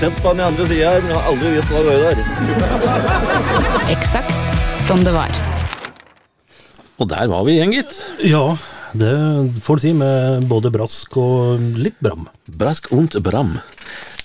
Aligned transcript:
Sett 0.00 0.16
på 0.24 0.30
den 0.32 0.40
andre 0.40 0.64
sida 0.68 0.94
her, 0.94 1.02
men 1.04 1.10
jeg 1.12 1.18
har 1.20 1.26
aldri 1.28 1.50
visst 1.56 1.72
hva 1.74 1.80
det 1.84 1.90
var 1.92 2.00
der. 2.06 2.16
Eksakt 3.92 4.54
som 4.80 5.02
det 5.04 5.12
var. 5.12 5.34
Og 7.00 7.08
der 7.10 7.28
var 7.28 7.44
vi 7.44 7.58
igjen, 7.58 7.74
gitt. 7.76 7.92
Ja, 8.24 8.44
det 8.96 9.12
får 9.64 9.76
du 9.80 9.84
si 9.84 9.92
med 9.96 10.46
både 10.48 10.72
brask 10.72 11.16
og 11.20 11.60
litt 11.80 11.98
bram. 12.04 12.26
Brask 12.60 12.88
und 12.96 13.16
Bram. 13.24 13.52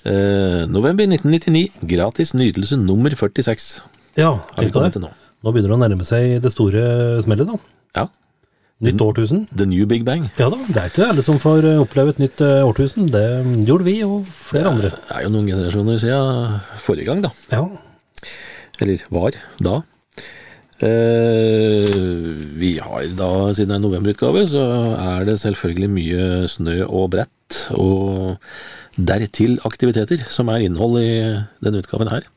Eh, 0.05 0.63
november 0.71 1.07
1999. 1.09 1.67
Gratis 1.91 2.31
nytelse 2.38 2.80
nummer 2.80 3.11
46. 3.17 3.81
Ja, 4.16 4.31
Har 4.55 4.63
vi 4.63 4.71
kommet 4.71 4.94
det. 4.94 4.99
til 5.02 5.07
nå. 5.07 5.11
Nå 5.44 5.52
begynner 5.52 5.73
det 5.73 5.75
å 5.75 5.83
nærme 5.83 6.07
seg 6.07 6.38
det 6.44 6.52
store 6.55 6.85
smellet, 7.25 7.52
da. 7.52 7.59
Ja. 7.99 8.07
Nytt 8.84 8.99
årtusen. 8.99 9.45
The 9.55 9.63
New 9.70 9.85
Big 9.88 10.03
Bang. 10.03 10.25
Ja 10.35 10.49
da, 10.52 10.57
det 10.67 10.79
er 10.81 10.89
ikke 10.91 11.05
alle 11.07 11.23
som 11.23 11.38
får 11.39 11.63
eh, 11.63 11.79
oppleve 11.79 12.11
et 12.11 12.20
nytt 12.20 12.41
eh, 12.43 12.59
årtusen. 12.67 13.07
Det 13.13 13.23
gjorde 13.70 13.88
vi 13.88 13.93
og 14.03 14.27
flere 14.27 14.73
andre. 14.73 14.91
Det 14.91 15.16
er 15.16 15.23
jo 15.23 15.31
noen 15.31 15.47
generasjoner 15.47 16.02
siden 16.03 16.57
forrige 16.83 17.07
gang, 17.07 17.23
da. 17.23 17.31
Ja, 17.55 17.63
Eller 18.83 19.05
var 19.16 19.38
da. 19.63 19.77
Eh, 20.83 21.95
vi 22.59 22.73
har 22.83 23.07
da, 23.16 23.31
siden 23.55 23.72
det 23.72 23.77
er 23.77 23.83
novemberutgave, 23.85 24.44
så 24.52 24.66
er 25.00 25.23
det 25.30 25.39
selvfølgelig 25.39 25.91
mye 25.95 26.25
snø 26.52 26.81
og 26.89 27.13
brett, 27.16 27.61
og 27.80 28.35
dertil 29.00 29.55
aktiviteter, 29.63 30.28
som 30.28 30.52
er 30.52 30.67
innhold 30.67 31.00
i 31.00 31.13
denne 31.63 31.80
utgaven 31.80 32.11
her. 32.11 32.28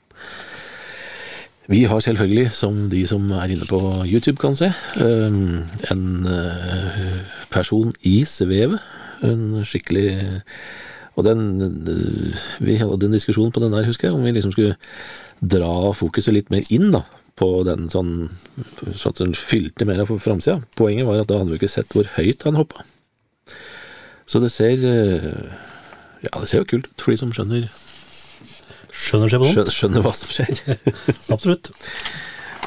Vi 1.69 1.83
har 1.85 2.01
selvfølgelig, 2.01 2.53
som 2.57 2.77
de 2.89 3.03
som 3.07 3.27
er 3.37 3.53
inne 3.53 3.67
på 3.69 3.79
YouTube 4.09 4.41
kan 4.41 4.55
se, 4.57 4.71
eh, 5.05 5.35
en 5.93 6.27
eh, 6.27 7.19
person 7.53 7.93
i 8.09 8.23
svevet. 8.25 8.81
En 9.23 9.65
skikkelig 9.65 10.43
Og 11.19 11.25
den 11.25 11.59
Vi 12.61 12.77
hadde 12.77 13.07
en 13.07 13.13
diskusjon 13.13 13.51
på 13.51 13.61
den 13.61 13.73
der, 13.73 13.85
husker 13.85 14.09
jeg, 14.09 14.15
om 14.15 14.23
vi 14.23 14.31
liksom 14.31 14.53
skulle 14.53 14.77
dra 15.43 15.93
fokuset 15.93 16.33
litt 16.33 16.51
mer 16.51 16.63
inn, 16.71 16.93
da. 16.93 17.03
På 17.37 17.65
den 17.67 17.89
sånn 17.91 18.31
Så 18.95 19.11
at 19.11 19.19
den 19.19 19.35
fylte 19.35 19.85
mer 19.85 20.01
av 20.01 20.07
framsida. 20.07 20.63
Poenget 20.77 21.07
var 21.07 21.21
at 21.21 21.29
da 21.29 21.39
hadde 21.39 21.51
vi 21.51 21.59
ikke 21.59 21.69
sett 21.69 21.93
hvor 21.93 22.07
høyt 22.17 22.47
han 22.47 22.55
hoppa. 22.55 22.87
Så 24.27 24.41
det 24.41 24.53
ser 24.53 24.79
eh, 24.79 25.29
Ja, 26.23 26.39
det 26.41 26.49
ser 26.49 26.63
jo 26.63 26.71
kult 26.73 26.87
ut 26.87 27.03
for 27.03 27.13
de 27.13 27.19
som 27.21 27.33
skjønner, 27.35 27.69
skjønner 28.99 29.31
seg 29.33 29.43
på 29.43 29.53
sånt. 29.55 29.75
skjønner 29.75 30.05
hva 30.05 30.15
som 30.17 30.33
skjer. 30.35 30.65
Absolutt. 31.35 31.71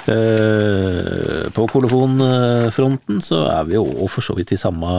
Eh, 0.10 1.50
på 1.54 1.68
kolofonfronten 1.70 3.20
så 3.22 3.44
er 3.52 3.68
vi 3.70 3.76
jo 3.76 4.08
for 4.10 4.26
så 4.26 4.34
vidt 4.34 4.56
i 4.56 4.58
samme 4.58 4.90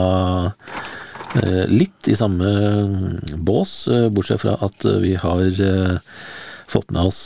eh, 1.41 1.65
Litt 1.67 2.07
i 2.07 2.15
samme 2.15 2.53
bås, 3.43 3.73
eh, 3.91 4.07
bortsett 4.13 4.39
fra 4.45 4.55
at 4.63 4.87
vi 5.03 5.17
har 5.19 5.59
fått 6.71 6.93
med 6.95 7.11
oss 7.11 7.19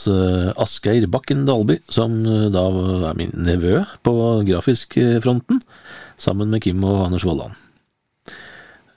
Asgeir 0.60 1.06
Bakken 1.08 1.46
Dalby, 1.48 1.78
som 1.88 2.18
da 2.52 2.66
er 3.12 3.16
min 3.16 3.32
nevø 3.32 3.78
på 4.04 4.12
grafisk-fronten, 4.50 5.62
sammen 6.20 6.50
med 6.52 6.66
Kim 6.66 6.84
og 6.84 7.06
Anders 7.06 7.24
Vollan. 7.24 7.54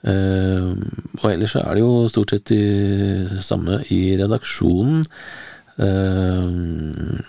Eh, 0.02 0.70
og 1.20 1.28
ellers 1.30 1.54
så 1.54 1.62
er 1.62 1.76
det 1.76 1.84
jo 1.84 2.08
stort 2.10 2.34
sett 2.34 2.50
de 2.50 3.42
samme 3.44 3.82
i 3.94 4.02
redaksjonen. 4.20 5.06
Uh, 5.72 7.22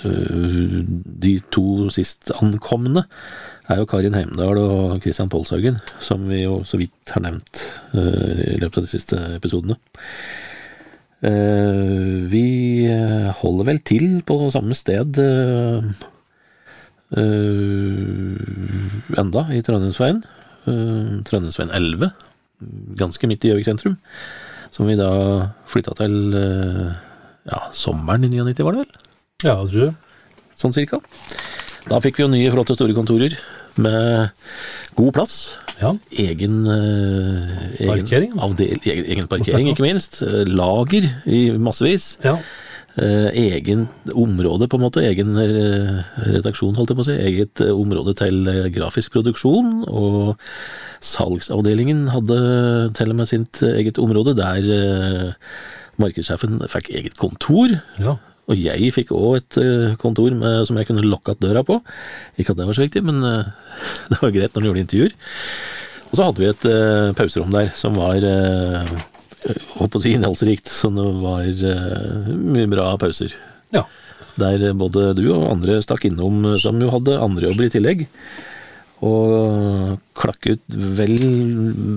Eh, 0.00 0.84
de 1.20 1.32
to 1.52 1.90
sist 1.92 2.30
ankomne 2.40 3.02
er 3.70 3.80
jo 3.80 3.88
Karin 3.88 4.16
Heimdal 4.16 4.58
og 4.62 5.00
Christian 5.04 5.28
Polshaugen, 5.32 5.76
som 6.00 6.24
vi 6.30 6.42
jo 6.42 6.62
så 6.64 6.80
vidt 6.80 7.12
har 7.14 7.24
nevnt 7.26 7.66
eh, 7.92 8.54
i 8.54 8.60
løpet 8.62 8.80
av 8.80 8.86
de 8.86 8.92
siste 8.94 9.20
episodene. 9.36 9.76
Vi 11.20 12.46
holder 13.42 13.66
vel 13.68 13.80
til 13.84 14.22
på 14.24 14.38
samme 14.54 14.72
sted 14.72 15.18
enda, 19.20 19.42
i 19.52 19.60
Trondheimsveien. 19.60 20.22
Eh, 20.68 21.12
Trondheimsveien 21.28 21.72
11, 21.72 22.10
ganske 23.00 23.28
midt 23.30 23.44
i 23.46 23.52
Gjøvik 23.52 23.68
sentrum. 23.68 23.96
Som 24.74 24.86
vi 24.90 24.96
da 24.98 25.08
flytta 25.70 25.94
til 25.98 26.34
eh, 26.36 26.90
ja, 27.50 27.62
sommeren 27.74 28.26
i 28.28 28.32
99, 28.34 28.64
var 28.66 28.76
det 28.76 28.84
vel? 28.84 28.92
Ja, 29.46 29.54
jeg 29.62 29.70
tror 29.72 29.86
det. 29.88 29.94
sånn 30.60 30.76
cirka. 30.76 31.00
Da 31.88 31.98
fikk 32.04 32.18
vi 32.20 32.26
jo 32.26 32.30
nye, 32.30 32.52
flotte, 32.52 32.76
store 32.76 32.94
kontorer 32.94 33.34
med 33.80 34.30
god 34.98 35.14
plass. 35.16 35.36
Ja. 35.80 35.94
Egen, 36.12 36.58
eh, 36.68 37.54
egen, 37.80 37.88
Parkering. 37.94 38.34
avdel, 38.44 38.74
egen, 38.84 39.06
egen 39.14 39.30
parkering, 39.30 39.70
ikke 39.72 39.86
minst. 39.86 40.20
Lager 40.50 41.08
i 41.24 41.46
massevis. 41.56 42.18
ja. 42.24 42.36
Eh, 42.98 43.28
egen 43.54 43.84
område, 44.18 44.66
på 44.66 44.78
en 44.78 44.82
måte. 44.82 45.02
Egen 45.06 45.36
eh, 45.38 46.00
redaksjon, 46.26 46.74
holdt 46.74 46.90
jeg 46.90 46.98
på 46.98 47.04
å 47.04 47.06
si. 47.06 47.18
Eget 47.22 47.62
eh, 47.62 47.70
område 47.70 48.16
til 48.18 48.48
grafisk 48.74 49.14
produksjon. 49.14 49.84
Og 49.86 50.40
salgsavdelingen 50.98 52.08
hadde 52.10 52.40
til 52.98 53.14
og 53.14 53.20
med 53.20 53.30
sitt 53.30 53.62
eget 53.62 54.00
område, 54.02 54.34
der 54.38 55.36
markedssjefen 56.02 56.58
fikk 56.72 56.90
eget 56.96 57.16
kontor. 57.20 57.78
ja. 58.02 58.18
Og 58.50 58.58
jeg 58.58 58.88
fikk 58.90 59.12
òg 59.14 59.36
et 59.36 59.56
kontor 60.02 60.32
med, 60.34 60.64
som 60.66 60.74
jeg 60.74 60.88
kunne 60.88 61.04
lokka 61.06 61.36
døra 61.38 61.60
på. 61.62 61.76
Ikke 62.34 62.50
at 62.50 62.58
det 62.58 62.64
var 62.66 62.74
så 62.74 62.82
viktig, 62.82 63.04
men 63.06 63.20
det 64.10 64.18
var 64.18 64.32
greit 64.34 64.56
når 64.56 64.64
du 64.64 64.66
gjorde 64.66 64.82
intervjuer. 64.82 65.14
Og 66.08 66.16
så 66.18 66.26
hadde 66.26 66.42
vi 66.42 66.48
et 66.50 66.66
pauserom 67.14 67.54
der 67.54 67.70
som 67.78 67.94
var 68.00 68.26
holdt 69.48 69.92
på 69.92 70.00
å 70.00 70.02
si 70.04 70.14
innholdsrikt, 70.16 70.70
så 70.70 70.90
det 70.94 71.06
var 71.22 71.48
eh, 71.48 72.30
mye 72.36 72.68
bra 72.70 72.92
pauser. 73.00 73.34
Ja. 73.74 73.86
Der 74.40 74.70
både 74.78 75.10
du 75.18 75.24
og 75.32 75.48
andre 75.50 75.80
stakk 75.84 76.06
innom 76.08 76.44
som 76.62 76.80
jo 76.80 76.90
hadde 76.92 77.18
andre 77.20 77.50
jobber 77.50 77.66
i 77.68 77.72
tillegg. 77.72 78.06
Og 79.06 79.96
klakk 80.18 80.50
ut 80.50 80.76
vel, 80.98 81.16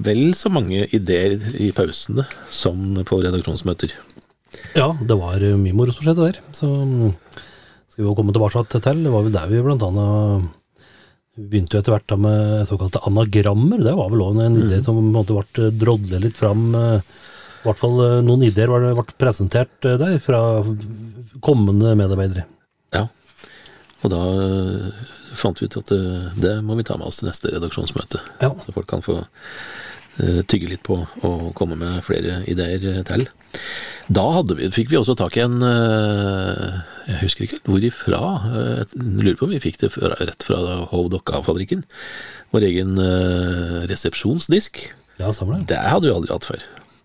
vel 0.05 0.23
så 0.37 0.51
mange 0.53 0.85
ideer 0.95 1.35
i 1.59 1.73
pausene 1.75 2.23
som 2.47 2.95
på 3.03 3.19
redaksjonsmøter. 3.25 3.91
ja, 4.77 4.93
det 5.01 5.17
var 5.19 5.43
eh, 5.43 5.59
mye 5.59 5.75
moro 5.75 5.91
som 5.91 6.07
skjedde 6.07 6.29
der. 6.31 6.41
Så 6.55 6.69
mm, 6.71 7.11
skal 7.91 8.03
vi 8.03 8.07
jo 8.07 8.17
komme 8.17 8.35
tilbake 8.35 8.63
til. 8.71 9.03
Det 9.03 9.11
var 9.11 9.25
vel 9.27 9.35
der 9.35 9.51
vi 9.51 9.63
blant 9.65 9.83
annet 9.83 10.51
begynte 11.33 11.75
jo 11.75 11.81
etter 11.81 11.95
hvert 11.95 12.09
da 12.11 12.17
med 12.21 12.67
såkalte 12.69 13.01
anagrammer. 13.09 13.81
Det 13.81 13.95
var 13.97 14.11
vel 14.13 14.21
òg 14.21 14.39
en 14.43 14.59
idé 14.67 14.79
som 14.85 14.99
på 14.99 15.03
en 15.03 15.13
måte 15.15 15.37
ble 15.37 15.69
drodlet 15.81 16.21
litt 16.27 16.37
fram. 16.37 16.67
eh, 16.77 17.13
I 17.63 17.69
hvert 17.69 17.79
fall 17.79 17.99
eh, 18.03 18.19
noen 18.25 18.43
ideer 18.43 18.67
ble, 18.67 18.91
ble 18.97 19.15
presentert 19.19 19.87
eh, 19.87 19.95
der 19.99 20.17
fra 20.23 20.41
kommende 21.43 21.93
medarbeidere. 21.95 22.43
Ja, 22.93 23.07
og 24.03 24.11
da 24.11 24.19
øh, 24.35 24.89
fant 25.39 25.61
vi 25.61 25.69
ut 25.71 25.79
at 25.79 25.93
det 26.43 26.57
må 26.67 26.75
vi 26.75 26.83
ta 26.83 26.99
med 26.99 27.07
oss 27.07 27.21
til 27.21 27.29
neste 27.29 27.53
redaksjonsmøte. 27.55 28.19
Ja. 28.43 28.51
Så 28.65 28.75
folk 28.75 28.89
kan 28.91 29.05
få 29.05 29.23
tygge 30.45 30.67
litt 30.69 30.83
på 30.85 30.93
og 31.25 31.45
komme 31.57 31.73
med 31.79 32.03
flere 32.05 32.43
ideer 32.45 32.99
til. 33.07 33.23
Da 34.13 34.25
vi, 34.45 34.67
fikk 34.69 34.91
vi 34.91 34.99
også 34.99 35.15
tak 35.17 35.39
i 35.39 35.41
en 35.41 35.55
Jeg 35.65 37.17
husker 37.23 37.47
ikke 37.47 37.63
hvor 37.65 37.87
ifra. 37.87 38.19
Jeg 38.83 39.01
lurer 39.23 39.39
på 39.39 39.47
om 39.47 39.55
vi 39.55 39.63
fikk 39.63 39.81
det 39.81 39.89
rett 39.97 40.45
fra 40.45 40.59
Hov 40.91 41.09
Dokka-fabrikken. 41.15 41.81
Vår 42.53 42.67
egen 42.69 42.93
resepsjonsdisk. 43.89 44.83
Ja. 45.17 45.33
Det 45.33 45.81
hadde 45.81 46.05
vi 46.05 46.13
aldri 46.13 46.35
hatt 46.35 46.51
før. 46.51 46.61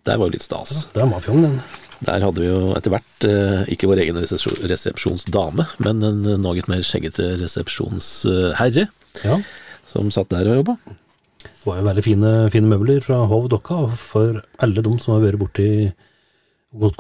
Det 0.07 0.17
var 0.19 0.29
jo 0.29 0.35
litt 0.37 0.45
stas. 0.47 0.87
Det 0.95 1.03
er 1.03 1.21
fjong, 1.25 1.43
den. 1.45 1.59
Der 2.07 2.23
hadde 2.23 2.39
vi 2.43 2.47
jo 2.47 2.75
etter 2.79 2.93
hvert 2.95 3.25
eh, 3.27 3.65
ikke 3.75 3.89
vår 3.91 4.05
egen 4.05 4.21
resepsjonsdame, 4.23 5.67
men 5.83 6.05
en 6.07 6.21
eh, 6.31 6.37
noe 6.39 6.63
mer 6.71 6.85
skjeggete 6.87 7.33
resepsjonsherre 7.41 8.87
Ja. 9.25 9.39
som 9.89 10.13
satt 10.15 10.31
der 10.31 10.47
og 10.53 10.61
jobba. 10.61 10.77
Det 11.43 11.67
var 11.67 11.81
jo 11.81 11.89
veldig 11.89 12.05
fine, 12.07 12.31
fine 12.55 12.71
møbler 12.71 13.03
fra 13.05 13.19
Hov 13.29 13.49
Dokka. 13.51 13.81
For 13.99 14.39
alle 14.63 14.85
de 14.85 14.95
som 15.03 15.17
har 15.17 15.25
vært 15.27 15.41
borti 15.43 15.69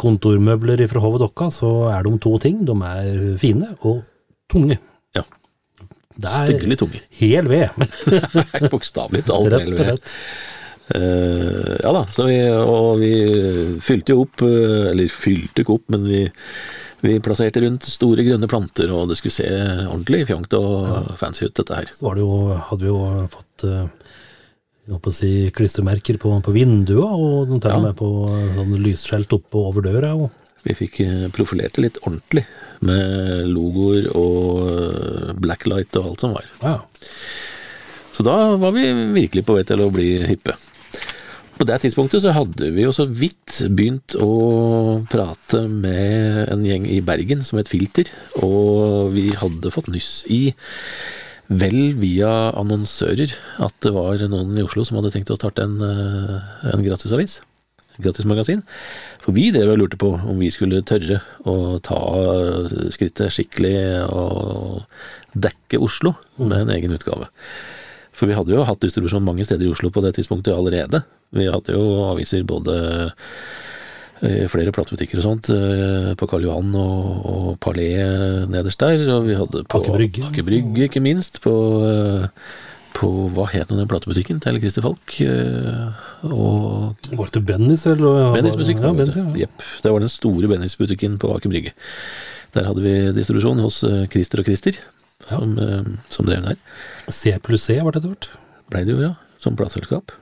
kontormøbler 0.03 0.83
fra 0.91 1.03
Hov 1.05 1.19
Dokka, 1.23 1.49
så 1.55 1.71
er 1.93 2.03
de 2.07 2.17
to 2.19 2.35
ting. 2.43 2.65
De 2.67 2.75
er 2.91 3.39
fine 3.41 3.71
og 3.87 4.03
tunge. 4.51 4.79
Ja. 5.17 5.23
Styggelig 6.19 6.81
tunge. 6.83 7.01
hel 7.21 7.49
ved. 7.49 7.71
Bokstavelig 8.73 9.25
talt. 9.31 9.53
Rett 9.55 9.69
hele 9.87 10.03
Eh, 10.95 11.77
ja 11.85 11.91
da, 11.93 12.05
så 12.09 12.25
vi, 12.29 12.39
og 12.49 12.99
vi 13.03 13.13
fylte 13.85 14.15
jo 14.15 14.23
opp, 14.25 14.41
eh, 14.47 14.91
eller 14.93 15.11
fylte 15.13 15.65
ikke 15.65 15.75
opp, 15.79 15.89
men 15.95 16.07
vi 16.09 16.29
Vi 16.99 17.21
plasserte 17.23 17.61
rundt 17.63 17.85
store 17.87 18.25
grønne 18.27 18.49
planter, 18.51 18.91
og 18.91 19.05
det 19.07 19.15
skulle 19.21 19.31
se 19.37 19.45
ordentlig 19.87 20.25
fjongt 20.27 20.55
og 20.59 21.13
fancy 21.21 21.45
ut, 21.47 21.53
dette 21.55 21.77
her. 21.77 21.93
Var 22.03 22.17
det 22.19 22.25
jo, 22.25 22.39
hadde 22.59 22.83
vi 22.83 22.89
jo 22.91 23.29
fått 23.31 23.67
eh, 23.69 23.85
jeg 24.89 25.13
si, 25.15 25.31
klistremerker 25.55 26.19
på, 26.19 26.33
på 26.43 26.55
vindua, 26.57 27.07
og 27.15 27.53
til 27.63 27.71
og 27.71 27.71
Ja. 27.71 27.79
med 27.85 27.95
på 28.01 28.09
sånn 28.57 28.75
lysskjelt 28.83 29.31
oppe 29.37 29.63
over 29.63 29.87
døra. 29.87 30.11
Og, 30.19 30.33
Vi 30.67 30.75
fikk 30.75 30.99
profilert 31.37 31.79
det 31.79 31.85
litt 31.85 31.99
ordentlig, 32.03 32.43
med 32.83 33.47
logoer 33.47 34.11
og 34.19 35.39
blacklight 35.39 35.95
og 36.03 36.05
alt 36.11 36.21
som 36.27 36.35
var. 36.35 36.51
ja. 36.65 36.81
Så 38.11 38.25
da 38.27 38.57
var 38.59 38.73
vi 38.75 38.91
virkelig 39.15 39.45
på 39.47 39.55
vei 39.55 39.63
til 39.63 39.79
å 39.79 39.93
bli 39.95 40.17
hippe. 40.27 40.57
På 41.59 41.67
det 41.67 41.81
tidspunktet 41.83 42.23
så 42.23 42.31
hadde 42.37 42.69
vi 42.71 42.85
jo 42.85 42.93
så 42.95 43.09
vidt 43.11 43.65
begynt 43.75 44.15
å 44.23 45.03
prate 45.11 45.65
med 45.67 46.45
en 46.53 46.63
gjeng 46.63 46.85
i 46.87 47.01
Bergen 47.03 47.43
som 47.43 47.59
het 47.59 47.71
Filter, 47.71 48.07
og 48.47 49.11
vi 49.17 49.33
hadde 49.35 49.73
fått 49.75 49.91
nyss 49.91 50.23
i, 50.31 50.53
vel 51.51 51.97
via 51.99 52.31
annonsører, 52.61 53.35
at 53.65 53.75
det 53.83 53.91
var 53.97 54.23
noen 54.31 54.55
i 54.55 54.63
Oslo 54.63 54.85
som 54.87 55.01
hadde 55.01 55.11
tenkt 55.17 55.33
å 55.35 55.39
starte 55.39 55.65
en, 55.67 55.81
eh, 55.83 56.37
en 56.71 56.85
gratisavis. 56.85 57.41
Gratismagasin. 57.99 58.63
For 59.25 59.35
vi 59.35 59.49
drev 59.51 59.73
og 59.73 59.81
lurte 59.81 59.99
på 59.99 60.13
om 60.15 60.39
vi 60.39 60.53
skulle 60.55 60.85
tørre 60.87 61.19
å 61.43 61.83
ta 61.83 61.99
skrittet 62.95 63.35
skikkelig 63.35 64.07
og 64.07 64.85
dekke 65.35 65.83
Oslo 65.83 66.15
med 66.39 66.61
en 66.61 66.71
egen 66.77 66.95
utgave. 66.95 67.27
For 68.19 68.27
vi 68.27 68.35
hadde 68.35 68.51
jo 68.57 68.65
hatt 68.67 68.83
distribusjon 68.83 69.23
mange 69.23 69.45
steder 69.47 69.69
i 69.69 69.73
Oslo 69.73 69.93
på 69.95 70.03
det 70.03 70.17
tidspunktet 70.19 70.57
allerede. 70.57 71.05
Vi 71.37 71.47
hadde 71.47 71.75
jo 71.77 71.85
aviser 72.11 72.43
både 72.49 72.75
i 74.27 74.49
flere 74.51 74.73
platebutikker 74.75 75.21
og 75.21 75.27
sånt, 75.29 75.49
eh, 75.55 76.09
på 76.19 76.27
Karl 76.27 76.43
Johan 76.49 76.73
og, 76.75 77.27
og 77.31 77.51
Palais 77.63 78.49
nederst 78.51 78.81
der, 78.83 79.05
og 79.15 79.29
vi 79.29 79.37
hadde 79.39 79.61
på 79.71 79.79
Aker 79.79 79.95
Brygge. 80.43 80.89
Ikke 80.89 81.03
minst, 81.05 81.39
på, 81.45 81.53
eh, 81.87 82.27
på 82.99 83.11
hva 83.37 83.47
het 83.53 83.71
den 83.71 83.87
platebutikken 83.87 84.41
til 84.43 84.59
Christer 84.59 84.83
Falk? 84.83 85.15
eh, 85.23 85.95
Og 86.27 86.97
Var 87.15 87.31
det 87.31 87.37
til 87.37 87.47
Bennys, 87.47 87.87
eller? 87.87 88.33
Bennys 88.35 88.59
musikk. 88.59 88.83
Ja, 88.83 88.91
Bennys, 88.91 89.15
ja. 89.21 89.29
Jepp. 89.45 89.63
Det 89.85 89.93
var 89.95 90.03
den 90.03 90.11
store 90.11 90.51
Bennys-butikken 90.51 91.15
på 91.23 91.31
Aker 91.37 91.55
Brygge. 91.55 91.71
Der 92.57 92.67
hadde 92.67 92.83
vi 92.83 92.97
distribusjon 93.15 93.63
hos 93.63 93.85
eh, 93.87 94.09
Christer 94.11 94.43
og 94.43 94.51
Christer, 94.51 94.81
som, 95.27 95.59
eh, 95.59 95.83
som 96.09 96.29
drev 96.29 96.47
der 96.47 96.57
C 97.13 97.35
pluss 97.43 97.67
C 97.67 97.81
var 97.83 97.93
det 97.93 98.03
etter 98.03 98.15
hvert. 98.15 98.31
blei 98.69 98.85
det 98.85 98.95
jo, 98.95 99.01
ja, 99.01 99.15
som 99.41 99.57
plateselskap. 99.57 100.13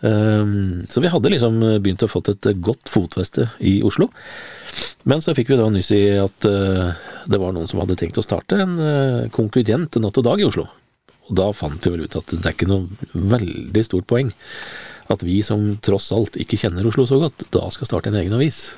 Um, 0.00 0.86
så 0.88 1.02
vi 1.02 1.10
hadde 1.12 1.28
liksom 1.28 1.58
begynt 1.82 2.00
å 2.06 2.08
fått 2.08 2.30
et 2.32 2.46
godt 2.64 2.88
fotfeste 2.88 3.50
i 3.60 3.82
Oslo. 3.84 4.08
Men 5.04 5.20
så 5.20 5.34
fikk 5.36 5.50
vi 5.50 5.58
da 5.60 5.66
nyss 5.68 5.90
i 5.92 6.04
at 6.16 6.46
uh, 6.48 6.94
det 7.28 7.40
var 7.42 7.52
noen 7.52 7.68
som 7.68 7.82
hadde 7.82 7.98
tenkt 8.00 8.16
å 8.16 8.24
starte 8.24 8.62
en 8.62 8.78
uh, 8.78 9.28
konkurrent 9.34 9.98
Natt 10.00 10.22
og 10.22 10.24
Dag 10.24 10.40
i 10.40 10.46
Oslo. 10.46 10.68
Og 11.28 11.36
da 11.36 11.50
fant 11.52 11.84
vi 11.84 11.92
vel 11.92 12.06
ut 12.06 12.16
at 12.16 12.32
det 12.32 12.40
er 12.40 12.56
ikke 12.56 12.70
noe 12.70 12.88
veldig 13.12 13.84
stort 13.84 14.08
poeng 14.08 14.32
at 15.10 15.24
vi 15.26 15.40
som 15.42 15.74
tross 15.82 16.10
alt 16.14 16.38
ikke 16.40 16.58
kjenner 16.60 16.86
Oslo 16.86 17.04
så 17.08 17.18
godt, 17.20 17.48
da 17.52 17.66
skal 17.74 17.90
starte 17.90 18.12
en 18.12 18.18
egen 18.22 18.36
avis 18.36 18.70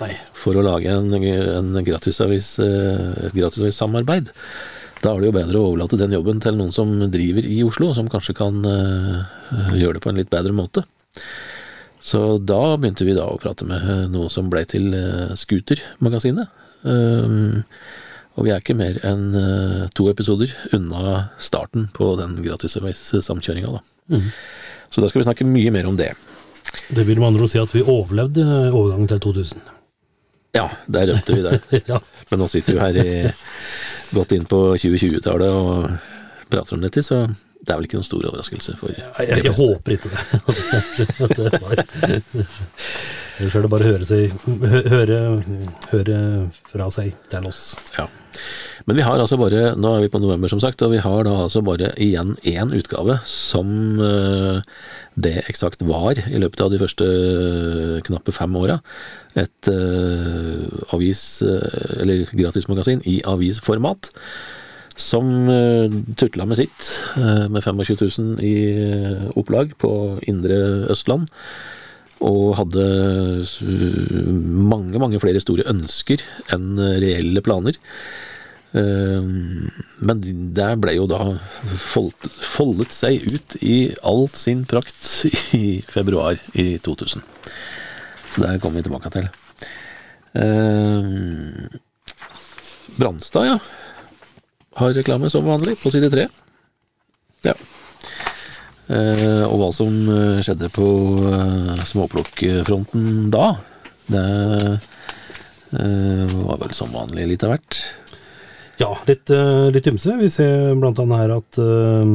Nei. 0.00 0.14
for 0.32 0.56
å 0.56 0.64
lage 0.64 0.88
en, 0.88 1.12
en 1.12 1.84
gratisavis, 1.84 2.54
eh, 2.64 3.26
et 3.26 3.36
gratisavissamarbeid. 3.36 4.30
Da 5.00 5.12
er 5.12 5.20
det 5.20 5.30
jo 5.30 5.36
bedre 5.36 5.60
å 5.60 5.70
overlate 5.70 5.98
den 6.00 6.14
jobben 6.16 6.40
til 6.44 6.56
noen 6.56 6.72
som 6.76 6.92
driver 7.12 7.46
i 7.48 7.60
Oslo, 7.64 7.92
som 7.96 8.08
kanskje 8.12 8.36
kan 8.36 8.60
eh, 8.68 9.22
gjøre 9.80 9.98
det 9.98 10.04
på 10.04 10.12
en 10.12 10.20
litt 10.20 10.32
bedre 10.32 10.56
måte. 10.56 10.84
Så 12.00 12.38
da 12.38 12.78
begynte 12.80 13.04
vi 13.04 13.16
da 13.16 13.26
å 13.28 13.40
prate 13.40 13.66
med 13.68 14.12
noe 14.12 14.30
som 14.32 14.48
ble 14.48 14.62
til 14.64 14.86
uh, 14.96 15.34
Scooter-magasinet. 15.36 16.48
Og 18.40 18.46
vi 18.46 18.52
er 18.54 18.62
ikke 18.62 18.76
mer 18.78 18.96
enn 19.04 19.34
eh, 19.36 19.82
to 19.92 20.06
episoder 20.08 20.54
unna 20.72 21.26
starten 21.36 21.90
på 21.92 22.14
den 22.16 22.38
gratisavis-samkjøringa, 22.40 23.74
da. 23.76 24.20
Så 24.88 25.04
da 25.04 25.10
skal 25.10 25.20
vi 25.20 25.26
snakke 25.28 25.48
mye 25.48 25.74
mer 25.74 25.90
om 25.90 25.98
det. 25.98 26.14
Det 26.88 27.04
vil 27.04 27.20
med 27.20 27.34
andre 27.34 27.44
ord 27.44 27.52
si 27.52 27.60
at 27.60 27.74
vi 27.74 27.84
overlevde 27.84 28.46
overgangen 28.70 29.12
til 29.12 29.20
2000. 29.28 29.79
Ja, 30.56 30.66
der 30.90 31.12
rømte 31.12 31.36
vi 31.36 31.42
der. 31.46 31.58
ja. 31.92 31.98
Men 32.30 32.42
nå 32.42 32.48
sitter 32.50 32.74
vi 32.74 32.80
her 32.82 33.00
i, 33.02 33.34
godt 34.14 34.32
inn 34.34 34.46
på 34.50 34.62
2020-tallet 34.74 35.50
og 35.50 35.90
prater 36.52 36.74
om 36.76 36.82
dette, 36.84 37.00
så 37.06 37.16
det 37.60 37.70
er 37.72 37.76
vel 37.76 37.86
ikke 37.88 37.98
noen 38.00 38.08
stor 38.08 38.24
overraskelse 38.24 38.72
for 38.80 38.88
Jeg, 38.96 39.04
jeg, 39.28 39.38
jeg 39.44 39.54
håper 39.58 39.90
ikke 39.96 40.10
det. 40.12 40.20
Ellers 43.40 43.54
er 43.56 43.64
det 43.64 43.70
bare 43.72 43.86
å 43.86 43.92
høre, 43.94 44.04
seg, 44.04 44.32
høre, 44.92 45.18
høre 45.94 46.16
fra 46.68 46.90
seg 46.92 47.14
til 47.32 47.46
oss. 47.48 47.72
Ja. 47.96 48.04
Men 48.88 48.96
vi 48.98 49.04
har 49.04 49.20
altså 49.20 49.36
bare, 49.40 49.72
nå 49.80 49.88
er 49.94 50.00
vi 50.04 50.10
på 50.12 50.20
november 50.20 50.48
som 50.52 50.60
sagt, 50.60 50.82
og 50.84 50.92
vi 50.92 51.00
har 51.00 51.24
da 51.24 51.32
altså 51.46 51.62
bare 51.64 51.88
igjen 52.00 52.34
én 52.48 52.72
utgave 52.76 53.16
som 53.28 54.00
eh, 54.04 54.60
det 55.20 55.44
eksakt 55.50 55.82
var 55.88 56.14
i 56.20 56.40
løpet 56.40 56.60
av 56.64 56.70
de 56.72 56.80
første 56.82 57.06
eh, 57.08 57.98
knappe 58.06 58.32
fem 58.36 58.52
åra. 58.60 58.76
Et 59.40 59.62
eh, 59.72 60.64
avis, 60.96 61.22
eller 61.96 62.28
gratismagasin 62.32 63.00
i 63.08 63.20
avisformat. 63.28 64.12
Som 64.98 65.48
uh, 65.48 65.90
tutla 66.18 66.46
med 66.46 66.58
sitt, 66.58 66.88
eh, 67.16 67.46
med 67.48 67.62
25 67.64 67.96
000 68.18 68.40
i 68.44 68.54
eh, 68.74 69.28
opplag 69.38 69.76
på 69.80 69.92
indre 70.28 70.58
Østland. 70.92 71.30
Og 72.20 72.56
hadde 72.58 72.82
mange, 74.44 74.98
mange 75.00 75.20
flere 75.22 75.40
store 75.40 75.64
ønsker 75.70 76.20
enn 76.52 76.74
reelle 77.00 77.40
planer. 77.40 77.78
Eh, 78.76 79.22
Men 80.00 80.22
der 80.54 80.76
ble 80.78 80.94
jo 80.98 81.08
da 81.10 81.22
foldet, 81.80 82.92
seg 82.94 83.24
ut 83.32 83.56
i 83.64 83.90
all 84.06 84.26
sin 84.28 84.66
prakt 84.68 85.24
i 85.56 85.80
februar 85.86 86.38
i 86.54 86.74
2000. 86.78 87.24
Så 88.30 88.44
der 88.44 88.60
kommer 88.62 88.78
vi 88.78 88.86
tilbake 88.86 89.10
til. 89.16 89.30
Eh, 90.38 91.78
Branstad, 93.00 93.46
ja. 93.48 93.58
Har 94.78 94.94
reklame 94.94 95.30
som 95.32 95.46
vanlig 95.46 95.76
på 95.80 95.90
side 95.90 96.10
tre. 96.12 96.28
Ja. 97.46 97.54
Eh, 98.90 99.44
og 99.46 99.56
hva 99.60 99.70
som 99.74 99.94
eh, 100.10 100.40
skjedde 100.44 100.70
på 100.74 100.86
eh, 101.30 101.82
småplukkfronten 101.90 103.30
da, 103.34 103.52
det 104.10 104.24
eh, 105.78 106.36
var 106.46 106.60
vel 106.62 106.74
som 106.74 106.92
vanlig 106.94 107.28
litt 107.32 107.46
av 107.46 107.54
hvert. 107.54 107.80
Ja, 108.80 108.92
litt, 109.06 109.30
eh, 109.30 109.68
litt 109.74 109.90
ymse. 109.90 110.16
Vi 110.18 110.30
ser 110.32 110.74
blant 110.80 111.02
annet 111.02 111.22
her 111.22 111.34
at, 111.38 111.60
eh, 111.62 112.14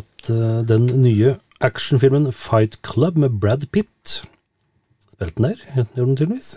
at 0.00 0.32
den 0.68 0.90
nye 1.00 1.38
actionfilmen 1.64 2.28
Fight 2.36 2.80
Club 2.84 3.16
med 3.18 3.40
Brad 3.40 3.64
Pitt 3.72 4.20
Spilte 5.18 5.42
den 5.42 5.48
der? 5.50 5.86
Gjorde 5.96 6.04
den 6.06 6.16
tydeligvis. 6.16 6.50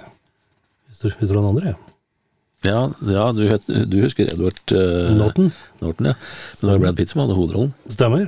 Husker 1.01 1.33
du 1.33 1.39
han 1.39 1.47
andre? 1.49 1.71
Ja, 1.71 1.90
ja 2.65 3.25
du, 3.33 3.43
het, 3.49 3.65
du 3.67 3.97
husker 4.03 4.29
Edward 4.29 4.73
uh, 4.75 5.09
Norton? 5.17 5.51
Norton, 5.81 6.11
ja. 6.11 6.15
Men 6.17 6.61
det 6.61 6.71
var 6.71 6.83
Brad 6.83 6.99
Pitt 6.99 7.13
som 7.13 7.23
hadde 7.23 7.37
hovedrollen. 7.37 7.71
Stemmer. 7.89 8.27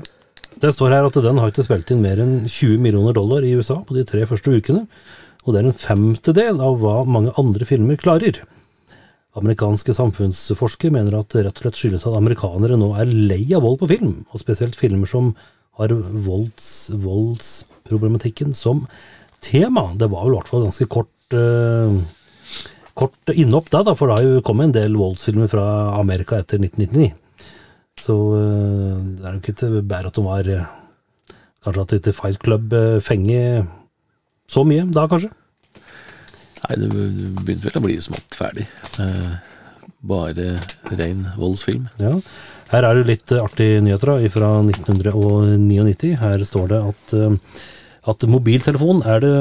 Det 0.62 0.72
står 0.74 0.96
her 0.96 1.08
at 1.08 1.20
den 1.26 1.42
har 1.42 1.52
ikke 1.52 1.66
spilt 1.66 1.92
inn 1.94 2.02
mer 2.04 2.22
enn 2.22 2.34
20 2.46 2.82
millioner 2.82 3.16
dollar 3.18 3.46
i 3.46 3.54
USA 3.58 3.80
på 3.86 3.98
de 3.98 4.06
tre 4.10 4.26
første 4.30 4.54
ukene, 4.54 4.86
og 5.44 5.54
det 5.54 5.62
er 5.62 5.70
en 5.70 5.78
femtedel 5.78 6.62
av 6.64 6.78
hva 6.82 7.02
mange 7.10 7.34
andre 7.42 7.68
filmer 7.68 8.00
klarer. 8.00 8.42
Amerikanske 9.38 9.96
samfunnsforskere 9.98 10.94
mener 10.94 11.18
at 11.18 11.34
det 11.34 11.48
rett 11.48 11.58
og 11.58 11.66
slett 11.66 11.80
skyldes 11.80 12.06
at 12.06 12.18
amerikanere 12.18 12.78
nå 12.78 12.92
er 13.02 13.10
lei 13.10 13.42
av 13.58 13.66
vold 13.66 13.80
på 13.82 13.90
film, 13.96 14.16
og 14.30 14.44
spesielt 14.44 14.78
filmer 14.78 15.10
som 15.10 15.34
har 15.80 15.94
volds, 15.94 16.68
voldsproblematikken 17.02 18.54
som 18.54 18.86
tema. 19.42 19.90
Det 19.98 20.12
var 20.12 20.28
vel 20.28 20.36
i 20.36 20.38
hvert 20.38 20.52
fall 20.52 20.68
ganske 20.68 20.88
kort 20.94 21.38
eh, 21.38 21.98
kort 22.98 23.34
innopp 23.34 23.70
da, 23.74 23.84
da, 23.88 23.96
for 23.98 24.10
det 24.10 24.20
har 24.20 24.28
jo 24.28 24.46
kommet 24.46 24.70
en 24.70 24.78
del 24.78 24.98
voldsfilmer 25.00 25.50
fra 25.52 25.66
Amerika 25.98 26.40
etter 26.42 26.62
1999. 26.62 27.14
Så 28.04 28.16
eh, 28.38 28.98
det 29.20 29.28
er 29.28 29.36
jo 29.36 29.42
ikke 29.42 29.58
til 29.60 29.78
bare 29.88 30.10
at 30.10 30.18
de 30.18 30.26
var 30.26 30.50
eh, 30.52 30.72
Kanskje 31.64 31.84
at 31.86 31.94
ikke 31.96 32.12
Fight 32.18 32.42
Club 32.44 32.74
eh, 32.76 33.00
fenger 33.00 33.64
så 34.52 34.66
mye 34.68 34.84
da, 34.92 35.06
kanskje? 35.08 35.30
Nei, 36.64 36.76
det 36.80 36.90
begynte 36.92 37.70
vel 37.70 37.80
å 37.80 37.84
bli 37.86 37.96
smått 38.04 38.36
ferdig. 38.36 38.66
Eh, 39.00 39.38
bare 40.04 40.58
ren 41.00 41.24
voldsfilm. 41.40 41.88
Ja. 42.04 42.18
Her 42.74 42.88
er 42.90 43.00
det 43.00 43.08
litt 43.08 43.34
artige 43.38 43.80
nyheter 43.86 44.12
da, 44.12 44.32
fra 44.34 44.52
1999. 44.66 46.18
Her 46.20 46.44
står 46.48 46.70
det 46.74 46.82
at, 46.92 47.16
at 48.10 48.26
mobiltelefon 48.28 49.02
er 49.08 49.22
det, 49.24 49.36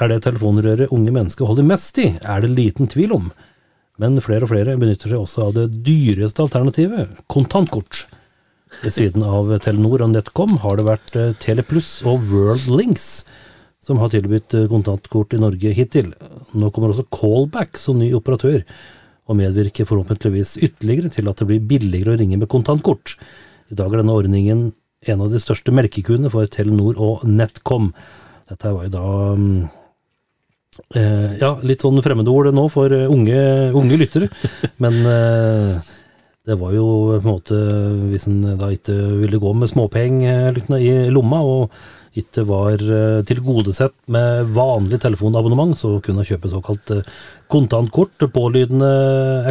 er 0.00 0.12
det 0.12 0.22
telefonrøret 0.24 0.92
unge 0.94 1.12
mennesker 1.12 1.48
holder 1.48 1.66
mest 1.68 1.98
i, 2.00 2.14
er 2.22 2.44
det 2.44 2.54
liten 2.54 2.88
tvil 2.88 3.12
om. 3.16 3.30
Men 4.00 4.20
flere 4.24 4.44
og 4.44 4.52
flere 4.52 4.76
benytter 4.80 5.12
seg 5.12 5.20
også 5.20 5.48
av 5.48 5.56
det 5.56 5.66
dyreste 5.84 6.44
alternativet, 6.44 7.12
kontantkort. 7.32 8.06
Ved 8.82 8.92
siden 8.92 9.24
av 9.24 9.52
Telenor 9.64 10.04
og 10.04 10.12
NetCom 10.12 10.58
har 10.64 10.76
det 10.76 10.86
vært 10.88 11.16
eh, 11.16 11.34
Teleplus 11.40 12.00
og 12.08 12.24
Worldlinks 12.28 13.24
som 13.86 14.00
har 14.02 14.10
tilbudt 14.12 14.56
eh, 14.58 14.66
kontantkort 14.70 15.36
i 15.36 15.40
Norge 15.40 15.72
hittil. 15.76 16.12
Nå 16.56 16.72
kommer 16.74 16.92
også 16.92 17.06
Callback 17.14 17.80
som 17.80 18.00
ny 18.00 18.10
operatør, 18.16 18.64
og 19.26 19.38
medvirker 19.40 19.88
forhåpentligvis 19.88 20.56
ytterligere 20.62 21.10
til 21.14 21.28
at 21.30 21.40
det 21.40 21.48
blir 21.48 21.68
billigere 21.70 22.14
å 22.14 22.18
ringe 22.20 22.38
med 22.38 22.50
kontantkort. 22.50 23.16
I 23.72 23.78
dag 23.78 23.90
er 23.90 24.02
denne 24.02 24.14
ordningen 24.14 24.68
en 25.12 25.24
av 25.24 25.32
de 25.32 25.40
største 25.42 25.74
melkekuene 25.74 26.30
for 26.32 26.48
Telenor 26.50 27.00
og 27.02 27.26
NetCom. 27.28 27.90
Dette 28.50 28.72
var 28.72 28.86
jo 28.86 28.92
da 28.94 29.08
mm, 29.38 29.58
eh, 30.94 31.36
ja, 31.40 31.52
litt 31.66 31.84
sånn 31.84 32.02
fremmedord 32.04 32.52
nå 32.54 32.68
for 32.72 32.94
eh, 32.94 33.10
unge, 33.10 33.42
unge 33.76 34.00
lyttere, 34.00 34.30
men 34.82 34.98
eh, 35.10 35.92
det 36.46 36.58
var 36.60 36.74
jo 36.76 36.86
på 37.16 37.16
en 37.18 37.26
måte 37.26 37.56
Hvis 38.12 38.28
en 38.30 38.44
da 38.60 38.68
ikke 38.70 38.94
ville 39.24 39.40
gå 39.42 39.50
med 39.58 39.70
småpenger 39.70 40.60
i 40.78 40.92
lomma, 41.10 41.40
og 41.42 41.74
ikke 42.20 42.42
var 42.48 42.80
eh, 42.80 43.20
tilgodesett 43.28 43.94
med 44.12 44.48
vanlig 44.56 44.98
telefonabonnement, 45.02 45.74
så 45.76 45.96
kunne 46.04 46.22
han 46.22 46.28
kjøpe 46.28 46.50
såkalt 46.52 46.92
eh, 46.94 47.10
kontantkort, 47.52 48.24
pålydende 48.34 48.88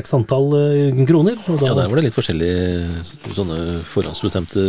x 0.02 0.16
antall 0.18 0.50
eh, 0.58 1.00
kroner. 1.08 1.38
Ja, 1.62 1.76
der 1.78 1.88
var 1.92 1.96
det 2.00 2.08
litt 2.08 2.18
forskjellige 2.18 3.06
sånne 3.38 3.60
forhåndsbestemte 3.88 4.66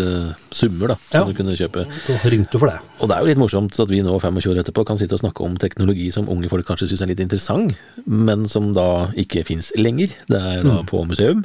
summer 0.55 0.93
da, 0.95 0.99
som 1.09 1.21
Ja. 1.21 1.25
du 1.31 1.35
kunne 1.41 1.57
kjøpe. 1.59 1.87
så 2.07 2.19
ringte 2.31 2.53
du 2.53 2.59
for 2.63 2.69
det. 2.71 2.79
Og 3.01 3.09
det 3.11 3.17
er 3.17 3.21
jo 3.25 3.31
litt 3.33 3.43
morsomt 3.43 3.81
at 3.81 3.91
vi 3.93 4.03
nå, 4.07 4.15
25 4.21 4.53
år 4.55 4.63
etterpå, 4.63 4.87
kan 4.87 4.99
sitte 5.01 5.17
og 5.19 5.25
snakke 5.25 5.45
om 5.45 5.57
teknologi 5.61 6.11
som 6.15 6.29
unge 6.33 6.49
folk 6.53 6.67
kanskje 6.69 6.89
syns 6.93 7.03
er 7.07 7.13
litt 7.15 7.25
interessant, 7.25 7.75
men 8.07 8.47
som 8.49 8.73
da 8.77 9.09
ikke 9.17 9.45
fins 9.49 9.73
lenger. 9.77 10.13
Det 10.29 10.41
er 10.41 10.65
da 10.67 10.83
på 10.87 11.05
museum. 11.09 11.45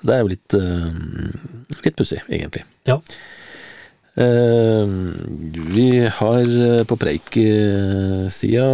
Det 0.00 0.14
er 0.16 0.22
jo 0.24 0.30
litt, 0.32 0.54
litt 1.84 1.96
pussig, 1.98 2.20
egentlig. 2.32 2.62
Ja. 2.88 2.96
Eh, 4.20 4.86
vi 5.72 5.86
har 6.12 6.44
eh, 6.44 6.84
på 6.84 6.96
Preik-sida 7.00 8.66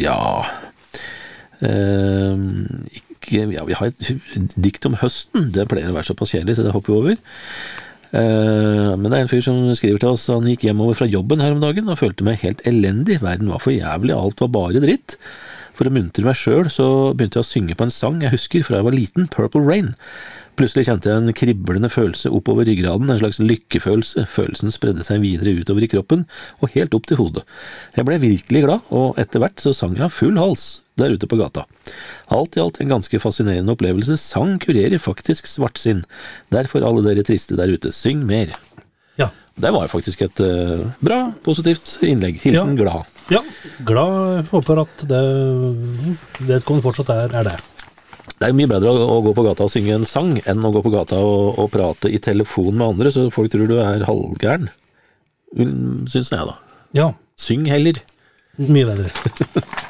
Ja 0.00 0.16
eh, 1.62 2.40
ikke, 2.98 3.44
ja, 3.54 3.62
Vi 3.68 3.76
har 3.78 3.92
et 3.92 4.56
dikt 4.58 4.88
om 4.88 4.96
høsten. 4.98 5.52
Det 5.54 5.68
pleier 5.70 5.92
å 5.92 5.96
være 5.96 6.08
såpass 6.08 6.34
kjedelig, 6.34 6.58
så 6.58 6.66
det 6.66 6.74
hopper 6.74 6.94
vi 6.94 6.98
over. 7.02 7.20
Men 8.16 9.02
det 9.10 9.16
er 9.16 9.24
en 9.24 9.28
fyr 9.28 9.42
som 9.44 9.56
skriver 9.76 9.98
til 10.00 10.12
oss 10.14 10.28
Han 10.30 10.46
gikk 10.46 10.62
hjemover 10.68 10.94
fra 10.96 11.08
jobben 11.10 11.42
her 11.42 11.52
om 11.52 11.60
dagen 11.60 11.90
og 11.90 11.98
følte 12.00 12.24
meg 12.24 12.38
helt 12.40 12.62
elendig. 12.70 13.18
Verden 13.20 13.50
var 13.50 13.60
for 13.60 13.74
jævlig, 13.74 14.14
alt 14.14 14.40
var 14.40 14.52
bare 14.54 14.80
dritt. 14.80 15.18
For 15.76 15.90
å 15.90 15.92
muntre 15.92 16.24
meg 16.24 16.38
sjøl 16.38 16.70
så 16.72 16.86
begynte 17.12 17.42
jeg 17.42 17.44
å 17.44 17.50
synge 17.50 17.76
på 17.76 17.84
en 17.84 17.92
sang 17.92 18.22
jeg 18.22 18.32
husker 18.32 18.64
fra 18.64 18.78
jeg 18.78 18.86
var 18.86 18.96
liten, 18.96 19.26
Purple 19.34 19.66
Rain. 19.66 19.90
Plutselig 20.56 20.86
kjente 20.88 21.10
jeg 21.10 21.20
en 21.20 21.36
kriblende 21.36 21.88
følelse 21.92 22.30
oppover 22.32 22.64
ryggraden, 22.64 23.10
en 23.12 23.20
slags 23.20 23.38
lykkefølelse. 23.42 24.24
Følelsen 24.32 24.72
spredde 24.72 25.04
seg 25.04 25.20
videre 25.20 25.52
utover 25.60 25.84
i 25.84 25.90
kroppen 25.92 26.24
og 26.64 26.72
helt 26.72 26.96
opp 26.96 27.08
til 27.10 27.20
hodet. 27.20 27.42
Jeg 27.96 28.08
ble 28.08 28.16
virkelig 28.22 28.62
glad, 28.64 28.86
og 28.88 29.20
etter 29.20 29.42
hvert 29.42 29.60
så 29.60 29.74
sang 29.76 29.98
jeg 30.00 30.14
full 30.14 30.40
hals 30.40 30.66
der 30.96 31.12
ute 31.12 31.28
på 31.28 31.36
gata. 31.36 31.66
Alt 32.32 32.56
i 32.56 32.62
alt 32.62 32.80
en 32.80 32.94
ganske 32.94 33.20
fascinerende 33.20 33.74
opplevelse. 33.76 34.16
Sang 34.16 34.56
kurerer 34.62 34.96
faktisk 35.02 35.48
svartsinn. 35.50 36.00
Derfor 36.54 36.86
alle 36.88 37.04
dere 37.04 37.26
triste 37.26 37.58
der 37.58 37.76
ute, 37.76 37.92
syng 37.92 38.24
mer. 38.24 38.54
Ja. 39.20 39.28
Det 39.60 39.72
var 39.72 39.92
faktisk 39.92 40.24
et 40.24 40.40
uh, 40.40 40.88
bra, 41.04 41.20
positivt 41.44 41.98
innlegg. 42.04 42.40
Hilsen 42.42 42.72
Ja. 42.76 42.80
glad. 42.80 43.14
ja. 43.32 43.44
Glad 43.84 44.48
håper 44.52 44.84
at 44.86 45.08
det 45.08 45.22
vedkommende 46.48 46.84
fortsatt 46.84 47.12
er, 47.12 47.40
er 47.40 47.50
det. 47.52 47.56
Det 48.36 48.44
er 48.44 48.52
jo 48.52 48.58
mye 48.58 48.68
bedre 48.68 48.92
å, 48.92 49.20
gå 49.24 49.32
på 49.36 49.44
gata 49.46 49.64
og 49.64 49.72
synge 49.72 49.94
en 49.96 50.08
sang 50.08 50.34
enn 50.44 50.64
å 50.64 50.72
gå 50.74 50.82
på 50.84 50.92
gata 50.92 51.18
og, 51.24 51.56
og 51.62 51.70
prate 51.72 52.10
i 52.12 52.20
telefon 52.20 52.74
med 52.76 52.90
andre, 52.90 53.12
så 53.14 53.30
folk 53.32 53.48
tror 53.52 53.70
du 53.70 53.78
er 53.80 54.04
halvgæren. 54.08 54.68
Syns 56.10 56.32
jeg, 56.34 56.44
da. 56.44 56.58
Ja. 56.96 57.10
Syng 57.40 57.64
heller. 57.68 58.00
Mye 58.60 58.88
bedre. 58.88 59.10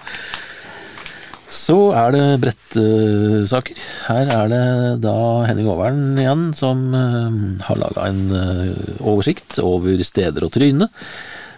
Så 1.57 1.77
er 1.97 2.13
det 2.15 2.25
brettsaker. 2.43 3.79
Her 4.07 4.31
er 4.35 4.51
det 4.51 4.65
da 5.05 5.15
Henning 5.47 5.71
Over'n 5.71 6.19
igjen 6.21 6.49
som 6.59 6.83
eh, 6.95 7.39
har 7.67 7.81
laga 7.81 8.09
en 8.11 8.21
eh, 8.35 8.91
oversikt 9.07 9.59
over 9.63 10.03
steder 10.07 10.47
å 10.47 10.51
tryne. 10.53 10.91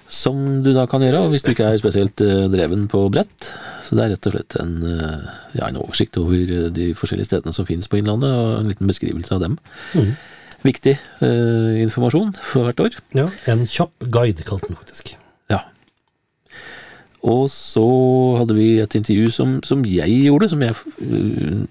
Som 0.09 0.63
du 0.65 0.71
da 0.73 0.87
kan 0.89 1.03
gjøre 1.05 1.27
hvis 1.33 1.45
du 1.45 1.51
ikke 1.53 1.67
er 1.69 1.81
spesielt 1.81 2.23
eh, 2.25 2.47
dreven 2.49 2.87
på 2.89 3.03
brett. 3.13 3.51
Så 3.85 3.97
det 3.97 4.05
er 4.05 4.11
rett 4.15 4.27
og 4.29 4.35
slett 4.35 4.57
en, 4.61 4.75
eh, 4.85 5.29
ja, 5.57 5.69
en 5.69 5.79
oversikt 5.81 6.17
over 6.21 6.37
eh, 6.37 6.67
de 6.73 6.91
forskjellige 6.97 7.31
stedene 7.31 7.55
som 7.57 7.69
finnes 7.69 7.89
på 7.89 8.01
Innlandet, 8.01 8.33
og 8.33 8.59
en 8.59 8.69
liten 8.69 8.91
beskrivelse 8.91 9.37
av 9.37 9.45
dem. 9.45 9.59
Viktig 10.65 10.97
eh, 11.25 11.79
informasjon 11.85 12.35
for 12.37 12.69
hvert 12.69 12.83
år. 12.85 12.99
Ja, 13.17 13.29
En 13.49 13.65
kjapp 13.69 14.09
guide, 14.13 14.45
kalte 14.49 14.69
den 14.69 14.81
faktisk. 14.81 15.15
Ja. 15.53 15.63
Og 17.25 17.47
så 17.53 17.85
hadde 18.41 18.57
vi 18.59 18.71
et 18.83 18.97
intervju 18.99 19.33
som, 19.35 19.59
som 19.65 19.85
jeg 19.89 20.21
gjorde, 20.27 20.51
som 20.53 20.65
jeg 20.65 20.77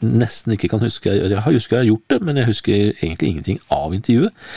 nesten 0.01 0.53
ikke 0.57 0.71
kan 0.73 0.81
huske. 0.85 1.13
Jeg 1.13 1.41
har 1.41 1.53
husker 1.53 1.77
jeg 1.77 1.85
har 1.85 1.91
gjort 1.91 2.13
det, 2.13 2.21
men 2.25 2.41
jeg 2.41 2.49
husker 2.49 2.93
egentlig 3.01 3.33
ingenting 3.33 3.61
av 3.73 3.93
intervjuet. 3.97 4.47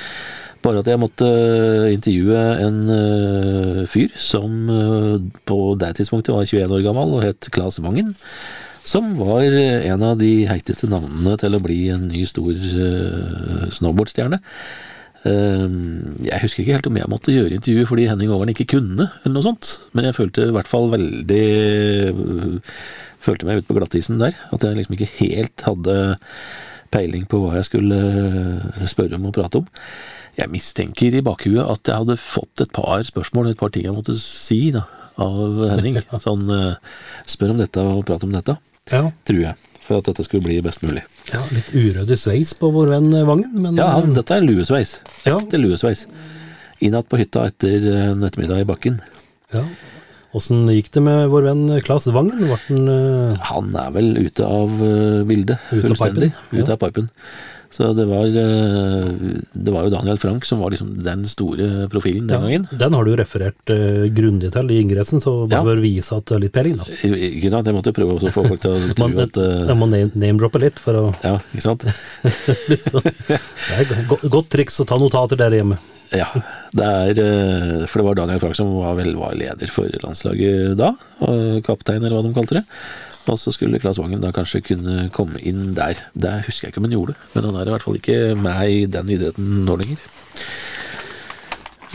Bare 0.61 0.83
at 0.83 0.88
jeg 0.90 1.00
måtte 1.00 1.25
øh, 1.25 1.87
intervjue 1.93 2.40
en 2.67 2.81
øh, 2.93 3.87
fyr 3.88 4.12
som 4.21 4.69
øh, 4.69 5.17
på 5.49 5.76
det 5.81 5.95
tidspunktet 5.97 6.35
var 6.35 6.45
21 6.45 6.75
år 6.76 6.85
gammel 6.85 7.17
og 7.17 7.25
het 7.25 7.49
Claes 7.55 7.81
Vangen. 7.81 8.12
Som 8.85 9.12
var 9.17 9.45
en 9.45 10.02
av 10.02 10.19
de 10.21 10.47
heiteste 10.49 10.88
navnene 10.88 11.37
til 11.40 11.57
å 11.57 11.61
bli 11.62 11.81
en 11.93 12.07
ny 12.09 12.25
stor 12.26 12.57
snowboardstjerne. 13.76 14.38
Ehm, 15.29 16.17
Jeg 16.25 16.40
husker 16.40 16.62
ikke 16.62 16.79
helt 16.79 16.88
om 16.88 16.97
jeg 16.97 17.11
måtte 17.12 17.35
gjøre 17.35 17.59
intervjuet 17.59 17.90
fordi 17.90 18.07
Henning 18.09 18.33
Over'n 18.33 18.55
ikke 18.55 18.71
kunne, 18.73 19.11
eller 19.21 19.35
noe 19.37 19.45
sånt. 19.45 19.75
Men 19.93 20.09
jeg 20.09 20.17
følte 20.17 20.49
i 20.49 20.55
hvert 20.57 20.71
fall 20.71 20.88
veldig 20.97 21.45
Følte 23.21 23.45
meg 23.45 23.61
ute 23.61 23.69
på 23.69 23.76
glattisen 23.76 24.17
der. 24.17 24.33
At 24.49 24.64
jeg 24.64 24.79
liksom 24.79 24.97
ikke 24.97 25.12
helt 25.19 25.67
hadde 25.67 25.97
peiling 26.90 27.29
på 27.29 27.43
hva 27.45 27.59
jeg 27.59 27.69
skulle 27.69 28.00
spørre 28.88 29.21
om 29.21 29.29
og 29.29 29.37
prate 29.37 29.61
om. 29.61 29.69
Jeg 30.40 30.49
mistenker 30.52 31.14
i 31.18 31.23
bakhuet 31.26 31.61
at 31.68 31.90
jeg 31.90 32.00
hadde 32.02 32.16
fått 32.20 32.62
et 32.64 32.73
par 32.73 33.02
spørsmål, 33.06 33.50
et 33.52 33.59
par 33.61 33.73
ting 33.75 33.85
jeg 33.88 33.94
måtte 33.97 34.16
si 34.18 34.70
da, 34.75 34.87
av 35.20 35.59
Henning. 35.75 35.99
Sånn 36.26 36.47
Spør 37.28 37.52
om 37.54 37.61
dette 37.61 37.85
og 37.85 38.04
prat 38.09 38.25
om 38.25 38.32
dette, 38.37 38.56
Ja. 38.92 39.04
tror 39.28 39.42
jeg. 39.50 39.66
For 39.85 39.99
at 39.99 40.06
dette 40.06 40.23
skulle 40.25 40.44
bli 40.44 40.61
best 40.62 40.85
mulig. 40.87 41.02
ja 41.32 41.40
litt 41.50 41.73
urøde 41.75 42.14
sveis 42.18 42.52
på 42.54 42.68
vår 42.73 42.92
venn 42.92 43.09
Vangen, 43.26 43.52
men 43.59 43.76
Ja, 43.80 43.88
han, 43.99 44.12
dette 44.14 44.37
er 44.38 44.44
luesveis. 44.47 45.00
Ja. 45.26 45.37
Ekte 45.40 45.59
luesveis. 45.59 46.04
Innad 46.80 47.09
på 47.11 47.18
hytta 47.20 47.42
etter 47.50 47.85
en 48.06 48.23
ettermiddag 48.25 48.62
i 48.62 48.68
bakken. 48.68 49.00
ja. 49.52 49.64
Åssen 50.30 50.61
gikk 50.70 50.92
det 50.94 51.00
med 51.02 51.25
vår 51.32 51.42
venn 51.49 51.62
Claes 51.82 52.04
Vangen? 52.14 52.44
Han 52.54 52.85
eh, 52.92 53.38
Han 53.49 53.73
er 53.75 53.88
vel 53.97 54.12
ute 54.14 54.47
av 54.47 54.70
eh, 54.78 55.25
bildet. 55.26 55.59
Ut 55.75 55.80
av 55.82 55.88
fullstendig. 55.88 56.28
pipen, 56.30 56.61
Ute 56.62 56.76
av 56.76 56.78
pipen. 56.85 57.09
Så 57.71 57.93
det 57.95 58.03
var, 58.11 58.25
eh, 58.27 59.11
det 59.55 59.71
var 59.71 59.85
jo 59.87 59.91
Daniel 59.95 60.19
Frank 60.19 60.45
som 60.49 60.59
var 60.59 60.73
liksom 60.75 60.89
den 61.07 61.21
store 61.31 61.87
profilen 61.93 62.27
den 62.27 62.35
ja, 62.35 62.41
gangen. 62.43 62.65
Den 62.81 62.97
har 62.99 63.05
du 63.07 63.12
referert 63.21 63.71
uh, 63.71 64.09
grundig 64.11 64.50
til 64.57 64.73
i 64.75 64.81
ingressen, 64.83 65.23
så 65.23 65.47
bare 65.47 65.61
Ja. 65.61 65.67
bør 65.69 65.83
vise 65.85 66.17
at 66.19 66.25
det 66.27 66.35
er 66.35 66.43
litt 66.43 66.53
peiling, 66.57 66.75
da. 66.81 66.89
Ikke 67.07 67.53
sant? 67.55 67.71
Jeg 67.71 67.77
måtte 67.77 67.93
prøve 67.95 68.17
å 68.19 68.33
få 68.35 68.43
folk 68.49 68.61
til 68.65 68.75
å 68.75 68.81
tro 68.99 69.07
Man, 69.07 69.23
at 69.23 69.39
uh, 69.39 69.69
jeg 69.71 69.79
må 69.79 69.87
name- 69.87 70.11
name-droppe 70.19 70.59
litt 70.65 70.83
for 70.83 70.99
å 70.99 71.05
Ja, 71.23 71.37
ikke 71.55 71.62
sant? 71.69 71.87
liksom. 72.73 73.07
Det 73.71 73.95
er 73.95 74.05
go 74.11 74.19
godt 74.35 74.50
triks 74.57 74.81
å 74.83 74.89
ta 74.91 74.99
notater 74.99 75.39
der 75.39 75.55
hjemme. 75.61 75.79
Ja. 76.11 76.27
Det 76.75 76.83
er 76.83 77.87
For 77.87 78.00
det 78.03 78.07
var 78.09 78.19
Daniel 78.19 78.41
Frank 78.43 78.57
som 78.59 78.73
var, 78.81 78.97
vel 78.99 79.15
var 79.15 79.37
leder 79.39 79.71
for 79.71 79.87
landslaget 80.03 80.75
da. 80.81 80.91
Og 81.23 81.62
kaptein, 81.67 82.03
eller 82.03 82.19
hva 82.19 82.25
de 82.27 82.35
kalte 82.35 82.59
det. 82.59 82.65
Og 83.31 83.39
så 83.39 83.53
skulle 83.55 83.79
Claes 83.83 84.01
Wangen 84.01 84.23
da 84.23 84.33
kanskje 84.35 84.63
kunne 84.67 85.07
komme 85.15 85.39
inn 85.47 85.71
der. 85.77 85.99
Det 86.19 86.41
husker 86.49 86.67
jeg 86.67 86.75
ikke 86.75 86.83
om 86.83 86.89
han 86.89 86.97
gjorde, 86.97 87.15
men 87.35 87.47
han 87.47 87.61
er 87.61 87.69
i 87.71 87.75
hvert 87.77 87.87
fall 87.87 87.99
ikke 88.01 88.19
med 88.39 88.61
i 88.67 88.81
den 88.91 89.13
idretten 89.15 89.53
nå 89.69 89.77
lenger. 89.79 90.03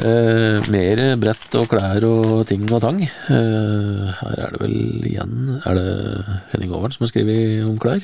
Eh, 0.06 0.60
mer 0.74 1.00
brett 1.22 1.54
og 1.56 1.70
klær 1.72 2.04
og 2.08 2.42
ting 2.50 2.65
og 2.68 2.82
tang. 2.84 2.98
Eh, 3.06 4.01
her 4.20 4.42
er 4.44 4.51
det 4.51 4.60
vel 4.60 5.06
igjen 5.08 5.54
Er 5.62 5.77
det 5.77 5.94
Henning 6.51 6.74
Overen 6.75 6.92
som 6.92 7.06
har 7.06 7.13
skrevet 7.13 7.63
om 7.63 7.77
klær? 7.80 8.04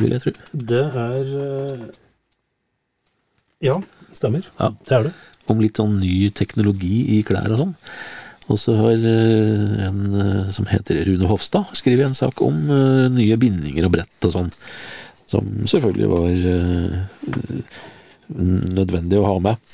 Vil 0.00 0.16
jeg 0.16 0.24
tro. 0.24 0.34
Det 0.50 0.82
er 0.82 1.30
eh, 1.44 1.86
Ja, 3.70 3.78
stemmer. 4.12 4.50
Ja. 4.58 4.72
Det 4.82 4.98
er 4.98 5.08
det. 5.08 5.14
om 5.46 5.60
litt 5.62 5.78
sånn 5.78 6.00
ny 6.02 6.28
teknologi 6.34 7.20
i 7.20 7.22
klær 7.22 7.52
og 7.54 7.60
sånn. 7.60 7.74
Og 8.46 8.58
så 8.62 8.76
har 8.78 8.94
eh, 8.94 9.86
en 9.88 10.02
eh, 10.14 10.50
som 10.54 10.68
heter 10.70 11.02
Rune 11.08 11.26
Hofstad 11.26 11.72
skrevet 11.74 12.06
en 12.06 12.16
sak 12.18 12.42
om 12.46 12.60
eh, 12.70 13.06
nye 13.10 13.38
bindinger 13.40 13.88
og 13.88 13.96
brett 13.96 14.28
og 14.28 14.34
sånn. 14.36 14.52
Som 15.26 15.48
selvfølgelig 15.66 16.08
var 16.12 16.34
nødvendig 18.36 19.18
å 19.18 19.26
ha 19.26 19.40
med. 19.42 19.72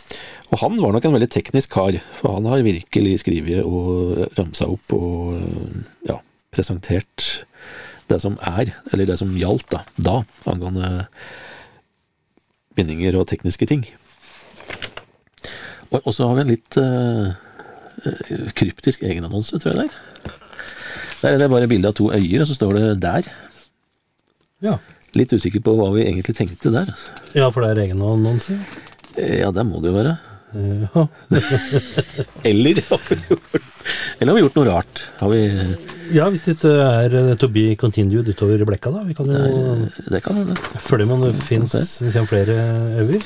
Og 0.52 0.60
han 0.62 0.78
var 0.80 0.94
nok 0.94 1.08
en 1.08 1.16
veldig 1.18 1.28
teknisk 1.32 1.74
kar, 1.74 1.98
for 2.16 2.38
han 2.38 2.48
har 2.48 2.64
virkelig 2.64 3.18
skrevet 3.20 3.60
og 3.64 4.22
ramsa 4.38 4.70
opp 4.72 4.94
og 4.96 5.36
ja, 6.08 6.16
presentert 6.52 7.44
det 8.08 8.18
som 8.24 8.38
er, 8.48 8.72
eller 8.92 9.08
det 9.08 9.18
som 9.20 9.36
gjaldt 9.36 9.68
da, 9.72 9.82
da 9.96 10.16
angående 10.48 11.04
bindinger 12.76 13.20
og 13.20 13.28
tekniske 13.28 13.68
ting. 13.68 13.84
Og, 15.92 16.08
så 16.16 16.24
har 16.24 16.38
vi 16.38 16.44
en 16.46 16.52
litt, 16.54 16.80
kryptisk 18.58 19.02
egenannonse, 19.06 19.58
tror 19.62 19.72
jeg 19.76 19.84
det 19.84 19.90
er. 19.90 20.38
Der 21.22 21.36
er 21.36 21.38
det 21.38 21.50
bare 21.52 21.68
bilde 21.70 21.88
av 21.88 21.94
to 21.94 22.08
øyer, 22.10 22.42
og 22.42 22.48
så 22.50 22.54
står 22.58 22.74
det 22.78 23.00
'der'. 23.04 23.28
Ja. 24.62 24.78
Litt 25.14 25.32
usikker 25.32 25.60
på 25.62 25.74
hva 25.76 25.90
vi 25.94 26.04
egentlig 26.06 26.34
tenkte 26.36 26.72
der. 26.72 26.88
ja, 27.34 27.48
for 27.50 27.62
det 27.62 27.70
er 27.76 27.82
egenannonse? 27.86 28.58
Eh, 29.18 29.40
Ja, 29.40 29.50
det 29.50 29.66
må 29.66 29.80
det 29.82 29.92
jo 29.92 29.98
være. 30.02 30.16
Ja. 30.52 31.06
Eller 32.44 32.74
har 32.90 33.00
vi 33.08 33.16
gjort, 33.28 33.54
eller 34.20 34.32
har 34.32 34.36
vi 34.36 34.42
gjort 34.42 34.56
noe 34.58 34.66
rart? 34.68 35.02
Har 35.18 35.30
vi, 35.32 35.38
ja, 36.12 36.26
hvis 36.28 36.42
det 36.44 36.54
ikke 36.58 36.72
er 36.76 37.14
eh, 37.16 37.34
to 37.40 37.48
be 37.48 37.74
continued 37.80 38.28
utover 38.28 38.60
blekka, 38.68 38.90
da. 38.92 39.02
Vi 39.08 39.14
kan 39.16 39.26
jo 39.32 39.88
det 40.12 40.20
kan 40.22 40.36
hende. 40.36 40.56
følge 40.78 41.06
med 41.06 41.14
om 41.16 41.24
det 41.24 41.42
fins 41.48 41.72
flere 42.28 42.58
øyer. 43.00 43.22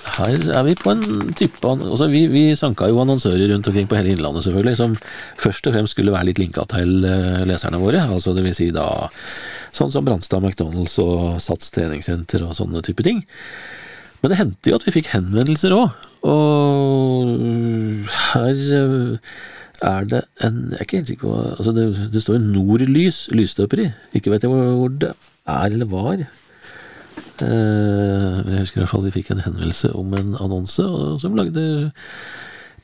Her 0.00 0.36
er 0.56 0.64
vi 0.64 0.74
på 0.78 0.92
en 0.94 1.32
type 1.36 1.60
altså 1.70 2.06
vi, 2.10 2.24
vi 2.32 2.42
sanka 2.58 2.88
jo 2.88 3.00
annonsører 3.02 3.50
rundt 3.52 3.68
omkring 3.68 3.88
på 3.90 3.98
hele 3.98 4.14
Innlandet, 4.14 4.46
selvfølgelig, 4.46 4.76
som 4.78 4.96
først 5.40 5.68
og 5.68 5.76
fremst 5.76 5.96
skulle 5.96 6.14
være 6.14 6.30
litt 6.30 6.40
linka 6.40 6.64
til 6.72 7.04
eh, 7.04 7.44
leserne 7.48 7.80
våre. 7.82 8.02
altså 8.08 8.34
det 8.36 8.44
vil 8.46 8.56
si 8.56 8.70
da 8.74 8.86
sånn 9.76 9.92
som 9.92 10.06
Brannstad 10.06 10.42
McDonald's 10.42 10.96
og 11.02 11.38
Sats 11.42 11.70
treningssenter 11.74 12.46
og 12.46 12.56
sånne 12.58 12.82
type 12.86 13.04
ting. 13.06 13.22
Men 14.20 14.32
det 14.32 14.40
hendte 14.40 14.72
jo 14.72 14.76
at 14.80 14.84
vi 14.88 14.96
fikk 14.98 15.12
henvendelser 15.14 15.72
òg, 15.76 15.94
og 16.28 17.30
her 18.34 18.64
eh, 18.80 19.32
er 19.80 20.04
det 20.04 20.20
en 20.44 20.58
Jeg 20.74 20.76
er 20.76 20.84
ikke 20.84 20.98
helt 20.98 21.08
sikker 21.08 21.24
på 21.24 21.36
altså 21.54 21.72
Det, 21.72 21.84
det 22.12 22.20
står 22.20 22.42
Nordlys 22.42 23.28
lysstøperi. 23.32 23.86
Ikke 24.12 24.32
vet 24.32 24.44
jeg 24.44 24.52
hvor 24.52 24.92
det 24.92 25.14
er 25.48 25.72
eller 25.72 25.88
var. 25.88 26.26
Eh, 27.44 28.40
Jeg 28.50 28.62
husker 28.64 28.80
i 28.80 28.82
hvert 28.84 28.92
fall 28.92 29.06
vi 29.06 29.14
fikk 29.14 29.30
en 29.34 29.42
henvendelse 29.44 29.92
om 29.96 30.14
en 30.18 30.34
annonse 30.40 30.84
som 31.22 31.36
lagde 31.38 31.64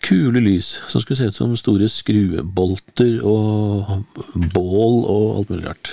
kule 0.04 0.40
lys 0.44 0.74
som 0.90 1.00
skulle 1.00 1.18
se 1.18 1.30
ut 1.30 1.38
som 1.38 1.54
store 1.56 1.88
skruebolter 1.88 3.18
og 3.24 4.04
bål 4.52 4.98
og 5.08 5.26
alt 5.40 5.52
mulig 5.54 5.66
rart. 5.68 5.92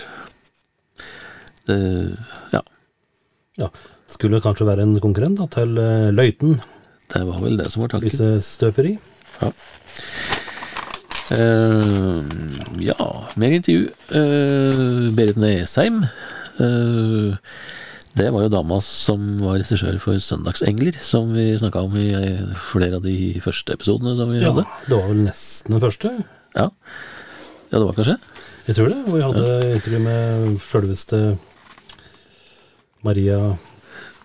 Det, 1.68 1.80
ja, 2.54 2.64
Ja. 3.58 3.70
Skulle 4.14 4.42
kanskje 4.44 4.68
være 4.68 4.84
en 4.86 5.00
konkurrent 5.02 5.40
da, 5.40 5.48
til 5.50 5.78
eh, 5.82 6.12
Løiten 6.14 6.60
det 7.14 7.22
var 7.28 7.42
vel 7.44 7.58
det 7.60 7.70
som 7.72 7.84
var 7.84 7.92
tanken. 7.94 8.10
Disse 8.10 8.42
støperi. 8.42 8.96
ja, 12.82 13.08
mer 13.38 13.56
intervju. 13.58 13.88
Uh, 14.10 15.14
Berit 15.16 15.38
Nesheim. 15.38 16.04
eh, 16.60 17.36
det 18.14 18.28
var 18.34 18.44
jo 18.46 18.52
dama 18.54 18.78
som 18.86 19.24
var 19.42 19.58
regissør 19.58 19.96
for 20.02 20.20
Søndagsengler, 20.22 20.98
som 21.02 21.32
vi 21.34 21.48
snakka 21.58 21.82
om 21.88 21.96
i 21.98 22.12
flere 22.70 23.00
av 23.00 23.06
de 23.08 23.16
første 23.42 23.74
episodene 23.74 24.14
som 24.20 24.30
vi 24.30 24.42
Ja, 24.44 24.52
hadde. 24.52 24.66
det 24.88 25.00
var 25.00 25.08
vel 25.10 25.24
nesten 25.26 25.74
den 25.74 25.82
første. 25.82 26.12
Ja. 26.54 26.68
ja, 27.72 27.74
det 27.80 27.86
var 27.88 27.98
kanskje? 27.98 28.18
Jeg 28.68 28.78
tror 28.78 28.92
det. 28.94 29.00
Og 29.08 29.16
vi 29.18 29.24
hadde 29.26 29.72
intervju 29.80 30.04
med 30.06 30.60
sjølveste 30.62 31.24
Maria 33.04 33.40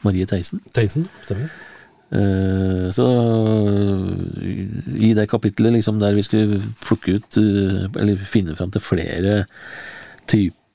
Marie 0.04 0.26
Theisen. 0.30 0.60
Theisen. 0.76 1.08
Stemmer. 1.24 1.48
Uh, 2.08 2.88
så 2.94 3.04
i 4.96 5.10
det 5.16 5.26
kapitlet 5.28 5.74
liksom 5.74 5.98
der 6.00 6.14
vi 6.16 6.22
skulle 6.24 6.60
plukke 6.80 7.18
ut, 7.18 7.36
uh, 7.36 7.88
eller 8.00 8.16
finne 8.30 8.54
fram 8.56 8.70
til 8.72 8.80
flere 8.84 9.42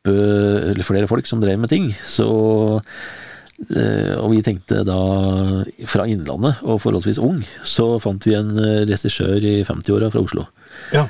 type, 0.03 0.69
eller 0.72 0.83
flere 0.83 1.07
folk 1.07 1.27
som 1.27 1.41
drev 1.41 1.60
med 1.60 1.69
ting, 1.72 1.89
så 2.05 2.81
eh, 3.75 4.15
og 4.19 4.31
vi 4.33 4.41
tenkte 4.43 4.83
da 4.86 4.98
fra 5.88 6.05
Innlandet, 6.07 6.60
og 6.63 6.81
forholdsvis 6.83 7.19
ung, 7.24 7.43
så 7.63 8.00
fant 8.03 8.24
vi 8.27 8.36
en 8.36 8.55
regissør 8.89 9.39
i 9.43 9.63
50-åra 9.63 10.12
fra 10.12 10.22
Oslo. 10.24 10.45
Ja. 10.93 11.05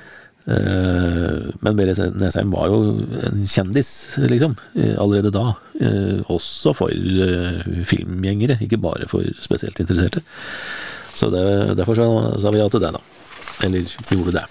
Eh, 0.46 1.50
Men 1.64 1.78
Berit 1.78 1.98
Nesheim 2.20 2.52
var 2.52 2.68
jo 2.70 3.00
en 3.30 3.46
kjendis, 3.48 4.18
liksom, 4.20 4.58
eh, 4.76 4.96
allerede 5.00 5.32
da. 5.34 5.56
Også 6.30 6.74
for 6.76 6.90
filmgjengere, 6.90 8.60
ikke 8.62 8.78
bare 8.82 9.08
for 9.10 9.24
spesielt 9.42 9.80
interesserte. 9.80 10.22
Så 11.14 11.30
det, 11.34 11.76
derfor 11.78 11.96
så 11.98 12.08
sa 12.42 12.52
vi 12.52 12.62
ja 12.62 12.70
til 12.70 12.82
det, 12.82 12.94
da. 12.94 13.02
Eller 13.66 13.84
gjorde 14.10 14.38
det. 14.38 14.46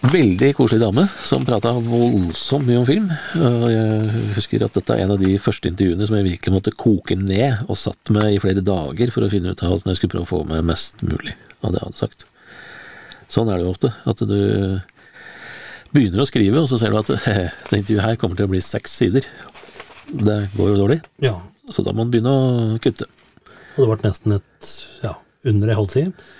Veldig 0.00 0.54
koselig 0.56 0.80
dame 0.80 1.02
som 1.28 1.42
prata 1.44 1.74
voldsomt 1.76 2.64
mye 2.64 2.78
om 2.80 2.86
film. 2.88 3.10
Og 3.36 3.66
jeg 3.68 4.22
husker 4.38 4.62
at 4.64 4.78
dette 4.78 4.94
er 4.96 5.04
en 5.04 5.12
av 5.12 5.20
de 5.20 5.34
første 5.42 5.68
intervjuene 5.68 6.06
som 6.08 6.16
jeg 6.16 6.24
virkelig 6.24 6.54
måtte 6.54 6.72
koke 6.72 7.18
ned, 7.20 7.66
og 7.68 7.76
satt 7.76 8.12
med 8.14 8.32
i 8.32 8.38
flere 8.40 8.64
dager 8.64 9.12
for 9.12 9.26
å 9.26 9.30
finne 9.32 9.52
ut 9.52 9.60
av 9.60 9.74
hvordan 9.74 9.92
jeg 9.92 10.00
skulle 10.00 10.14
prøve 10.16 10.24
å 10.24 10.30
få 10.30 10.40
med 10.48 10.64
mest 10.70 11.04
mulig 11.04 11.36
av 11.60 11.74
det 11.74 11.82
jeg 11.82 11.90
hadde 11.90 12.00
sagt. 12.00 12.24
Sånn 13.30 13.52
er 13.52 13.60
det 13.60 13.68
jo 13.68 13.74
ofte. 13.74 13.92
At 14.08 14.24
du 14.24 14.40
begynner 15.92 16.24
å 16.24 16.28
skrive, 16.30 16.64
og 16.64 16.70
så 16.72 16.80
ser 16.80 16.94
du 16.94 17.00
at 17.02 17.12
det 17.70 17.82
intervjuet 17.82 18.06
her 18.06 18.20
kommer 18.22 18.40
til 18.40 18.48
å 18.48 18.54
bli 18.54 18.64
seks 18.64 18.96
sider. 19.02 19.28
Det 20.10 20.42
går 20.56 20.72
jo 20.72 20.78
dårlig, 20.80 21.02
ja. 21.22 21.36
så 21.68 21.84
da 21.84 21.92
må 21.92 22.06
man 22.06 22.14
begynne 22.14 22.32
å 22.32 22.78
kutte. 22.82 23.04
Og 23.76 23.84
det 23.84 23.90
ble 23.92 24.08
nesten 24.08 24.40
et 24.40 24.72
ja, 25.04 25.18
under 25.52 25.70
ei 25.70 25.76
halvside. 25.76 26.30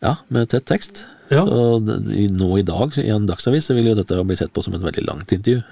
Ja, 0.00 0.16
med 0.32 0.48
tett 0.52 0.66
tekst. 0.72 1.04
Ja. 1.32 1.44
Og 1.44 1.86
nå 1.88 2.50
i 2.58 2.66
dag, 2.66 2.98
i 3.00 3.10
en 3.12 3.28
dagsavis, 3.28 3.68
så 3.68 3.76
vil 3.76 3.92
jo 3.92 3.96
dette 3.98 4.18
bli 4.26 4.36
sett 4.38 4.52
på 4.54 4.64
som 4.64 4.76
et 4.76 4.84
veldig 4.84 5.06
langt 5.06 5.32
intervju. 5.32 5.62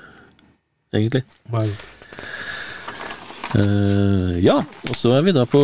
Egentlig. 0.93 1.25
Wow. 1.53 1.69
Uh, 3.53 4.33
ja, 4.41 4.63
og 4.89 4.97
så 4.97 5.13
er 5.19 5.27
vi 5.27 5.35
da 5.37 5.45
på 5.49 5.61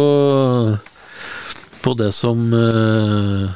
på 1.79 1.93
det 1.97 2.11
som 2.13 2.41
uh, 2.53 3.47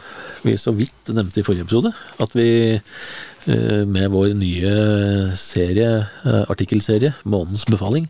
vi 0.45 0.55
så 0.57 0.73
vidt 0.73 1.11
nevnte 1.13 1.43
i 1.43 1.45
forrige 1.45 1.67
episode. 1.67 1.93
At 2.23 2.33
vi 2.37 2.49
uh, 2.79 3.83
med 3.89 4.09
vår 4.15 4.33
nye 4.39 4.73
serie, 5.37 6.07
artikkelserie, 6.49 7.13
Månens 7.25 7.67
befaling, 7.69 8.09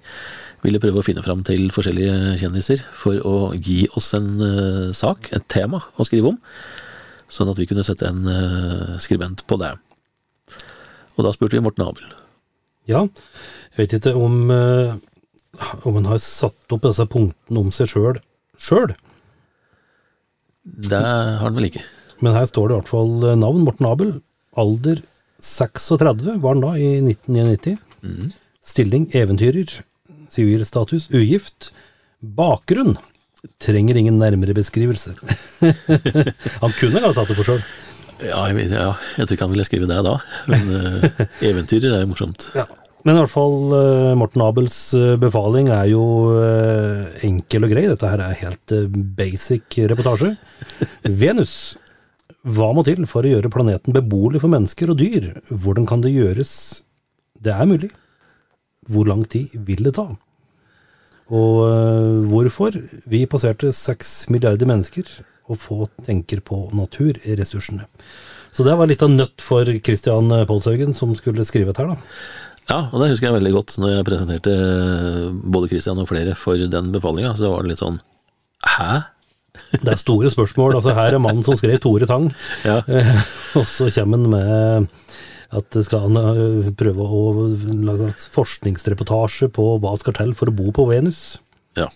ville 0.63 0.79
prøve 0.79 1.03
å 1.03 1.07
finne 1.07 1.25
fram 1.27 1.43
til 1.47 1.73
forskjellige 1.75 2.37
kjendiser 2.39 2.85
for 2.95 3.19
å 3.27 3.51
gi 3.57 3.83
oss 3.99 4.13
en 4.15 4.31
sak, 4.95 5.33
et 5.35 5.49
tema, 5.51 5.81
å 5.99 6.07
skrive 6.07 6.31
om. 6.31 6.39
Sånn 7.33 7.49
at 7.49 7.57
vi 7.61 7.67
kunne 7.71 7.85
sette 7.87 8.09
en 8.11 8.27
eh, 8.29 8.99
skribent 9.01 9.45
på 9.49 9.57
det. 9.63 9.71
Og 11.17 11.25
da 11.27 11.33
spurte 11.33 11.57
vi 11.57 11.63
Morten 11.65 11.87
Abel. 11.87 12.05
Ja, 12.91 13.07
jeg 13.73 13.79
vet 13.79 13.95
ikke 14.01 14.13
om 14.19 14.51
eh, 14.53 14.93
om 15.85 15.97
han 15.99 16.09
har 16.11 16.21
satt 16.21 16.73
opp 16.75 16.85
disse 16.87 17.05
punktene 17.13 17.61
om 17.61 17.71
seg 17.75 17.91
sjøl 17.93 18.19
sjøl, 18.63 18.93
Det 20.65 20.99
har 21.01 21.41
han 21.43 21.57
vel 21.57 21.67
ikke. 21.71 21.83
men 22.23 22.37
her 22.37 22.47
står 22.47 22.69
det 22.69 22.75
i 22.75 22.81
hvert 22.81 22.93
fall 22.93 23.15
eh, 23.31 23.39
navn 23.39 23.65
Morten 23.67 23.89
Abel. 23.89 24.13
Alder 24.61 25.01
36 25.43 26.37
var 26.43 26.55
han 26.55 26.63
da, 26.63 26.75
i 26.79 26.91
1999. 27.01 27.79
Stilling 28.63 29.09
eventyrer. 29.17 29.81
Sivilstatus 30.31 31.09
ugift. 31.11 31.73
Bakgrunn 32.23 32.95
trenger 33.63 33.99
ingen 33.99 34.21
nærmere 34.21 34.55
beskrivelse. 34.57 35.15
han 36.63 36.77
kunne 36.79 37.01
kanskje 37.03 37.17
satt 37.17 37.33
det 37.33 37.39
for 37.39 37.49
sjøl. 37.49 37.65
Ja, 38.23 38.45
jeg, 38.53 38.69
ja, 38.71 38.93
jeg 39.19 39.27
tror 39.27 39.35
ikke 39.35 39.47
han 39.49 39.55
ville 39.57 39.67
skrive 39.67 39.89
det 39.91 39.99
da, 40.07 40.15
men 40.51 40.69
uh, 40.71 41.23
eventyrer 41.43 41.97
er 41.97 42.05
jo 42.05 42.13
morsomt. 42.13 42.47
Ja. 42.55 42.69
Men 43.03 43.17
i 43.17 43.23
hvert 43.25 43.33
fall 43.33 43.73
uh, 43.75 44.13
Morten 44.15 44.45
Abels 44.45 44.77
eh, 44.95 45.17
befaling 45.19 45.73
er 45.75 45.89
jo 45.91 46.03
enkel 47.27 47.67
og 47.67 47.73
grei. 47.73 47.83
Dette 47.91 48.07
her 48.07 48.23
er 48.23 48.37
helt 48.45 48.75
basic 49.19 49.81
reportasje. 49.91 50.37
Venus. 51.25 51.57
Hva 52.47 52.69
må 52.75 52.83
til 52.87 53.03
for 53.11 53.27
å 53.27 53.33
gjøre 53.35 53.51
planeten 53.55 53.95
beboelig 53.95 54.45
for 54.45 54.55
mennesker 54.55 54.95
og 54.95 55.03
dyr? 55.03 55.33
Hvordan 55.51 55.87
kan 55.91 56.03
det 56.03 56.15
gjøres? 56.15 56.55
Det 57.43 57.55
er 57.55 57.67
mulig. 57.71 57.91
Hvor 58.87 59.11
lang 59.11 59.27
tid 59.31 59.51
vil 59.67 59.83
det 59.87 59.97
ta? 59.99 60.09
Og 61.33 61.63
eh, 61.67 62.29
hvorfor? 62.31 62.77
Vi 63.09 63.25
passerte 63.31 63.73
seks 63.77 64.27
milliarder 64.33 64.69
mennesker, 64.69 65.09
og 65.51 65.59
få 65.61 65.87
tenker 66.07 66.41
på 66.45 66.67
naturressursene. 66.77 67.89
Så 68.53 68.65
det 68.67 68.77
var 68.77 68.89
litt 68.89 69.03
av 69.05 69.11
nøtt 69.11 69.43
for 69.43 69.65
Christian 69.85 70.29
Polshaugen, 70.49 70.93
som 70.97 71.15
skulle 71.17 71.45
skrive 71.49 71.73
dette 71.73 71.83
her, 71.83 71.95
da. 71.95 71.97
Ja, 72.69 72.77
og 72.93 73.01
det 73.03 73.09
husker 73.11 73.27
jeg 73.31 73.39
veldig 73.41 73.53
godt 73.57 73.75
når 73.83 73.97
jeg 73.97 74.07
presenterte 74.07 74.53
eh, 74.55 75.25
både 75.33 75.71
Christian 75.73 75.99
og 75.99 76.07
flere 76.13 76.37
for 76.39 76.61
den 76.61 76.93
befalinga, 76.95 77.33
så 77.39 77.51
var 77.51 77.65
det 77.65 77.73
litt 77.73 77.83
sånn 77.83 77.99
Hæ? 78.63 79.01
Det 79.73 79.91
er 79.91 79.99
store 80.01 80.31
spørsmål. 80.33 80.77
altså 80.79 80.95
Her 80.97 81.17
er 81.17 81.21
mannen 81.21 81.43
som 81.45 81.57
skrev 81.59 81.81
Tore 81.83 82.07
Tang, 82.09 82.31
Ja, 82.65 82.79
eh, 82.87 83.11
og 83.59 83.67
så 83.69 83.89
kommer 83.93 84.21
han 84.21 84.31
med 84.33 85.11
at 85.53 85.79
skal 85.85 86.07
han 86.07 86.19
eh, 86.21 86.71
prøve 86.79 87.05
å 87.05 87.23
lage 87.85 88.09
en 88.09 88.15
forskningsreportasje 88.37 89.51
på 89.53 89.67
hva 89.83 89.95
skal 90.01 90.17
til 90.17 90.33
for 90.39 90.51
å 90.51 90.57
bo 90.57 90.73
på 90.75 90.89
Venus. 90.93 91.39
ja. 91.79 91.91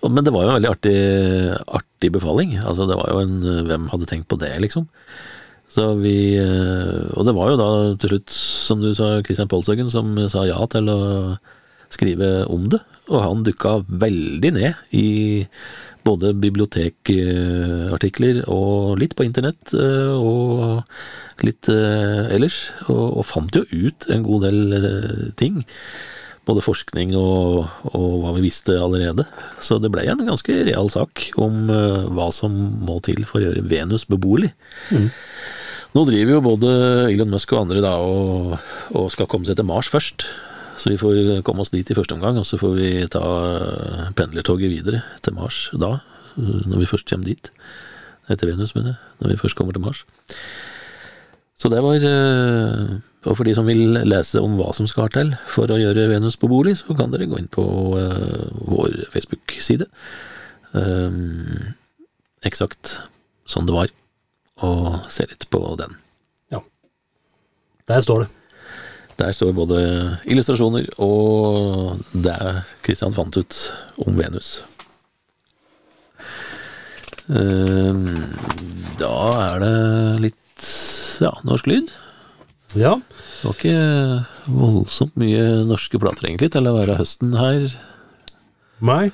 Men 0.00 0.24
det 0.24 0.32
var 0.32 0.46
jo 0.46 0.48
en 0.48 0.54
veldig 0.56 0.70
artig, 0.70 0.98
artig 1.76 2.08
befaling. 2.14 2.54
Altså, 2.56 2.86
det 2.88 2.96
var 2.96 3.10
jo 3.12 3.18
en 3.20 3.66
Hvem 3.68 3.90
hadde 3.92 4.06
tenkt 4.08 4.30
på 4.32 4.38
det, 4.40 4.54
liksom? 4.62 4.86
Så 5.70 5.90
vi 6.00 6.38
eh, 6.40 7.02
Og 7.18 7.26
det 7.28 7.34
var 7.36 7.50
jo 7.52 7.58
da 7.60 7.68
til 8.00 8.14
slutt, 8.14 8.32
som 8.32 8.80
du 8.80 8.94
sa, 8.96 9.18
Christian 9.26 9.50
Polshaugen 9.50 9.90
som 9.92 10.16
sa 10.32 10.46
ja 10.48 10.56
til 10.72 10.88
å 10.88 11.00
skrive 11.92 12.46
om 12.48 12.70
det. 12.72 12.80
Og 13.10 13.20
han 13.20 13.44
dukka 13.44 13.80
veldig 13.88 14.54
ned 14.56 14.96
i 14.96 15.44
både 16.10 16.32
bibliotekartikler 16.42 18.40
og 18.50 18.98
litt 19.00 19.14
på 19.16 19.24
internett 19.26 19.72
eh, 19.76 20.14
og 20.14 20.82
litt 21.46 21.68
eh, 21.72 22.34
ellers, 22.34 22.58
og, 22.88 23.18
og 23.20 23.24
fant 23.28 23.56
jo 23.56 23.62
ut 23.70 24.06
en 24.12 24.22
god 24.26 24.40
del 24.48 24.58
eh, 24.76 25.28
ting. 25.40 25.54
Både 26.48 26.64
forskning 26.64 27.08
og, 27.20 27.66
og 27.92 28.12
hva 28.24 28.30
vi 28.34 28.46
visste 28.48 28.72
allerede. 28.80 29.24
Så 29.62 29.72
det 29.78 29.90
ble 29.92 30.02
en 30.08 30.26
ganske 30.26 30.52
real 30.66 30.88
sak 30.90 31.12
om 31.38 31.68
hva 31.68 32.30
som 32.34 32.52
må 32.80 33.00
til 33.06 33.24
for 33.28 33.38
å 33.38 33.44
gjøre 33.44 33.68
Venus 33.70 34.04
beboelig. 34.08 34.50
Nå 35.90 36.00
driver 36.08 36.32
jo 36.36 36.46
både 36.48 36.68
Elon 37.12 37.32
Musk 37.34 37.52
og 37.54 37.60
andre 37.66 37.80
da 37.84 37.92
og, 38.02 38.56
og 38.96 39.12
skal 39.12 39.28
komme 39.30 39.46
seg 39.46 39.56
til 39.60 39.68
Mars 39.68 39.88
først. 39.92 40.18
Så 40.80 40.88
vi 40.88 40.96
får 41.00 41.42
komme 41.44 41.60
oss 41.60 41.72
dit 41.74 41.90
i 41.92 41.96
første 41.96 42.16
omgang, 42.16 42.38
og 42.40 42.46
så 42.48 42.56
får 42.60 42.72
vi 42.78 42.90
ta 43.12 43.20
eh, 43.20 44.06
pendlertoget 44.16 44.72
videre 44.72 45.02
til 45.20 45.36
Mars 45.36 45.66
da, 45.76 45.98
når 46.40 46.80
vi 46.80 46.88
først 46.88 47.08
kommer 47.10 47.28
dit. 47.28 47.50
Etter 48.32 48.48
Venus, 48.48 48.72
mener 48.76 48.94
jeg. 48.94 49.00
Når 49.20 49.34
vi 49.34 49.38
først 49.42 49.58
kommer 49.58 49.76
til 49.76 49.84
Mars. 49.84 50.04
Så 51.60 51.68
det 51.68 51.82
var 51.84 52.00
eh, 52.08 52.94
Og 53.28 53.36
for 53.36 53.44
de 53.44 53.52
som 53.52 53.68
vil 53.68 53.98
lese 54.08 54.40
om 54.40 54.54
hva 54.56 54.70
som 54.72 54.88
skal 54.88 55.10
til 55.12 55.34
for 55.50 55.68
å 55.68 55.76
gjøre 55.76 56.08
Venus 56.14 56.40
beboelig, 56.40 56.78
så 56.80 56.96
kan 56.96 57.12
dere 57.12 57.28
gå 57.28 57.36
inn 57.42 57.50
på 57.52 57.66
eh, 58.00 58.48
vår 58.64 59.02
Facebook-side. 59.12 59.90
Eksakt 62.46 63.00
sånn 63.50 63.68
det 63.68 63.76
var, 63.76 63.92
og 64.64 65.10
se 65.12 65.28
litt 65.28 65.44
på 65.52 65.60
den. 65.76 65.98
Ja. 66.54 66.64
Der 67.90 68.06
står 68.06 68.24
det. 68.24 68.34
Der 69.20 69.34
står 69.36 69.52
både 69.52 69.78
illustrasjoner 70.24 70.86
og 71.04 71.98
det 72.16 72.38
Christian 72.86 73.12
fant 73.12 73.36
ut 73.36 73.56
om 74.00 74.16
Venus. 74.16 74.60
Ehm, 77.28 78.06
Da 79.00 79.16
er 79.44 79.60
det 79.62 79.76
litt 80.24 80.68
ja, 81.20 81.34
norsk 81.44 81.68
lyd. 81.68 81.92
Ja. 82.78 82.96
Det 83.40 83.48
var 83.48 83.56
ikke 83.56 84.54
voldsomt 84.56 85.16
mye 85.20 85.44
norske 85.68 86.00
plater 86.00 86.28
egentlig 86.28 86.50
til 86.54 86.68
å 86.68 86.76
være 86.76 86.98
høsten 87.00 87.36
her. 87.36 87.66
Nei. 88.84 89.10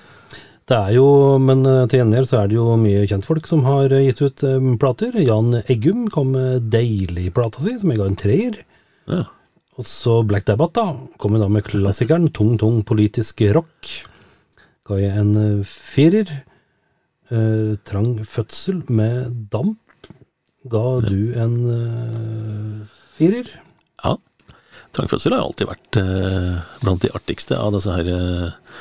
Det 0.67 0.75
er 0.75 0.97
jo, 0.97 1.07
men 1.39 1.63
eh, 1.63 1.85
til 1.87 2.01
gjengjeld 2.01 2.27
så 2.27 2.41
er 2.41 2.49
det 2.51 2.57
jo 2.57 2.73
mye 2.81 3.05
kjentfolk 3.07 3.47
som 3.47 3.63
har 3.69 3.93
eh, 3.95 4.09
gitt 4.09 4.23
ut 4.25 4.43
eh, 4.47 4.73
plater. 4.83 5.15
Jan 5.23 5.61
Eggum 5.63 6.09
kom 6.11 6.33
med 6.35 6.67
Deilig-plata 6.75 7.63
si, 7.63 7.77
som 7.79 7.93
jeg 7.93 8.01
ga 8.01 8.09
en 8.11 8.19
treer. 8.19 8.59
Ja. 9.07 9.23
Og 9.77 9.89
så 9.89 10.21
Black 10.25 10.47
Dabbat, 10.49 10.77
da. 10.79 10.87
Kom 11.21 11.37
jo 11.37 11.43
da 11.43 11.49
med 11.53 11.67
klassikeren 11.67 12.31
Tung, 12.33 12.55
tung 12.61 12.81
politisk 12.87 13.43
rock. 13.57 13.91
Ga 14.89 15.01
jeg 15.01 15.17
en 15.21 15.35
eh, 15.41 15.67
firer. 15.69 16.31
Eh, 17.29 17.75
trang 17.85 18.23
fødsel 18.25 18.85
med 18.89 19.35
damp. 19.53 19.81
Ga 20.71 20.87
du 21.05 21.35
en 21.37 21.57
eh, 21.75 22.97
firer? 23.19 23.53
ja. 24.05 24.17
Trangfødsel 24.97 25.35
har 25.37 25.45
alltid 25.45 25.69
vært 25.69 25.99
eh, 26.01 26.55
blant 26.81 27.03
de 27.05 27.13
artigste 27.17 27.59
av 27.61 27.75
disse 27.75 27.93
her 27.93 28.09
eh, 28.09 28.79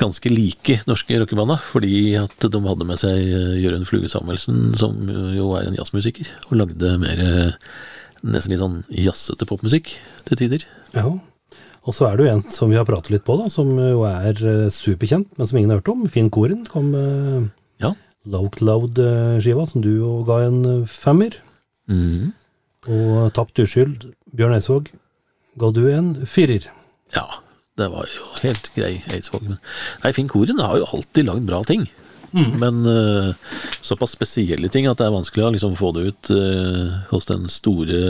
ganske 0.00 0.32
like 0.32 0.78
norske 0.88 1.16
rockebanda, 1.22 1.56
fordi 1.70 2.16
at 2.20 2.44
de 2.44 2.60
hadde 2.66 2.88
med 2.88 3.00
seg 3.00 3.22
eh, 3.24 3.54
Jørund 3.62 3.88
Fluge 3.88 4.10
Samuelsen, 4.12 4.74
som 4.76 4.98
jo 5.08 5.54
er 5.56 5.70
en 5.70 5.78
jazzmusiker, 5.78 6.28
og 6.50 6.60
lagde 6.60 6.92
mer 7.00 7.24
nesten 8.22 8.52
litt 8.52 8.62
sånn 8.62 8.80
jazzete 8.92 9.46
popmusikk 9.48 9.92
til 10.28 10.40
tider. 10.40 10.64
Ja. 10.94 11.06
Og 11.88 11.96
så 11.96 12.06
er 12.10 12.18
det 12.18 12.26
jo 12.26 12.32
en 12.34 12.42
som 12.52 12.70
vi 12.72 12.76
har 12.76 12.86
pratet 12.88 13.14
litt 13.14 13.24
på, 13.26 13.38
da, 13.40 13.48
som 13.52 13.72
jo 13.78 14.04
er 14.08 14.36
eh, 14.36 14.66
superkjent, 14.74 15.30
men 15.38 15.48
som 15.48 15.58
ingen 15.58 15.72
har 15.72 15.80
hørt 15.80 15.92
om. 15.92 16.04
Finn 16.12 16.28
Koren 16.32 16.66
kom 16.68 16.90
med 16.92 17.48
Ja. 17.80 17.94
Low 18.28 18.50
Cloud-skiva, 18.52 19.64
som 19.68 19.80
du 19.84 19.94
jo 19.94 20.18
ga 20.28 20.42
en 20.44 20.60
eh, 20.68 20.88
femmer. 20.90 21.38
Mm. 21.88 22.34
Og 22.90 23.30
Tapt 23.36 23.58
uskyld, 23.64 24.10
Bjørn 24.36 24.58
Eidsvåg, 24.58 24.92
ga 25.60 25.72
du 25.74 25.82
en 25.92 26.12
firer. 26.28 26.68
Ja, 27.16 27.24
det 27.80 27.88
var 27.92 28.06
jo 28.12 28.28
helt 28.44 28.70
grei 28.76 28.98
Eidsvåg. 29.14 29.48
Men 29.48 29.58
nei, 30.04 30.12
Finn 30.16 30.28
Koren 30.30 30.60
har 30.60 30.76
jo 30.80 30.88
alltid 30.92 31.28
lagd 31.28 31.48
bra 31.48 31.64
ting. 31.64 31.88
Men 32.32 32.84
uh, 32.86 33.32
såpass 33.80 34.14
spesielle 34.14 34.70
ting 34.72 34.86
at 34.90 35.00
det 35.00 35.08
er 35.08 35.14
vanskelig 35.14 35.46
å 35.46 35.52
liksom 35.56 35.76
få 35.78 35.92
det 35.96 36.06
ut 36.10 36.32
uh, 36.34 37.00
hos 37.10 37.28
den 37.30 37.48
store 37.50 38.00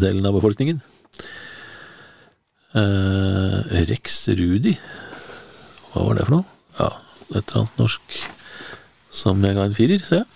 delen 0.00 0.26
av 0.28 0.38
befolkningen. 0.38 0.80
Uh, 2.72 3.58
Rex 3.90 4.24
Rudi, 4.32 4.76
hva 5.92 6.06
var 6.06 6.16
det 6.16 6.28
for 6.28 6.38
noe? 6.38 6.46
Ja, 6.78 6.92
et 7.34 7.42
eller 7.42 7.64
annet 7.64 7.82
norsk 7.82 8.22
som 9.12 9.42
jeg 9.44 9.58
ga 9.58 9.66
en 9.68 9.76
firer, 9.76 10.00
ser 10.06 10.22
jeg. 10.22 10.30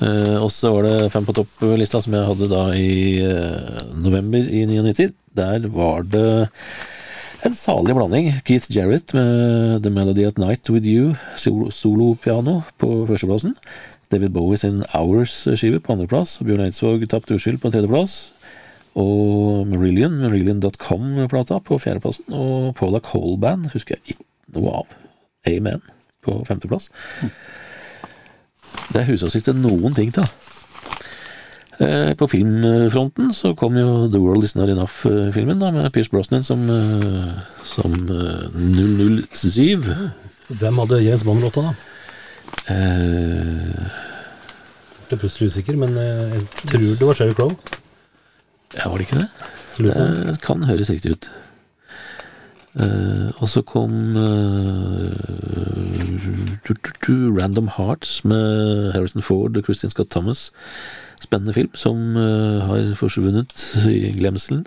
Eh, 0.00 0.36
og 0.40 0.48
så 0.52 0.70
var 0.72 0.86
det 0.86 1.10
Fem 1.12 1.26
på 1.28 1.34
topp-lista 1.36 2.00
som 2.00 2.14
jeg 2.16 2.24
hadde 2.24 2.48
da 2.48 2.62
i 2.72 3.20
eh, 3.20 3.82
november 4.00 4.40
i 4.40 4.64
99. 4.68 5.10
Der 5.36 5.66
var 5.72 6.06
det 6.08 6.48
en 7.46 7.54
salig 7.56 7.94
blanding. 7.96 8.30
Keith 8.44 8.68
Jarrett 8.72 9.12
med 9.16 9.82
The 9.84 9.90
Melody 9.90 10.26
at 10.28 10.38
Night 10.38 10.68
With 10.70 10.86
You, 10.88 11.14
solo- 11.36 11.70
solopiano 11.70 12.60
på 12.78 13.06
førsteplassen. 13.08 13.54
David 14.10 14.32
Bowie 14.34 14.58
sin 14.58 14.82
Hours-skive 14.94 15.80
på 15.80 15.92
andreplass. 15.94 16.38
Bjørn 16.42 16.64
Eidsvåg 16.66 17.06
Tapt 17.08 17.30
uskyld 17.30 17.60
på 17.62 17.70
tredjeplass. 17.70 18.32
Og 18.98 19.66
Marillion, 19.70 20.16
Marillion.com-plata 20.24 21.60
på 21.64 21.78
fjerdeplassen. 21.78 22.26
Og 22.34 22.74
Paula 22.74 22.98
Cole 22.98 23.38
Band 23.38 23.70
husker 23.74 23.96
jeg 23.96 24.16
ikke 24.16 24.58
noe 24.58 24.80
av. 24.82 24.96
Amen 25.48 25.80
på 26.26 26.40
femteplass. 26.48 26.90
Det 28.90 29.00
er 29.00 29.08
huset 29.12 29.32
sitt 29.32 29.46
til 29.46 29.56
noen 29.62 29.94
ting 29.96 30.10
til. 30.14 30.26
Eh, 31.80 32.12
På 32.14 32.28
filmfronten 32.28 33.30
så 33.34 33.54
kom 33.56 33.76
jo 33.80 34.08
The 34.12 34.20
World 34.20 34.44
Is 34.44 34.54
Not 34.58 34.68
Enough-filmen, 34.68 35.58
da, 35.62 35.70
med 35.72 35.92
Pierce 35.94 36.10
Brosnan 36.12 36.44
som, 36.44 36.60
eh, 36.68 37.30
som 37.64 37.94
eh, 38.12 38.48
007. 39.32 39.86
Hvem 40.60 40.80
hadde 40.82 41.02
James 41.04 41.24
Bond-låta, 41.24 41.64
da? 41.70 41.72
Eh, 42.74 43.86
Jeg 45.00 45.16
ble 45.16 45.18
plutselig 45.24 45.48
usikker, 45.50 45.78
men 45.80 45.96
eh, 45.98 46.34
jeg 46.36 46.44
tror 46.70 46.84
det 46.84 47.06
var 47.08 47.14
Sherry 47.18 47.34
Crow. 47.34 47.54
ja, 48.76 48.84
var 48.88 48.98
det 49.00 49.06
ikke 49.08 49.22
det? 49.24 49.30
Det 49.80 50.36
kan 50.44 50.62
høres 50.68 50.90
riktig 50.92 51.14
ut. 51.16 51.30
Uh, 52.78 53.32
og 53.42 53.48
så 53.50 53.64
kom 53.66 54.14
eh, 54.14 55.10
tu, 57.02 57.14
Random 57.34 57.66
Hearts 57.74 58.20
med 58.24 58.92
Harrison 58.94 59.24
Ford 59.26 59.56
og 59.58 59.64
Christian 59.66 59.90
Scott 59.90 60.10
Thomas. 60.14 60.52
Spennende 61.20 61.52
film 61.52 61.74
som 61.76 62.16
eh, 62.16 62.60
har 62.64 62.94
forsvunnet 62.98 63.64
i 63.90 64.12
glemselen. 64.16 64.64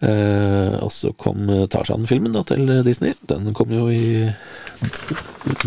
Eh, 0.00 0.76
og 0.78 0.92
så 0.94 1.10
kom 1.20 1.48
eh, 1.52 1.66
Tarzan-filmen 1.68 2.32
da 2.32 2.44
til 2.48 2.70
Disney. 2.86 3.12
Den 3.28 3.52
kom 3.56 3.74
jo 3.74 3.90
i 3.92 4.24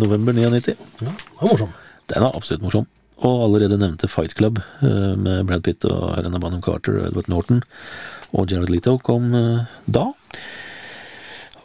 november 0.01 0.33
99. 0.33 0.73
Ja, 0.73 1.13
det 1.13 1.13
var 1.43 1.53
morsom. 1.53 1.77
Den 2.09 2.25
er 2.25 2.33
absolutt 2.33 2.65
morsom. 2.65 2.89
Og 3.21 3.43
allerede 3.45 3.77
nevnte 3.77 4.09
Fight 4.09 4.33
Club 4.33 4.57
med 4.81 5.43
Brad 5.45 5.61
Pitt 5.61 5.85
og 5.85 6.15
Helena 6.15 6.39
Bonham 6.41 6.63
Carter 6.65 6.95
og 6.97 7.11
Edward 7.11 7.29
Norton 7.29 7.59
og 8.33 8.49
Jared 8.49 8.71
Leto 8.73 8.95
kom 9.05 9.29
da. 9.85 10.07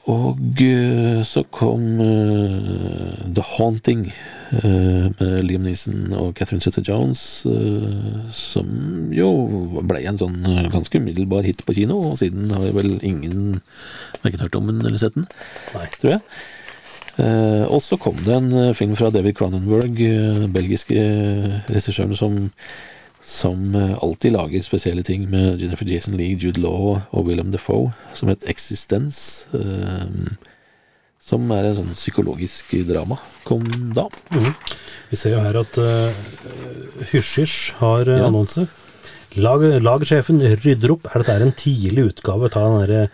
Og 0.07 0.61
eh, 0.63 1.21
så 1.27 1.43
kom 1.51 1.99
uh, 1.99 3.15
The 3.35 3.43
Haunting 3.57 4.05
uh, 4.07 5.09
med 5.19 5.41
Liam 5.49 5.65
Neeson 5.67 6.13
og 6.15 6.37
Catherine 6.39 6.63
Zeta-Jones, 6.63 7.23
uh, 7.51 8.21
som 8.31 8.69
jo 9.15 9.33
ble 9.83 10.05
en 10.07 10.21
sånn 10.21 10.39
ganske 10.71 11.03
umiddelbar 11.03 11.47
hit 11.49 11.65
på 11.67 11.75
kino, 11.81 11.99
og 12.13 12.21
siden 12.23 12.55
har 12.55 12.71
vel 12.77 13.01
ingen 13.03 13.59
verken 14.23 14.45
hørt 14.45 14.61
om 14.61 14.71
den 14.71 14.85
eller 14.85 15.03
sett 15.03 15.19
den, 15.19 15.27
Nei. 15.75 15.89
tror 15.99 16.17
jeg. 16.17 16.25
Og 17.73 17.81
så 17.81 17.97
kom 17.97 18.19
det 18.21 18.35
en 18.37 18.75
film 18.77 18.93
fra 18.99 19.09
David 19.09 19.39
Cronenberg, 19.39 19.97
den 19.97 20.53
belgiske 20.53 21.01
regissøren 21.71 22.13
som, 22.19 22.35
som 23.27 23.75
eh, 23.75 23.97
alltid 24.03 24.37
lager 24.37 24.63
spesielle 24.63 25.03
ting 25.07 25.25
med 25.31 25.61
Jennifer 25.61 25.89
Jason 25.91 26.15
Leigh, 26.17 26.39
Jude 26.39 26.61
Law 26.63 27.01
og 27.11 27.27
Willem 27.27 27.51
Defoe, 27.51 27.91
som 28.15 28.31
het 28.31 28.45
Existence. 28.49 29.49
eh, 29.53 30.37
som 31.27 31.43
er 31.51 31.67
en 31.67 31.75
sånn 31.81 31.95
psykologisk 31.97 32.71
drama. 32.87 33.17
Kom 33.43 33.65
da. 33.97 34.05
Vi 35.11 35.17
ser 35.19 35.33
jo 35.35 35.41
her 35.43 35.57
at 35.59 35.79
uh, 35.83 36.13
Hysj-Hysj 37.11 37.73
har 37.81 38.07
Ja. 38.07 38.27
annonse. 38.29 38.69
Lag, 39.35 39.65
lagersjefen 39.83 40.39
rydder 40.63 40.93
opp. 40.95 41.09
Er 41.11 41.25
dette 41.25 41.43
en 41.43 41.51
tidlig 41.59 42.13
utgave 42.13 42.47
av 42.55 42.79
den 42.79 42.79
derre 42.87 43.09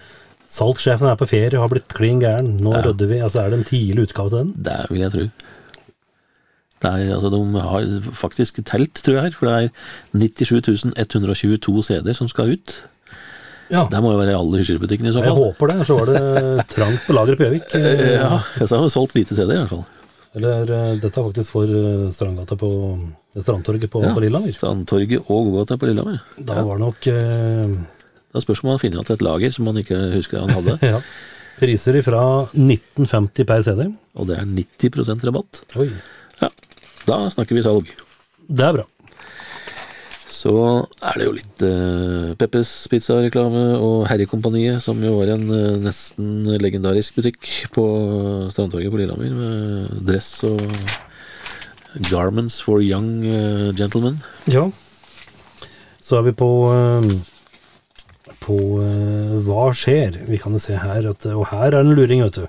Salgssjefen 0.53 1.09
er 1.09 1.16
på 1.16 1.25
ferie 1.31 1.57
og 1.57 1.62
har 1.64 1.72
blitt 1.72 1.88
klin 1.96 2.20
gæren. 2.20 2.59
Nå 2.61 2.75
Ja. 2.77 2.83
rydder 2.85 3.09
vi. 3.09 3.18
Altså, 3.25 3.40
er 3.40 3.48
det 3.55 3.59
en 3.61 3.64
tidlig 3.64 4.03
utgave 4.11 4.29
til 4.29 4.38
den? 4.44 4.53
Det 4.61 4.77
vil 4.90 5.01
jeg 5.01 5.12
tro. 5.16 5.25
Er, 6.83 7.12
altså, 7.14 7.31
de 7.31 7.40
har 7.62 7.85
faktisk 8.18 8.59
telt, 8.66 8.95
tror 9.03 9.14
jeg, 9.18 9.23
her, 9.29 9.37
for 9.38 9.47
det 9.47 9.55
er 9.55 9.71
97 10.18 10.87
122 10.99 11.83
CD-er 11.88 12.16
som 12.18 12.29
skal 12.31 12.55
ut. 12.57 12.79
Ja, 13.73 13.87
Det 13.88 14.03
må 14.05 14.11
jo 14.12 14.18
være 14.21 14.35
i 14.35 14.37
alle 14.37 14.59
hysjerbutikkene 14.61 15.09
i 15.09 15.14
så 15.14 15.23
fall. 15.23 15.33
jeg 15.33 15.38
håper 15.47 15.71
det. 15.71 15.87
Så 15.88 15.97
var 15.97 16.11
det 16.11 16.66
trangt 16.75 17.07
på 17.07 17.14
lageret 17.16 17.38
på 17.40 17.47
Gjøvik. 17.49 17.68
Eh, 17.79 18.14
Ja, 18.18 18.40
jeg 18.59 18.68
har 18.68 18.83
jo 18.85 18.90
solgt 18.92 19.14
lite 19.16 19.35
CD 19.38 19.55
i 19.55 19.61
hvert 19.62 19.71
fall. 19.73 19.85
Eller 20.35 20.62
eh, 20.73 20.92
dette 21.01 21.12
er 21.21 21.27
faktisk 21.31 21.53
for 21.55 21.68
eh, 21.68 22.11
Strandgata 22.12 22.57
på 22.61 22.68
Strandtorget 23.38 23.88
på, 23.92 24.03
Ja. 24.05 24.12
på 24.16 24.21
Lillehammer. 24.25 24.53
Strandtorget 24.53 25.25
og 25.31 25.49
gågata 25.53 25.79
på 25.81 25.88
Lillehammer. 25.88 26.21
Da 26.38 26.61
var 26.66 26.77
det 26.81 26.85
nok 26.85 27.09
eh, 27.14 27.77
Da 28.33 28.40
spørs 28.45 28.62
om 28.64 28.71
han 28.75 28.81
finner 28.83 29.01
igjen 29.01 29.14
et 29.16 29.25
lager 29.25 29.53
som 29.57 29.66
han 29.71 29.81
ikke 29.81 29.99
husker 30.18 30.40
han 30.45 30.53
hadde. 30.57 30.77
ja, 30.95 31.01
priser 31.61 32.01
fra 32.05 32.23
1950 32.53 33.49
per 33.49 33.62
CD. 33.64 33.87
Og 34.21 34.29
det 34.29 34.37
er 34.40 34.49
90% 34.49 35.25
rabatt. 35.31 35.62
Oi, 35.81 35.88
Ja, 36.42 36.49
da 37.09 37.25
snakker 37.33 37.59
vi 37.59 37.65
salg. 37.65 37.93
det 38.49 38.67
er 38.67 38.77
bra. 38.79 38.88
Så 40.33 40.53
er 41.07 41.19
det 41.21 41.27
jo 41.27 41.35
litt 41.37 41.62
uh, 41.62 42.33
Peppes 42.41 42.71
pizzareklame 42.91 43.77
og 43.79 44.07
Herrekompaniet, 44.11 44.81
som 44.83 44.99
jo 45.05 45.19
var 45.21 45.35
en 45.37 45.45
uh, 45.47 45.79
nesten 45.83 46.49
legendarisk 46.59 47.21
butikk 47.21 47.51
på 47.75 47.85
Strandtorget 48.51 48.91
på 48.91 48.99
Lillehammer, 48.99 49.37
med 49.37 50.07
dress 50.09 50.33
og 50.49 50.62
garments 52.11 52.59
for 52.65 52.83
young 52.83 53.21
uh, 53.29 53.71
gentlemen. 53.79 54.19
Ja. 54.51 54.67
Så 56.03 56.19
er 56.19 56.27
vi 56.27 56.35
på 56.35 56.51
eh, 56.75 57.12
på 58.43 58.57
eh, 58.83 59.35
hva 59.47 59.69
skjer. 59.77 60.19
Vi 60.27 60.38
kan 60.43 60.59
se 60.61 60.75
her 60.83 61.07
at 61.12 61.27
Og 61.31 61.47
her 61.53 61.69
er 61.69 61.77
det 61.77 61.83
en 61.85 61.95
luring, 61.95 62.25
vet 62.25 62.41
du. 62.41 62.47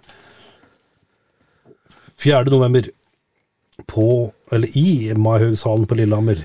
4. 2.23 2.49
november 2.49 2.87
på 3.89 4.07
Eller 4.53 4.69
i 4.77 5.13
Maihaugshallen 5.17 5.87
på 5.89 5.97
Lillehammer. 5.97 6.43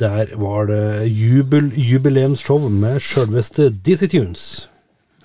Der 0.00 0.30
var 0.40 0.68
det 0.70 1.08
jubel, 1.12 1.68
jubileumsshow 1.76 2.68
med 2.72 3.00
sjølveste 3.04 3.68
Dizzie 3.84 4.08
Tunes. 4.08 4.44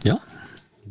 Ja, 0.05 0.17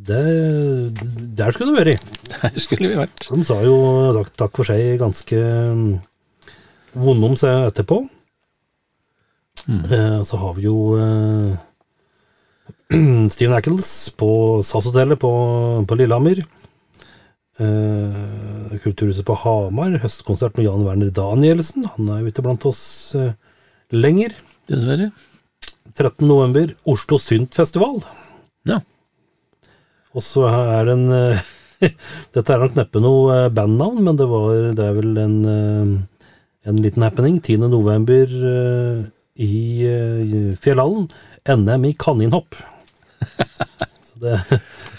Der, 0.05 0.91
der 1.39 1.53
skulle 1.55 1.73
du 1.73 1.79
vært. 1.81 2.09
der 2.33 2.57
skulle 2.61 2.91
vi 2.91 2.97
vært. 2.99 3.27
De 3.31 3.45
sa 3.47 3.59
jo 3.65 3.77
takk, 4.17 4.33
takk 4.37 4.57
for 4.59 4.69
seg 4.69 4.99
ganske 5.01 5.39
mm, 5.39 5.85
vonde 7.05 7.31
om 7.31 7.37
seg 7.41 7.69
etterpå. 7.71 8.03
Eh, 9.69 10.19
så 10.29 10.41
har 10.43 10.53
vi 10.59 10.67
jo 10.67 10.77
eh, 11.01 11.55
Steve 13.35 13.57
Ackles 13.57 14.11
på 14.21 14.29
SAS-hotellet 14.65 15.21
på, 15.23 15.31
på 15.89 15.97
Lillehammer. 16.01 16.43
Eh, 17.63 18.79
Kulturhuset 18.83 19.27
på 19.27 19.37
Hamar, 19.45 19.95
høstkonsert 20.03 20.57
med 20.59 20.67
Jan 20.67 20.83
Werner 20.83 21.13
Danielsen. 21.15 21.87
Han 21.95 22.11
er 22.11 22.23
jo 22.23 22.33
ikke 22.33 22.43
blant 22.43 22.65
oss 22.67 22.83
uh, 23.15 23.31
lenger. 23.95 24.35
Dessverre. 24.71 25.13
13. 25.95 26.27
november, 26.27 26.73
Oslo 26.91 27.21
Syntfestival. 27.23 28.01
Ja. 28.67 28.81
Og 30.15 30.27
så 30.27 30.49
er 30.51 30.89
det 30.89 30.97
en 30.97 31.07
uh, 31.15 31.45
Dette 32.35 32.55
er 32.55 32.65
nok 32.65 32.75
neppe 32.79 33.03
noe 33.03 33.45
bandnavn, 33.55 34.03
men 34.03 34.19
det, 34.19 34.27
var, 34.31 34.51
det 34.75 34.85
er 34.89 34.99
vel 34.99 35.19
en, 35.21 35.39
en 36.65 36.83
liten 36.83 37.05
happening. 37.05 37.39
10. 37.43 37.67
november 37.69 38.31
eh, 38.51 39.03
i 39.37 40.55
Fjellhallen. 40.65 41.11
NM 41.45 41.85
i 41.91 41.93
kaninhopp. 42.01 42.57
Så 44.09 44.23
det, 44.23 44.39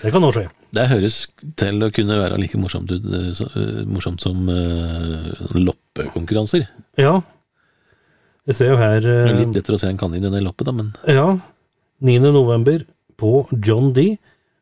det 0.06 0.12
kan 0.14 0.22
nå 0.22 0.30
skje. 0.36 0.46
Det 0.76 0.86
høres 0.92 1.16
til 1.58 1.82
å 1.82 1.92
kunne 1.94 2.18
være 2.20 2.38
like 2.38 2.60
morsomt, 2.62 2.92
ut, 2.94 3.06
eh, 3.10 3.40
eh, 3.48 3.80
morsomt 3.90 4.22
som 4.22 4.46
uh, 4.52 5.32
loppekonkurranser. 5.58 6.68
Ja. 7.02 7.18
Jeg 8.46 8.58
ser 8.60 8.72
jo 8.74 8.78
her 8.78 9.02
Det 9.02 9.16
eh, 9.16 9.32
er 9.32 9.40
litt 9.40 9.58
lettere 9.58 9.80
å 9.80 9.82
se 9.82 9.90
en 9.90 9.98
kanin 9.98 10.28
enn 10.28 10.38
en 10.38 10.46
loppe, 10.46 10.68
da, 10.68 10.76
men 10.76 10.94
Ja. 11.10 11.40
9. 12.06 12.20
november 12.36 12.84
på 13.18 13.48
John 13.66 13.94
D. 13.96 14.18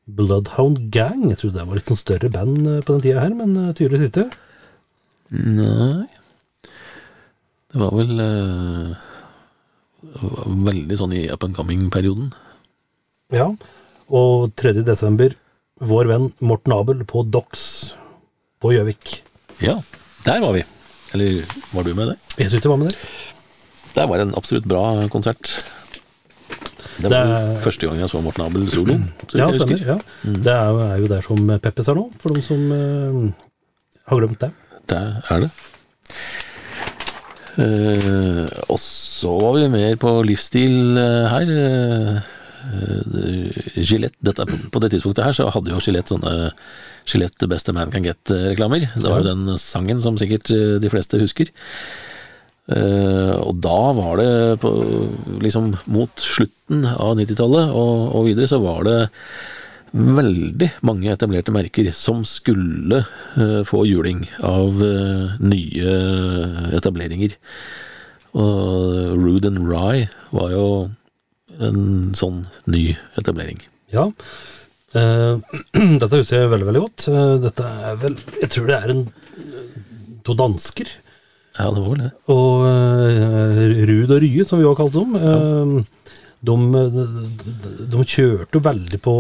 Bloodhound 0.06 0.91
Gang. 0.91 1.29
Jeg 1.32 1.39
trodde 1.39 1.60
det 1.60 1.67
var 1.67 1.79
litt 1.79 1.89
sånn 1.91 1.99
større 1.99 2.29
band 2.32 2.67
eh, 2.67 2.82
på 2.84 2.95
den 2.95 3.03
tida 3.03 3.23
her, 3.23 3.36
men 3.36 3.56
eh, 3.60 3.73
tydeligvis 3.75 4.12
ikke. 4.12 4.27
Nei 5.34 6.06
Det 7.73 7.79
var 7.82 7.95
vel 7.97 8.19
eh, 8.21 9.06
var 10.21 10.58
veldig 10.69 10.99
sånn 10.99 11.15
i 11.17 11.23
up 11.34 11.43
and 11.47 11.56
coming-perioden. 11.58 12.32
Ja. 13.34 13.49
Og 14.09 14.51
3. 14.59 14.73
desember, 14.85 15.35
vår 15.83 16.09
venn 16.11 16.29
Morten 16.43 16.73
Abel 16.75 17.03
på 17.07 17.23
Dox 17.31 17.93
på 18.61 18.73
Gjøvik. 18.75 19.21
Ja, 19.63 19.77
der 20.25 20.39
var 20.43 20.53
vi. 20.55 20.63
Eller 21.13 21.43
var 21.73 21.83
du 21.85 21.93
med 21.93 22.07
der? 22.13 22.17
Jeg 22.39 22.49
synes 22.49 22.63
jeg 22.63 22.71
var 22.71 22.77
med 22.81 22.91
der. 22.91 22.97
Det 23.93 24.05
var 24.09 24.19
en 24.23 24.33
absolutt 24.35 24.65
bra 24.65 25.07
konsert. 25.13 25.43
Det 26.97 27.09
var 27.09 27.09
Det 27.09 27.19
er- 27.19 27.61
første 27.63 27.87
gang 27.87 27.99
jeg 27.99 28.09
så 28.09 28.21
Morten 28.23 28.45
Abel 28.45 28.67
solo. 28.71 28.93
så 29.27 29.37
Ja, 29.37 29.51
stemmer. 29.51 29.77
husker. 29.77 30.01
Mm. 30.23 30.43
Det 30.43 30.53
er, 30.53 30.65
jo- 30.69 30.79
er 30.79 30.97
jo 30.97 31.07
der 31.07 31.21
som 31.21 31.59
Peppes 31.59 31.87
er 31.87 31.95
nå, 31.95 32.11
for 32.19 32.29
de 32.33 32.41
som 32.41 32.71
uh, 32.71 33.31
har 34.07 34.17
glemt 34.19 34.39
det. 34.39 34.51
Det 34.87 34.97
er 35.29 35.39
det. 35.39 35.51
Uh, 37.53 38.47
og 38.69 38.79
så 38.81 39.29
var 39.41 39.53
vi 39.59 39.67
mer 39.69 39.95
på 40.01 40.23
livsstil 40.25 40.97
uh, 40.97 41.27
her. 41.29 42.23
Eh, 42.63 43.84
Gillette, 43.84 44.17
dette, 44.23 44.47
på 44.71 44.82
det 44.84 44.93
tidspunktet 44.93 45.26
her 45.26 45.36
så 45.38 45.49
hadde 45.54 45.73
jo 45.73 45.82
Gillette 45.84 46.15
sånne 46.15 46.52
Gillette 47.10 47.49
Best 47.52 47.69
a 47.69 47.76
Man 47.76 47.91
Can 47.91 48.06
Get-reklamer. 48.08 48.88
Det 48.95 49.08
var 49.10 49.21
jo 49.21 49.32
den 49.34 49.58
sangen 49.62 50.02
som 50.04 50.17
sikkert 50.19 50.52
eh, 50.56 50.80
de 50.84 50.91
fleste 50.91 51.19
husker. 51.21 51.52
Eh, 52.71 53.34
og 53.43 53.58
da 53.60 53.80
var 53.97 54.21
det 54.21 54.30
på, 54.63 54.71
liksom 55.43 55.73
mot 55.91 56.23
slutten 56.23 56.86
av 56.88 57.17
90-tallet 57.19 57.73
og, 57.76 58.13
og 58.15 58.30
videre, 58.30 58.47
så 58.47 58.62
var 58.63 58.88
det 58.88 58.99
veldig 59.93 60.69
mange 60.88 61.12
etablerte 61.12 61.54
merker 61.54 61.91
som 61.93 62.23
skulle 62.26 63.04
eh, 63.38 63.62
få 63.67 63.84
juling 63.86 64.23
av 64.47 64.80
eh, 64.82 65.36
nye 65.43 65.97
etableringer. 66.80 67.36
Og 68.34 69.13
Rude 69.19 69.52
and 69.52 69.62
Rye 69.67 70.08
var 70.34 70.56
jo 70.56 70.67
en 71.67 71.86
sånn 72.17 72.43
ny 72.69 72.91
etablering. 73.19 73.62
Ja. 73.93 74.10
Eh, 74.93 75.38
dette 76.02 76.19
husker 76.19 76.43
jeg 76.43 76.52
veldig, 76.52 76.67
veldig 76.69 76.84
godt. 76.84 77.08
Eh, 77.10 77.32
dette 77.43 77.69
er 77.88 77.95
vel 78.02 78.17
Jeg 78.41 78.52
tror 78.54 78.69
det 78.69 78.78
er 78.78 78.93
en 78.93 79.08
to 80.26 80.36
dansker. 80.39 80.91
Ja, 81.58 81.69
det 81.69 81.82
var 81.82 81.89
vel 81.89 82.04
det. 82.06 82.12
Og 82.34 82.67
eh, 82.69 83.82
Rud 83.89 84.13
og 84.13 84.21
Rye, 84.23 84.45
som 84.49 84.62
vi 84.62 84.67
har 84.67 84.78
kalt 84.78 84.95
dem. 84.97 85.17
Ja. 85.17 85.34
de, 86.43 86.56
de, 86.93 87.73
de 87.93 88.06
kjørte 88.15 88.63
veldig 88.63 88.99
på 89.04 89.15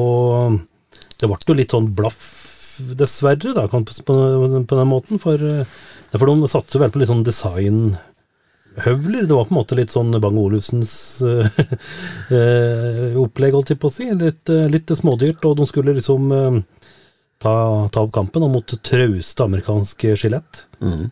Det 1.19 1.29
ble 1.29 1.37
jo 1.47 1.57
litt 1.57 1.75
sånn 1.75 1.91
blaff, 1.95 2.23
dessverre, 2.97 3.53
da, 3.55 3.67
på, 3.69 3.83
på, 4.07 4.79
den 4.79 4.89
måten. 4.89 5.21
For, 5.21 5.41
for 6.13 6.29
de 6.29 6.51
satser 6.51 6.81
veldig 6.81 6.95
på 6.97 7.03
litt 7.03 7.13
sånn 7.13 7.27
designhøvler. 8.73 9.27
Det 9.27 9.35
var 9.35 9.45
på 9.45 9.53
en 9.53 9.59
måte 9.59 9.75
litt 9.75 9.91
sånn 9.91 10.11
Bang 10.21 10.37
Olufsens 10.37 11.21
eh, 11.21 11.47
eh, 12.37 13.17
opplegg, 13.17 13.53
holdt 13.53 13.69
jeg 13.69 13.79
på 13.79 13.87
å 13.87 13.93
si. 13.93 14.09
Litt, 14.11 14.49
eh, 14.49 14.69
litt 14.69 14.89
smådyrt, 14.89 15.43
og 15.45 15.57
de 15.57 15.65
skulle 15.67 15.93
liksom 15.93 16.31
ta, 17.39 17.89
ta 17.91 18.01
opp 18.01 18.13
kampen 18.13 18.41
mot 18.51 18.65
trauste 18.83 19.43
amerikanske 19.43 20.15
skjelett. 20.17 20.65
Mm. 20.81 21.11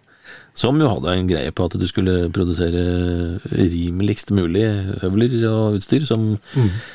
Som 0.53 0.79
jo 0.79 0.87
hadde 0.87 1.11
en 1.11 1.27
greie 1.27 1.51
på 1.51 1.65
at 1.65 1.77
du 1.79 1.85
skulle 1.87 2.29
produsere 2.31 3.39
rimeligst 3.51 4.31
mulig 4.35 4.65
høvler 5.01 5.35
og 5.47 5.77
utstyr 5.79 6.03
som 6.07 6.35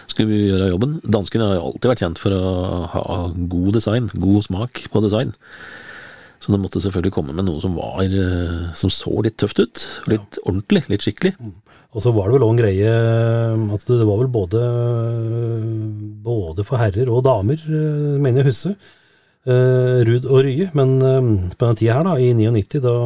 skulle 0.08 0.42
gjøre 0.50 0.70
jobben. 0.74 0.98
Danskene 1.04 1.48
har 1.48 1.58
jo 1.58 1.66
alltid 1.70 1.90
vært 1.90 2.04
kjent 2.04 2.20
for 2.20 2.36
å 2.36 2.84
ha 2.92 3.16
god 3.32 3.76
design, 3.76 4.08
god 4.12 4.44
smak 4.44 4.86
på 4.92 5.04
design. 5.04 5.32
Så 6.42 6.52
det 6.52 6.60
måtte 6.60 6.82
selvfølgelig 6.84 7.14
komme 7.16 7.34
med 7.36 7.46
noe 7.48 7.62
som 7.62 7.76
var 7.78 8.04
eh, 8.04 8.72
som 8.76 8.92
så 8.92 9.22
litt 9.24 9.38
tøft 9.40 9.62
ut. 9.62 9.84
Litt 10.10 10.40
ordentlig, 10.44 10.84
litt 10.92 11.06
skikkelig. 11.06 11.34
Og 11.96 12.02
så 12.04 12.12
var 12.12 12.28
det 12.28 12.36
vel 12.36 12.44
òg 12.44 12.52
en 12.52 12.60
greie 12.60 12.90
at 13.72 13.86
det 13.88 14.04
var 14.04 14.20
vel 14.20 14.28
både, 14.32 14.60
både 16.26 16.66
for 16.68 16.80
herrer 16.82 17.08
og 17.08 17.24
damer, 17.24 17.62
eh, 17.64 18.18
mener 18.20 18.42
jeg 18.42 18.50
huske, 18.50 18.74
eh, 19.48 20.02
Ruud 20.04 20.28
og 20.28 20.42
Rye. 20.44 20.68
Men 20.76 20.98
eh, 21.00 21.30
på 21.56 21.70
den 21.70 21.80
tida 21.80 21.96
her, 21.96 22.04
da, 22.04 22.18
i 22.20 22.34
99, 22.36 22.82
da, 22.84 22.96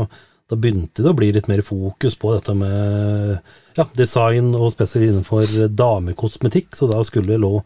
da 0.51 0.59
begynte 0.59 1.05
det 1.05 1.13
å 1.13 1.19
bli 1.21 1.31
litt 1.37 1.47
mer 1.51 1.63
fokus 1.63 2.19
på 2.19 2.35
dette 2.35 2.57
med 2.59 3.39
ja, 3.79 3.87
design, 3.95 4.57
og 4.59 4.75
spesielt 4.75 5.13
innenfor 5.13 5.71
damekosmetikk, 5.71 6.75
så 6.75 6.91
da 6.91 7.05
skulle 7.07 7.31
det 7.31 7.45
lå 7.45 7.61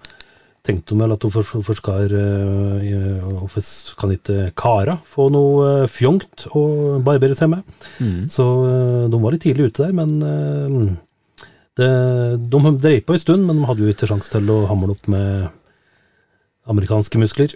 Tenkte 0.65 0.95
hun 0.95 1.03
vel 1.03 1.13
at 1.13 1.25
for 1.29 1.45
eh, 1.45 3.25
hvorfor 3.37 3.97
kan 4.01 4.13
ikke 4.15 4.47
kara 4.57 4.95
få 5.13 5.27
noe 5.33 5.65
eh, 5.83 5.91
fjongt 5.93 6.47
å 6.57 6.63
barbere 7.05 7.37
seg 7.37 7.51
med? 7.53 7.67
Så 8.33 8.47
eh, 8.65 9.03
de 9.13 9.21
var 9.21 9.35
litt 9.35 9.45
tidlig 9.45 9.69
ute 9.69 9.85
der, 9.85 9.93
men 9.93 10.95
det, 11.77 11.89
de 12.49 12.63
drev 12.81 13.03
på 13.05 13.13
en 13.13 13.21
stund, 13.21 13.45
men 13.45 13.61
de 13.61 13.69
hadde 13.69 13.85
jo 13.85 13.93
ikke 13.93 14.09
sjanse 14.09 14.33
til 14.33 14.55
å 14.55 14.63
hamle 14.71 14.97
opp 14.97 15.05
med 15.13 15.51
amerikanske 16.73 17.21
muskler. 17.21 17.53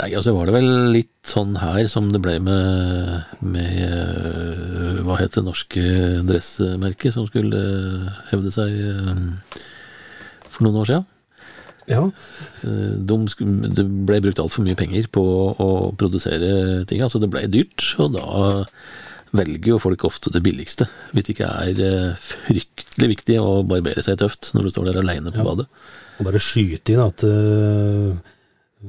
Nei, 0.00 0.10
altså 0.16 0.34
var 0.34 0.50
det 0.50 0.56
vel 0.56 0.70
litt 0.96 1.14
sånn 1.28 1.54
her 1.60 1.86
som 1.92 2.10
det 2.10 2.18
ble 2.24 2.38
med, 2.42 3.36
med 3.44 5.02
Hva 5.04 5.20
het 5.20 5.36
det 5.36 5.44
norske 5.46 5.84
dressmerket 6.26 7.14
som 7.14 7.28
skulle 7.28 7.60
hevde 8.32 8.50
seg 8.56 8.74
for 10.48 10.66
noen 10.66 10.82
år 10.82 10.94
siden? 10.96 11.10
Ja, 11.90 12.04
Eh, 12.62 12.92
De, 13.02 13.16
det 13.74 13.84
ble 14.06 14.20
brukt 14.22 14.38
altfor 14.38 14.62
mye 14.66 14.76
penger 14.78 15.08
på 15.10 15.22
å 15.58 15.70
produsere 15.98 16.84
ting. 16.86 17.02
Altså 17.02 17.18
det 17.20 17.30
ble 17.32 17.46
dyrt, 17.50 17.82
og 17.98 18.12
da 18.14 18.64
velger 19.34 19.72
jo 19.72 19.78
folk 19.82 20.04
ofte 20.04 20.30
det 20.30 20.42
billigste. 20.44 20.86
Hvis 21.12 21.24
det 21.26 21.34
ikke 21.34 21.48
er 21.48 21.80
eh, 21.82 22.12
fryktelig 22.20 23.08
viktig 23.16 23.38
å 23.40 23.62
barbere 23.66 24.04
seg 24.04 24.20
tøft 24.20 24.52
når 24.54 24.68
du 24.68 24.70
står 24.74 24.90
der 24.90 25.00
aleine 25.02 25.32
på 25.32 25.40
Ja. 25.40 25.48
badet. 25.48 25.66
og 26.20 26.26
bare 26.28 26.38
skyte 26.38 26.92
inn 26.92 27.00
at 27.02 27.22
uh, 27.24 28.12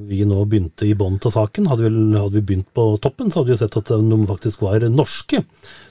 vi 0.09 0.25
nå 0.27 0.43
begynte 0.45 0.85
i 0.85 0.93
bånn 0.93 1.15
av 1.23 1.31
saken. 1.33 1.65
Hadde 1.71 1.87
vi, 1.87 2.17
hadde 2.19 2.35
vi 2.35 2.41
begynt 2.41 2.69
på 2.75 2.99
toppen, 3.01 3.31
så 3.31 3.41
hadde 3.41 3.53
vi 3.55 3.57
sett 3.57 3.77
at 3.79 3.89
de 3.89 4.19
faktisk 4.29 4.61
var 4.61 4.83
norske. 4.91 5.43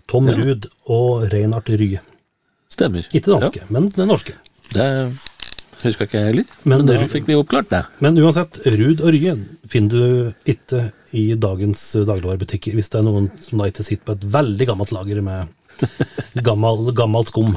Tom 0.07 0.29
Ja. 0.29 0.37
Ruud 0.37 0.69
og 0.87 1.33
Reinhard 1.33 1.67
Rye. 1.73 2.01
Stemmer. 2.71 3.09
Ikke 3.13 3.33
danske, 3.33 3.65
men 3.71 3.89
det 3.89 4.07
norske. 4.07 4.35
Det 4.73 4.87
det 4.87 5.32
huska 5.85 6.07
ikke 6.07 6.19
jeg 6.21 6.29
heller, 6.31 6.45
Men 6.65 6.83
men, 6.85 6.87
da 6.91 7.07
fikk 7.11 7.27
vi 7.29 7.35
oppklart 7.39 7.71
det. 7.73 7.83
Men 8.05 8.19
uansett, 8.23 8.61
Ruud 8.67 9.01
og 9.03 9.13
Ryen 9.15 9.45
finner 9.69 9.91
du 9.91 10.51
ikke 10.55 10.87
i 11.13 11.27
dagens 11.37 11.83
dagligvarebutikker, 12.09 12.75
hvis 12.79 12.89
det 12.93 13.01
er 13.03 13.07
noen 13.09 13.31
som 13.45 13.61
da 13.61 13.69
ikke 13.69 13.85
sitter 13.85 14.05
på 14.09 14.17
et 14.17 14.27
veldig 14.33 14.67
gammelt 14.73 14.93
lager 14.97 15.21
med 15.23 15.49
gammel, 16.49 16.93
gammelt 16.97 17.29
skum. 17.33 17.57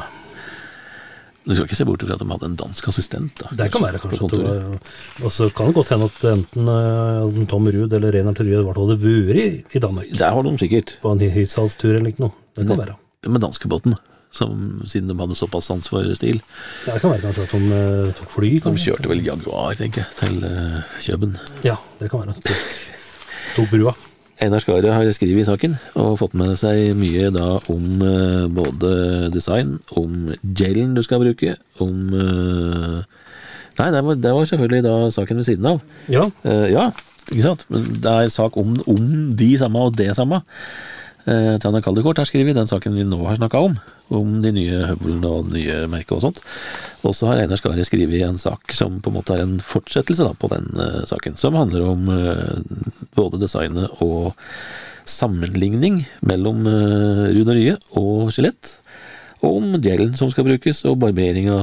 Du 1.46 1.54
skal 1.54 1.68
ikke 1.68 1.78
se 1.78 1.86
bort 1.86 2.02
fra 2.02 2.16
at 2.18 2.22
de 2.24 2.26
hadde 2.26 2.48
en 2.50 2.56
dansk 2.58 2.88
assistent. 2.90 3.36
da. 3.38 3.52
Det 3.54 3.68
kan 3.74 3.84
være 3.86 4.00
kanskje. 4.02 4.30
det 4.34 5.26
Og 5.28 5.30
så 5.34 5.46
kan 5.54 5.70
det 5.70 5.76
godt 5.78 5.92
hende 5.94 6.08
at 6.10 6.24
enten 6.32 6.72
uh, 6.74 7.46
Tom 7.52 7.70
Ruud 7.70 7.94
eller 7.94 8.16
Reinhard 8.16 8.40
fall 8.42 8.80
hadde 8.82 8.98
vært 9.04 9.38
i, 9.44 9.46
i 9.78 9.82
Danmark. 9.84 10.10
Der 10.18 10.34
har 10.34 10.48
de 10.48 10.56
sikkert. 10.58 10.96
På 11.04 11.14
en 11.14 11.22
hytsalstur 11.22 12.00
eller 12.00 12.18
noe. 12.18 12.34
Det 12.58 12.66
kan 12.66 12.74
Ne- 12.74 12.82
være. 12.82 12.98
Med 13.30 13.42
danskebåten, 13.42 13.94
som, 14.36 14.82
siden 14.88 15.10
de 15.12 15.16
hadde 15.20 15.38
såpass 15.38 15.70
sans 15.70 15.88
for 15.90 16.08
stil. 16.18 16.42
Det 16.86 16.98
kan 17.02 17.14
være 17.14 17.24
kanskje 17.24 17.46
at 17.46 17.54
de 17.56 17.70
uh, 17.72 18.10
tok 18.18 18.34
fly. 18.34 18.52
De 18.66 18.74
kjørte 18.84 19.12
vel 19.12 19.24
Jaguar, 19.26 19.78
tenker 19.80 20.04
jeg, 20.04 20.18
til 20.20 20.44
uh, 20.44 20.82
Kjøben. 21.04 21.38
Ja, 21.66 21.78
det 22.02 22.12
kan 22.12 22.26
være. 22.26 22.36
Tok, 22.46 22.68
tok 23.56 23.72
brua. 23.72 23.96
Einar 24.44 24.60
Skaret 24.60 24.92
har 24.92 25.08
skrevet 25.16 25.46
i 25.46 25.48
saken, 25.48 25.78
og 25.96 26.18
fått 26.20 26.36
med 26.36 26.58
seg 26.60 26.92
mye 27.00 27.30
da 27.32 27.54
om 27.72 27.86
uh, 28.04 28.46
både 28.52 28.92
design, 29.32 29.78
om 29.96 30.34
gelen 30.44 30.98
du 30.98 31.04
skal 31.06 31.24
bruke, 31.24 31.56
om 31.80 32.12
Nei, 33.76 33.90
det 33.92 34.00
var, 34.08 34.16
det 34.16 34.32
var 34.32 34.46
selvfølgelig 34.48 34.84
da 34.86 34.92
saken 35.12 35.40
ved 35.42 35.48
siden 35.50 35.66
av. 35.68 35.82
Ja, 36.08 36.22
ja, 36.72 36.86
ikke 37.28 37.44
sant? 37.44 37.66
Men 37.68 37.90
det 38.00 38.12
er 38.12 38.30
sak 38.32 38.56
om, 38.56 38.70
om 38.88 39.10
de 39.36 39.50
samme 39.60 39.82
og 39.84 39.98
det 40.00 40.14
samme. 40.16 40.40
Uh, 41.26 41.56
Tanja 41.62 41.82
Kaldekort 41.82 42.20
har 42.22 42.28
skrevet 42.30 42.58
den 42.58 42.70
saken 42.70 42.94
vi 42.94 43.06
nå 43.08 43.18
har 43.26 43.40
snakka 43.40 43.62
om, 43.66 43.80
om 44.14 44.34
de 44.44 44.52
nye 44.54 44.82
høvlene 44.92 45.32
og 45.32 45.52
nye 45.54 45.80
merket 45.90 46.14
og 46.20 46.22
sånt. 46.28 46.42
Og 47.06 47.16
så 47.18 47.32
har 47.32 47.42
Einar 47.42 47.58
Skare 47.58 47.86
skrevet 47.88 48.22
en 48.28 48.38
sak 48.42 48.74
som 48.78 49.00
på 49.02 49.10
en 49.10 49.18
måte 49.18 49.34
er 49.34 49.42
en 49.42 49.58
fortsettelse 49.58 50.28
da, 50.28 50.36
på 50.38 50.52
den 50.54 50.70
uh, 50.78 51.02
saken, 51.10 51.38
som 51.42 51.58
handler 51.58 51.88
om 51.90 52.10
uh, 52.14 52.62
både 53.18 53.42
designet 53.42 54.04
og 54.06 54.36
sammenligning 55.10 56.04
mellom 56.26 56.66
uh, 56.70 57.26
Rune 57.34 57.58
Rye 57.58 57.78
og 57.98 58.30
skjelett. 58.36 58.78
Og 59.42 59.60
om 59.60 59.76
gelen 59.84 60.14
som 60.18 60.30
skal 60.34 60.48
brukes, 60.48 60.86
og 60.90 61.00
barberinga 61.02 61.58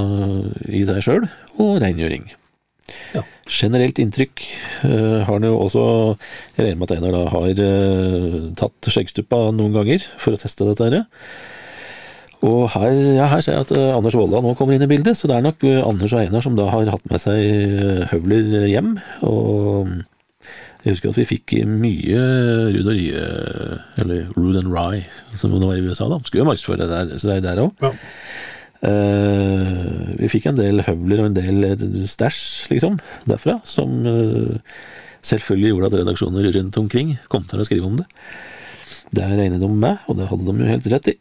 i 0.71 0.83
seg 0.87 1.03
sjøl, 1.03 1.27
og 1.63 1.79
rengjøring. 1.83 2.29
Ja. 3.15 3.23
Generelt 3.53 3.99
inntrykk 4.01 4.43
eh, 4.89 5.23
har 5.27 5.29
han 5.29 5.45
jo 5.45 5.57
også 5.61 5.83
Jeg 6.57 6.67
regner 6.67 6.79
med 6.81 6.89
at 6.89 6.95
Einar 6.97 7.17
da 7.17 7.23
har 7.35 7.65
eh, 7.67 8.37
tatt 8.59 8.89
skjeggstuppa 8.89 9.51
noen 9.53 9.75
ganger 9.77 10.05
for 10.21 10.33
å 10.33 10.41
teste 10.41 10.67
dette 10.69 10.89
her. 10.89 11.03
Og 12.43 12.65
her, 12.73 12.97
ja, 13.19 13.29
her 13.31 13.43
ser 13.45 13.59
jeg 13.59 13.67
at 13.67 13.75
eh, 13.77 13.91
Anders 13.95 14.17
Volda 14.19 14.41
nå 14.43 14.55
kommer 14.59 14.77
inn 14.77 14.87
i 14.87 14.91
bildet, 14.91 15.19
så 15.19 15.29
det 15.31 15.37
er 15.37 15.45
nok 15.45 15.67
Anders 15.85 16.15
og 16.17 16.23
Einar 16.23 16.45
som 16.45 16.57
da 16.59 16.71
har 16.73 16.91
hatt 16.95 17.05
med 17.13 17.23
seg 17.23 18.09
høvler 18.15 18.67
hjem. 18.71 18.97
Og 19.29 19.93
jeg 20.83 20.97
husker 20.97 21.13
at 21.13 21.21
vi 21.21 21.29
fikk 21.37 21.59
mye 21.69 22.23
Ruud 22.73 22.89
og 22.89 22.97
Rye, 22.97 23.27
eller 24.03 24.33
Ruud 24.35 24.59
and 24.59 24.73
Rye, 24.73 25.05
som 25.39 25.53
det 25.53 25.63
var 25.63 25.77
i 25.77 25.85
USA, 25.85 26.09
da. 26.11 26.19
Skulle 26.25 26.43
jo 26.43 26.49
markedsføre 26.49 26.81
det 26.83 26.91
der, 26.91 27.13
så 27.21 27.31
det 27.31 27.37
er 27.37 27.47
der 27.53 27.67
òg. 27.69 27.93
Eh, 28.83 30.15
vi 30.19 30.31
fikk 30.31 30.49
en 30.51 30.59
del 30.59 30.83
høvler 30.83 31.23
og 31.23 31.31
en 31.31 31.37
del 31.37 31.67
eh, 31.69 31.83
stæsj, 32.11 32.43
liksom, 32.73 32.99
derfra, 33.31 33.61
som 33.69 34.01
uh, 34.03 34.57
selvfølgelig 35.23 35.71
gjorde 35.71 35.91
at 35.91 35.99
redaksjoner 36.01 36.49
rundt 36.57 36.79
omkring 36.81 37.13
kom 37.31 37.45
til 37.47 37.63
å 37.63 37.67
skrive 37.69 37.87
om 37.87 38.01
det. 38.01 38.09
Det 39.15 39.29
regnet 39.29 39.63
de 39.63 39.69
med, 39.71 40.01
og 40.09 40.19
det 40.19 40.27
hadde 40.31 40.49
de 40.49 40.65
jo 40.65 40.73
helt 40.73 40.89
rett 40.91 41.13
i. 41.13 41.19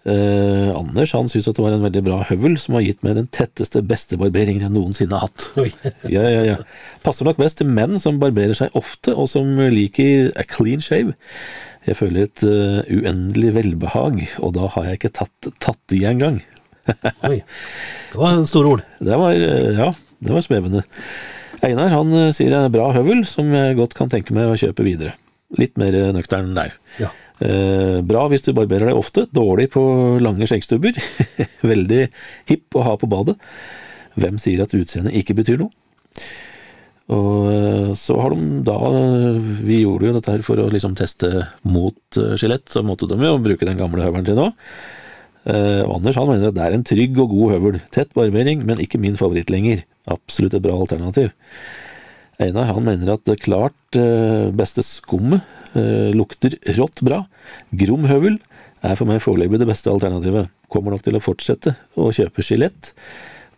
Uh, 0.00 0.72
Anders 0.78 1.12
han 1.12 1.26
syntes 1.28 1.50
at 1.50 1.58
det 1.58 1.64
var 1.66 1.74
en 1.76 1.82
veldig 1.84 2.02
bra 2.06 2.22
høvel 2.30 2.54
som 2.56 2.78
har 2.78 2.86
gitt 2.86 3.02
meg 3.04 3.18
den 3.18 3.28
tetteste, 3.28 3.82
beste 3.84 4.16
barberingen 4.16 4.64
jeg 4.64 4.72
noensinne 4.72 5.18
har 5.18 5.28
hatt. 5.28 5.50
Ja, 6.14 6.24
ja, 6.24 6.44
ja. 6.46 6.54
Passer 7.04 7.28
nok 7.28 7.40
best 7.42 7.60
til 7.60 7.68
menn 7.68 8.00
som 8.00 8.22
barberer 8.22 8.56
seg 8.56 8.72
ofte, 8.78 9.12
og 9.12 9.28
som 9.28 9.60
liker 9.60 10.32
a 10.40 10.46
clean 10.48 10.80
shave. 10.80 11.12
Jeg 11.84 12.00
føler 12.00 12.24
et 12.24 12.46
uh, 12.48 12.80
uendelig 12.88 13.52
velbehag, 13.58 14.22
og 14.40 14.56
da 14.56 14.70
har 14.78 14.88
jeg 14.88 15.02
ikke 15.02 15.12
tatt, 15.20 15.52
tatt 15.60 15.96
i 15.96 16.06
engang. 16.08 16.40
Oi. 17.30 17.42
Det 18.12 18.20
var 18.20 18.40
store 18.48 18.76
ord. 18.76 18.86
Det 18.98 19.18
var, 19.20 19.34
eh, 19.34 19.76
ja, 19.78 19.92
det 20.20 20.34
var 20.34 20.44
svevende. 20.46 20.84
Einar 21.64 21.92
han 21.92 22.12
eh, 22.16 22.30
sier 22.34 22.54
en 22.56 22.72
bra 22.72 22.88
høvel 22.94 23.24
som 23.28 23.50
jeg 23.52 23.76
godt 23.78 23.96
kan 23.98 24.10
tenke 24.12 24.34
meg 24.36 24.48
å 24.48 24.58
kjøpe 24.58 24.84
videre. 24.86 25.14
Litt 25.60 25.76
mer 25.80 25.96
eh, 25.96 26.12
nøktern 26.16 26.54
der. 26.56 26.76
Ja. 27.00 27.10
Eh, 27.40 27.98
bra 28.06 28.26
hvis 28.32 28.46
du 28.46 28.52
barberer 28.56 28.90
deg 28.90 29.00
ofte, 29.00 29.26
dårlig 29.36 29.70
på 29.74 29.82
lange 30.24 30.48
skjeggstubber. 30.48 30.96
Veldig 31.72 32.06
hipp 32.50 32.78
å 32.78 32.84
ha 32.86 32.94
på 33.00 33.10
badet. 33.10 33.36
Hvem 34.20 34.40
sier 34.42 34.64
at 34.64 34.76
utseendet 34.76 35.16
ikke 35.20 35.36
betyr 35.38 35.60
noe? 35.60 35.72
Og 37.10 37.94
så 37.98 38.14
har 38.22 38.36
de 38.36 38.60
da 38.62 38.76
Vi 39.66 39.80
gjorde 39.80 40.06
jo 40.06 40.12
dette 40.14 40.30
her 40.30 40.44
for 40.46 40.60
å 40.62 40.68
liksom 40.70 40.92
teste 40.98 41.30
mot 41.66 42.18
skjelett, 42.38 42.68
så 42.70 42.84
måtte 42.86 43.08
de 43.10 43.18
jo 43.18 43.40
bruke 43.42 43.66
den 43.66 43.80
gamle 43.80 44.04
høvelen 44.04 44.28
sin 44.28 44.38
òg. 44.38 44.54
Eh, 45.48 45.82
og 45.86 45.98
Anders 45.98 46.18
han 46.20 46.28
mener 46.28 46.50
at 46.50 46.56
det 46.56 46.64
er 46.66 46.76
en 46.76 46.86
trygg 46.86 47.20
og 47.22 47.32
god 47.32 47.54
høvel. 47.54 47.78
Tett 47.94 48.12
barbering, 48.16 48.64
men 48.68 48.82
ikke 48.82 49.00
min 49.00 49.18
favoritt 49.20 49.52
lenger. 49.52 49.84
Absolutt 50.10 50.56
et 50.56 50.64
bra 50.64 50.76
alternativ. 50.76 51.32
Einar 52.40 52.70
han 52.72 52.86
mener 52.86 53.14
at 53.14 53.24
det 53.28 53.40
klart 53.44 53.98
eh, 54.00 54.48
beste 54.56 54.84
skummet 54.84 55.44
eh, 55.76 56.10
lukter 56.16 56.56
rått 56.78 57.02
bra. 57.04 57.22
Grom 57.76 58.08
høvel 58.08 58.38
er 58.80 58.96
for 58.96 59.08
meg 59.08 59.20
foreløpig 59.24 59.60
det 59.60 59.68
beste 59.68 59.92
alternativet. 59.92 60.48
Kommer 60.72 60.94
nok 60.94 61.04
til 61.04 61.18
å 61.18 61.24
fortsette 61.24 61.74
å 62.00 62.08
kjøpe 62.16 62.44
skjelett, 62.44 62.94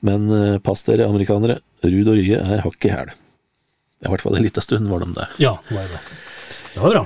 men 0.03 0.27
pass 0.67 0.83
dere 0.89 1.07
amerikanere, 1.07 1.61
Ruud 1.85 2.09
og 2.11 2.17
Rye 2.19 2.41
er 2.43 2.65
hakk 2.65 2.89
i 2.89 2.91
hæl. 2.91 3.13
I 4.03 4.11
hvert 4.11 4.25
fall 4.25 4.35
en 4.35 4.43
liten 4.43 4.65
stund 4.65 4.91
var 4.91 5.05
de 5.05 5.13
det. 5.15 5.29
Ja, 5.45 5.61
det 5.69 5.77
var 5.79 5.93
det. 5.93 6.01
Det 6.73 6.83
var 6.83 6.97
bra. 6.97 7.05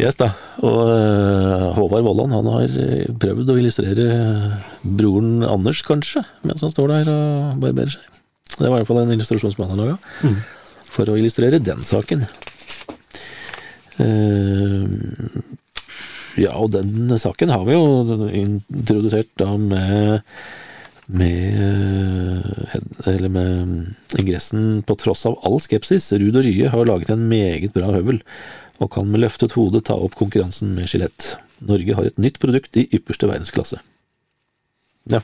Yes 0.00 0.16
da, 0.16 0.30
og 0.64 0.78
eh, 0.88 1.66
Håvard 1.76 2.06
Vollan 2.06 2.32
han 2.32 2.48
har 2.54 2.76
eh, 2.80 3.10
prøvd 3.20 3.52
å 3.52 3.58
illustrere 3.60 4.06
broren 4.82 5.44
Anders, 5.44 5.82
kanskje, 5.84 6.24
mens 6.46 6.64
han 6.64 6.72
står 6.72 6.94
der 6.94 7.10
og 7.12 7.60
barberer 7.62 7.92
seg. 7.92 8.06
Det 8.56 8.68
var 8.68 8.78
i 8.78 8.80
hvert 8.80 8.88
fall 8.88 9.02
en 9.02 9.12
illustrasjon 9.14 9.52
som 9.52 9.68
han 9.68 9.80
laga, 9.80 9.98
for 10.88 11.08
å 11.08 11.18
illustrere 11.20 11.60
den 11.60 11.84
saken. 11.84 12.24
Uh, 14.00 14.88
ja, 16.40 16.54
og 16.56 16.72
den 16.72 17.12
saken 17.20 17.52
har 17.52 17.64
vi 17.68 17.76
jo 17.76 18.28
introdusert 18.32 19.32
da 19.40 19.52
med 19.60 20.20
med, 21.12 22.44
eller 23.06 23.28
med 23.28 24.20
ingressen 24.20 24.82
på 24.86 24.96
tross 24.96 25.26
av 25.28 25.36
all 25.44 25.58
skepsis. 25.60 26.12
Ruud 26.16 26.38
og 26.38 26.46
Rye 26.46 26.70
har 26.72 26.88
laget 26.88 27.10
en 27.12 27.26
meget 27.28 27.74
bra 27.74 27.90
høvel, 27.92 28.22
og 28.82 28.90
kan 28.94 29.08
med 29.10 29.20
løftet 29.24 29.52
hode 29.56 29.80
ta 29.84 29.94
opp 29.94 30.14
konkurransen 30.18 30.74
med 30.76 30.88
skjelett. 30.90 31.36
Norge 31.62 31.94
har 31.94 32.04
et 32.08 32.18
nytt 32.18 32.38
produkt 32.42 32.76
i 32.76 32.88
ypperste 32.92 33.28
verdensklasse. 33.30 33.78
Ja, 35.10 35.20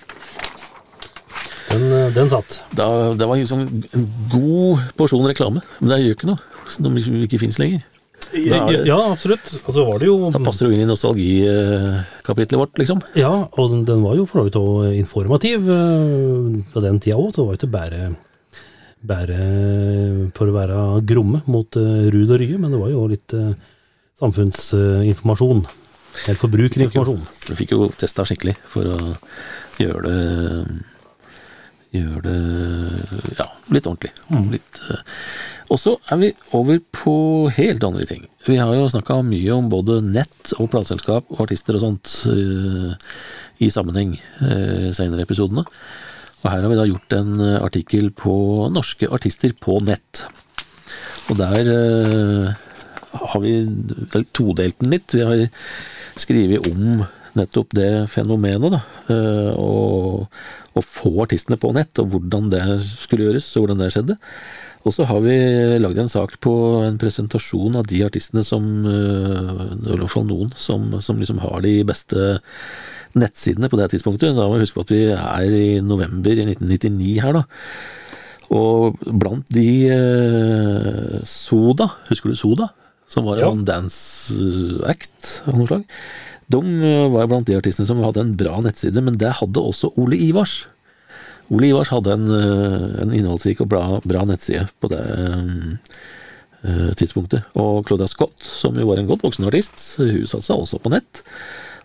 Den, 1.68 1.82
øh, 1.92 2.08
den 2.14 2.30
satt. 2.32 2.62
da, 2.74 2.86
det 3.14 3.26
var 3.28 3.36
sånn 3.46 3.66
en 3.68 4.06
god 4.32 4.80
porsjon 4.96 5.26
reklame, 5.28 5.60
men 5.80 5.90
det 5.92 5.98
gjør 6.00 6.16
ikke 6.16 6.30
noe, 6.30 6.38
som 6.72 6.96
ikke 6.96 7.38
fins 7.42 7.58
lenger. 7.60 7.84
Da 8.32 8.56
er 8.66 8.72
det- 8.72 8.86
ja, 8.88 8.96
absolutt. 9.12 9.46
Altså 9.68 9.84
var 9.86 9.98
det 10.00 10.06
jo 10.08 10.30
Da 10.30 10.38
passer 10.38 10.66
det 10.66 10.72
jo 10.72 10.76
inn 10.80 10.88
i 10.88 10.90
nostalgikapitlet 10.90 12.58
vårt, 12.58 12.74
liksom. 12.78 13.00
Ja, 13.16 13.48
og 13.52 13.70
den, 13.70 13.84
den 13.84 14.02
var 14.02 14.16
jo 14.16 14.26
for 14.26 14.42
så 14.42 14.48
vidt 14.48 14.98
informativ 14.98 15.68
øh, 15.68 16.64
på 16.72 16.80
den 16.82 16.98
tida 17.00 17.16
òg. 17.16 17.30
Det 17.32 17.38
var 17.44 17.52
jo 17.54 17.58
ikke 17.60 17.70
bare, 17.72 18.16
bare 19.06 19.38
for 20.36 20.50
å 20.50 20.54
være 20.56 20.78
gromme 21.08 21.42
mot 21.50 21.78
uh, 21.78 22.06
Ruud 22.12 22.32
og 22.34 22.40
Rye, 22.42 22.58
men 22.58 22.74
det 22.74 22.80
var 22.80 22.92
jo 22.92 23.06
litt 23.10 23.34
uh, 23.38 23.52
samfunnsinformasjon. 24.18 25.64
Eller 26.26 26.40
forbrukerinformasjon. 26.40 27.24
Du 27.46 27.52
fikk 27.58 27.74
jo 27.76 27.90
testa 27.94 28.24
skikkelig 28.26 28.56
for 28.66 28.88
å 28.96 29.00
gjøre 29.78 30.06
det 30.08 30.86
Gjøre 31.88 32.20
det 32.20 33.38
ja, 33.38 33.46
litt 33.72 33.86
ordentlig. 33.88 34.10
Litt, 34.52 34.80
eh. 34.92 34.98
Og 35.72 35.80
så 35.80 35.94
er 36.12 36.18
vi 36.20 36.28
over 36.56 36.82
på 36.92 37.14
helt 37.56 37.84
andre 37.86 38.04
ting. 38.08 38.26
Vi 38.44 38.58
har 38.60 38.74
jo 38.76 38.90
snakka 38.92 39.22
mye 39.24 39.54
om 39.56 39.70
både 39.72 40.02
nett 40.04 40.52
og 40.58 40.68
plateselskap 40.74 41.32
og 41.32 41.40
artister 41.46 41.78
og 41.78 41.84
sånt 41.86 42.12
eh, 42.28 42.92
i 43.64 43.70
sammenheng 43.72 44.12
uh, 44.42 44.92
senere 44.96 45.24
i 45.24 45.26
episodene. 45.26 45.64
Og 46.38 46.52
her 46.52 46.62
har 46.62 46.70
vi 46.70 46.78
da 46.78 46.86
gjort 46.86 47.14
en 47.16 47.40
eh, 47.42 47.58
artikkel 47.64 48.10
på 48.14 48.34
norske 48.70 49.08
artister 49.14 49.54
på 49.58 49.80
nett. 49.86 50.22
Og 51.28 51.38
der 51.40 51.70
eh, 51.72 52.52
har 53.32 53.42
vi 53.42 53.54
todelt 54.36 54.78
den 54.78 54.94
litt. 54.94 55.16
Vi 55.16 55.26
har 55.26 55.48
skrevet 56.18 56.68
om 56.70 57.02
nettopp 57.38 57.74
det 57.76 57.90
fenomenet, 58.10 58.78
da. 58.78 58.80
eh, 59.14 59.50
og 59.58 60.78
å 60.78 60.84
få 60.84 61.10
artistene 61.24 61.58
på 61.58 61.72
nett, 61.74 61.98
og 61.98 62.12
hvordan 62.12 62.52
det 62.52 62.62
skulle 62.84 63.26
gjøres, 63.26 63.50
og 63.56 63.64
hvordan 63.64 63.82
det 63.82 63.90
skjedde. 63.94 64.16
Og 64.86 64.94
så 64.94 65.08
har 65.10 65.18
vi 65.24 65.34
lagd 65.82 65.98
en 65.98 66.10
sak 66.10 66.36
på 66.44 66.52
en 66.86 67.00
presentasjon 67.02 67.80
av 67.80 67.88
de 67.90 67.98
artistene 68.06 68.44
som 68.46 68.62
I 68.86 69.90
hvert 69.90 70.12
fall 70.12 70.28
noen 70.28 70.52
som, 70.56 70.86
som 71.02 71.18
liksom 71.18 71.42
har 71.42 71.58
de 71.66 71.74
beste 71.84 72.28
nettsidene 73.16 73.70
på 73.70 73.78
det 73.80 73.90
tidspunktet. 73.94 74.34
Da 74.36 74.48
må 74.48 74.58
vi 74.58 74.64
huske 74.66 74.76
på 74.80 74.84
at 74.86 74.92
vi 74.92 75.02
er 75.14 75.56
i 75.56 75.80
november 75.84 76.32
i 76.36 76.44
1999 76.44 77.20
her, 77.24 77.32
da. 77.38 77.44
Og 78.54 78.96
blant 79.04 79.48
de 79.52 79.68
eh, 79.92 81.18
Soda, 81.28 81.90
husker 82.08 82.32
du 82.32 82.36
Soda? 82.40 82.70
Som 83.08 83.24
var 83.24 83.38
en 83.38 83.40
Ja. 83.40 83.50
sånn 83.52 83.64
dance 83.64 84.34
act 84.88 85.42
av 85.48 85.56
noe 85.56 85.66
slag. 85.68 85.84
De 86.48 86.58
eh, 86.60 87.08
var 87.12 87.28
blant 87.28 87.46
de 87.48 87.56
artistene 87.56 87.86
som 87.88 88.02
hadde 88.04 88.20
en 88.24 88.34
bra 88.36 88.58
nettside, 88.64 89.00
men 89.04 89.16
det 89.20 89.32
hadde 89.40 89.60
også 89.60 89.92
Ole 90.00 90.16
Ivars. 90.16 90.66
Ole 91.52 91.70
Ivars 91.70 91.88
hadde 91.92 92.12
en, 92.12 92.26
eh, 92.28 93.02
en 93.04 93.12
innholdsrik 93.16 93.60
og 93.64 93.68
bra, 93.72 94.00
bra 94.04 94.24
nettside 94.28 94.68
på 94.80 94.88
det 94.92 95.00
eh, 96.64 96.90
tidspunktet. 96.98 97.44
Og 97.56 97.84
Claudia 97.88 98.08
Scott, 98.10 98.36
som 98.44 98.76
jo 98.76 98.88
var 98.88 98.98
en 99.00 99.08
godt 99.08 99.22
voksen 99.24 99.46
artist, 99.48 99.76
hun 100.00 100.26
satte 100.28 100.44
seg 100.48 100.60
også 100.64 100.80
på 100.82 100.92
nett. 100.92 101.22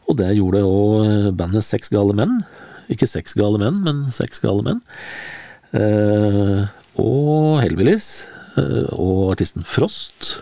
Og 0.10 0.18
det 0.20 0.34
gjorde 0.38 0.64
òg 0.68 1.32
bandet 1.40 1.64
Seks 1.66 1.90
gale 1.94 2.16
menn. 2.18 2.40
Ikke 2.92 3.08
Seks 3.08 3.36
gale 3.40 3.60
menn, 3.62 3.80
men 3.86 4.04
Seks 4.16 4.42
gale 4.44 4.64
menn. 4.66 4.82
Eh, 5.74 6.64
og 7.02 7.60
Hellbillies. 7.64 8.08
Eh, 8.60 8.90
og 8.94 9.32
artisten 9.34 9.64
Frost. 9.66 10.36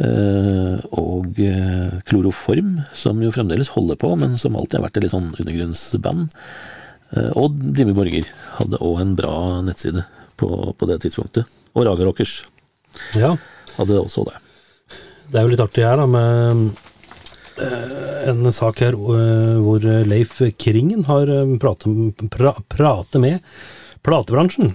Eh, 0.00 0.76
og 0.96 1.36
eh, 1.44 1.98
Kloroform, 2.08 2.78
som 2.96 3.20
jo 3.22 3.30
fremdeles 3.34 3.68
holder 3.76 3.98
på, 4.00 4.14
men 4.18 4.38
som 4.40 4.56
alltid 4.56 4.78
har 4.80 4.86
vært 4.88 4.96
et 5.00 5.04
litt 5.06 5.12
sånn 5.14 5.32
undergrunnsband. 5.36 6.30
Eh, 7.12 7.30
og 7.36 7.58
Dimmy 7.76 7.92
Borger 7.96 8.26
hadde 8.56 8.80
òg 8.80 9.02
en 9.04 9.14
bra 9.18 9.34
nettside 9.66 10.06
på, 10.40 10.48
på 10.72 10.88
det 10.88 11.02
tidspunktet. 11.04 11.44
Og 11.76 11.84
Raga 11.86 12.08
Rockers 12.08 12.40
Ja, 13.14 13.34
hadde 13.76 14.00
også 14.00 14.24
det. 14.26 14.38
det 15.30 15.38
er 15.38 15.44
jo 15.46 15.52
litt 15.52 15.62
artig 15.62 15.84
her 15.86 16.00
da 16.00 16.06
med 16.10 16.40
eh, 16.48 16.86
en 17.58 18.52
sak 18.54 18.80
her 18.84 18.94
eh, 18.94 19.56
hvor 19.60 19.84
Leif 20.06 20.38
Kringen 20.60 21.04
har 21.08 21.30
eh, 21.30 21.56
pratet, 21.60 22.22
pra, 22.32 22.54
pratet 22.70 23.20
med 23.22 23.40
platebransjen 24.06 24.74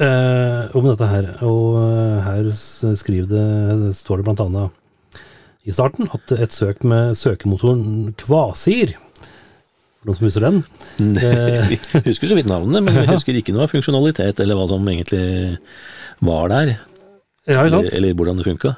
eh, 0.00 0.76
om 0.76 0.88
dette 0.88 1.08
her. 1.10 1.30
Og 1.46 1.78
eh, 1.82 2.18
her 2.28 2.50
skriver 2.54 3.30
det, 3.30 3.94
står 3.98 4.20
det 4.20 4.28
blant 4.28 4.44
annet 4.46 5.20
i 5.64 5.72
starten 5.72 6.10
at 6.12 6.32
et 6.36 6.52
søk 6.52 6.82
med 6.84 7.16
søkemotoren 7.16 8.12
Kvasir 8.20 8.98
for 10.04 10.10
noen 10.10 10.18
som 10.18 10.26
husker 10.28 10.44
den. 10.44 10.58
Vi 12.04 12.10
husker 12.10 12.28
så 12.28 12.36
vidt 12.36 12.50
navnet, 12.50 12.84
men 12.84 12.92
vi 12.92 13.06
husker 13.08 13.38
ikke 13.38 13.54
noe 13.56 13.64
av 13.64 13.72
funksjonalitet, 13.72 14.42
eller 14.44 14.58
hva 14.58 14.66
som 14.68 14.84
egentlig 14.92 15.56
var 16.20 16.50
der. 16.52 16.74
Ja, 17.48 17.62
Eller, 17.64 17.88
eller 17.88 18.12
hvordan 18.16 18.36
det 18.36 18.44
funka. 18.44 18.74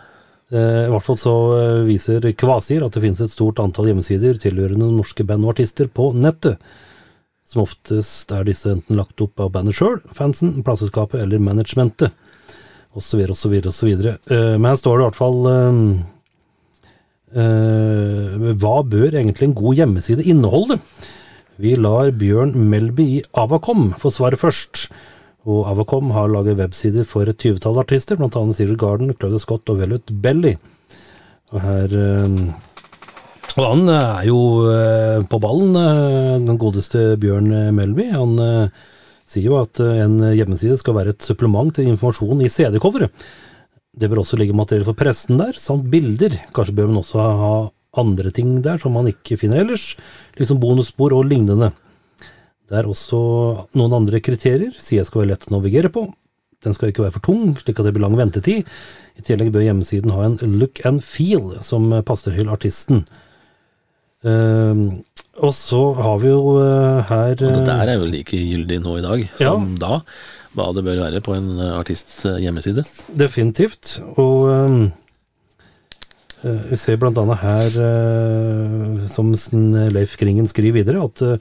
Eh, 0.55 0.85
I 0.87 0.91
hvert 0.93 1.03
fall 1.03 1.19
så 1.19 1.33
eh, 1.57 1.81
viser 1.89 2.23
Kvasir 2.39 2.85
at 2.87 2.95
det 2.95 3.03
finnes 3.03 3.23
et 3.25 3.33
stort 3.33 3.59
antall 3.63 3.89
hjemmesider 3.91 4.39
tilhørende 4.39 4.93
norske 4.95 5.27
band 5.27 5.43
og 5.47 5.57
artister 5.57 5.91
på 5.91 6.13
nettet. 6.15 6.61
Som 7.47 7.65
oftest 7.65 8.31
er 8.35 8.47
disse 8.47 8.71
enten 8.75 8.99
lagt 8.99 9.21
opp 9.23 9.39
av 9.43 9.53
bandet 9.55 9.77
sjøl, 9.79 10.01
fansen, 10.15 10.63
plateselskapet 10.67 11.23
eller 11.23 11.43
managementet. 11.43 12.15
Og 12.97 13.03
så 13.05 13.19
videre 13.19 13.35
og 13.35 13.41
så 13.41 13.51
videre 13.53 13.71
og 13.71 13.77
så 13.77 13.87
videre. 13.91 14.17
Eh, 14.31 14.55
Men 14.59 14.71
her 14.71 14.79
står 14.81 14.97
det 14.97 15.03
i 15.03 15.09
hvert 15.11 15.21
fall 15.21 15.41
eh, 17.37 18.53
Hva 18.63 18.77
bør 18.87 19.11
egentlig 19.19 19.51
en 19.51 19.59
god 19.59 19.83
hjemmeside 19.83 20.25
inneholde? 20.31 20.79
Vi 21.61 21.75
lar 21.81 22.11
Bjørn 22.13 22.53
Melby 22.71 23.05
i 23.17 23.23
Avacom 23.35 23.95
få 23.99 24.11
svare 24.13 24.37
først. 24.39 24.87
Og 25.47 25.69
Avacom 25.71 26.11
har 26.11 26.33
laget 26.33 26.59
websider 26.59 27.07
for 27.07 27.29
et 27.31 27.39
tyvetall 27.39 27.79
artister, 27.79 28.19
annet 28.19 28.57
Sigurd 28.59 28.81
Garden, 28.83 29.15
Claudia 29.15 29.39
Scott 29.39 29.71
og 29.71 29.79
Velvet 29.79 30.11
Belly. 30.11 30.57
Og 31.55 31.63
her 31.63 31.93
eh, 31.95 32.39
Og 33.57 33.63
han 33.63 33.89
er 33.95 34.27
jo 34.27 34.41
eh, 34.73 35.23
på 35.31 35.41
ballen, 35.41 35.79
eh, 35.79 36.35
den 36.43 36.59
godeste 36.59 37.15
Bjørn 37.23 37.53
Melby. 37.79 38.11
Han 38.17 38.35
eh, 38.43 38.75
sier 39.27 39.53
jo 39.53 39.61
at 39.63 39.79
eh, 39.83 40.03
en 40.03 40.19
hjemmeside 40.35 40.81
skal 40.83 40.99
være 40.99 41.15
et 41.15 41.23
supplement 41.23 41.71
til 41.71 41.93
informasjon 41.93 42.43
i 42.43 42.51
CD-coveret. 42.51 43.15
Det 43.97 44.11
bør 44.11 44.25
også 44.25 44.37
ligge 44.37 44.57
materiell 44.57 44.85
for 44.85 44.99
pressen 44.99 45.39
der, 45.41 45.55
samt 45.57 45.87
bilder. 45.93 46.35
Kanskje 46.53 46.75
bør 46.77 46.91
man 46.91 47.01
også 47.01 47.23
ha 47.23 47.55
andre 47.97 48.35
ting 48.35 48.59
der 48.65 48.83
som 48.83 48.93
man 48.99 49.09
ikke 49.09 49.39
finner 49.41 49.63
ellers, 49.63 49.95
liksom 50.37 50.59
bonusspor 50.61 51.15
og 51.17 51.31
lignende. 51.31 51.71
Det 52.67 52.79
er 52.81 52.89
også 52.91 53.19
noen 53.79 53.99
andre 54.01 54.21
kriterier. 54.25 54.73
Sida 54.79 55.05
skal 55.07 55.23
være 55.23 55.35
lett 55.35 55.47
å 55.49 55.57
navigere 55.57 55.91
på. 55.93 56.09
Den 56.65 56.75
skal 56.75 56.91
ikke 56.91 57.05
være 57.05 57.15
for 57.19 57.27
tung, 57.29 57.53
slik 57.61 57.79
at 57.79 57.87
det 57.87 57.93
blir 57.95 58.03
lang 58.07 58.17
ventetid. 58.19 58.67
I 59.17 59.25
tillegg 59.25 59.53
bør 59.55 59.67
hjemmesiden 59.69 60.15
ha 60.17 60.25
en 60.27 60.59
look 60.59 60.81
and 60.89 61.05
feel 61.05 61.55
som 61.63 61.93
passer 62.09 62.35
til 62.35 62.51
artisten. 62.51 63.05
Ehm, 64.27 64.87
og 65.37 65.53
så 65.55 65.83
har 65.99 66.21
vi 66.23 66.31
jo 66.31 66.57
uh, 66.57 67.05
her 67.11 67.35
Og 67.37 67.53
dette 67.59 67.75
eh, 67.75 67.83
er 67.85 67.99
jo 68.01 68.09
like 68.09 68.39
gyldig 68.41 68.79
nå 68.81 68.95
i 68.97 69.05
dag 69.05 69.25
som 69.37 69.75
da, 69.79 69.99
hva 70.57 70.71
det 70.73 70.87
bør 70.87 71.03
være 71.05 71.21
på 71.25 71.35
en 71.37 71.51
artists 71.77 72.25
eh, 72.25 72.41
hjemmeside. 72.47 72.87
Definitivt. 73.21 73.99
Og 74.17 74.49
ehm, 74.53 74.79
eh, 74.87 75.03
vi 76.43 76.77
ser 76.79 76.99
blant 77.01 77.19
annet 77.19 77.41
her, 77.41 77.77
eh, 77.87 79.07
som 79.11 79.33
Leif 79.95 80.17
Kringen 80.21 80.47
skriver 80.51 80.83
videre, 80.83 81.05
at 81.09 81.23
eh, 81.25 81.39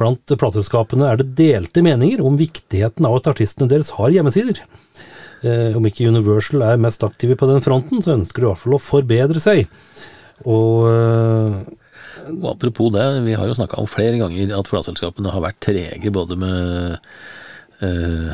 blant 0.00 0.34
plateselskapene 0.38 1.08
er 1.10 1.20
det 1.20 1.32
delte 1.38 1.82
meninger 1.84 2.22
om 2.24 2.38
viktigheten 2.38 3.08
av 3.08 3.18
at 3.18 3.32
artistene 3.34 3.68
deres 3.70 3.90
har 3.98 4.14
hjemmesider. 4.14 4.62
Eh, 5.42 5.74
om 5.78 5.84
ikke 5.86 6.08
Universal 6.10 6.64
er 6.66 6.80
mest 6.82 7.04
aktive 7.06 7.36
på 7.38 7.50
den 7.50 7.62
fronten, 7.62 8.02
så 8.02 8.16
ønsker 8.16 8.42
de 8.42 8.48
i 8.48 8.50
hvert 8.52 8.62
fall 8.62 8.78
å 8.78 8.82
forbedre 8.82 9.42
seg. 9.42 9.66
Og 10.46 10.86
eh, 10.92 11.58
Og 12.28 12.44
apropos 12.50 12.90
det, 12.92 13.04
vi 13.24 13.34
har 13.38 13.46
jo 13.48 13.54
snakka 13.56 13.78
om 13.80 13.86
flere 13.88 14.18
ganger 14.20 14.50
at 14.52 14.68
plateselskapene 14.68 15.30
har 15.32 15.40
vært 15.40 15.62
trege 15.64 16.10
både 16.12 16.36
med 16.36 16.58
eh, 16.92 16.98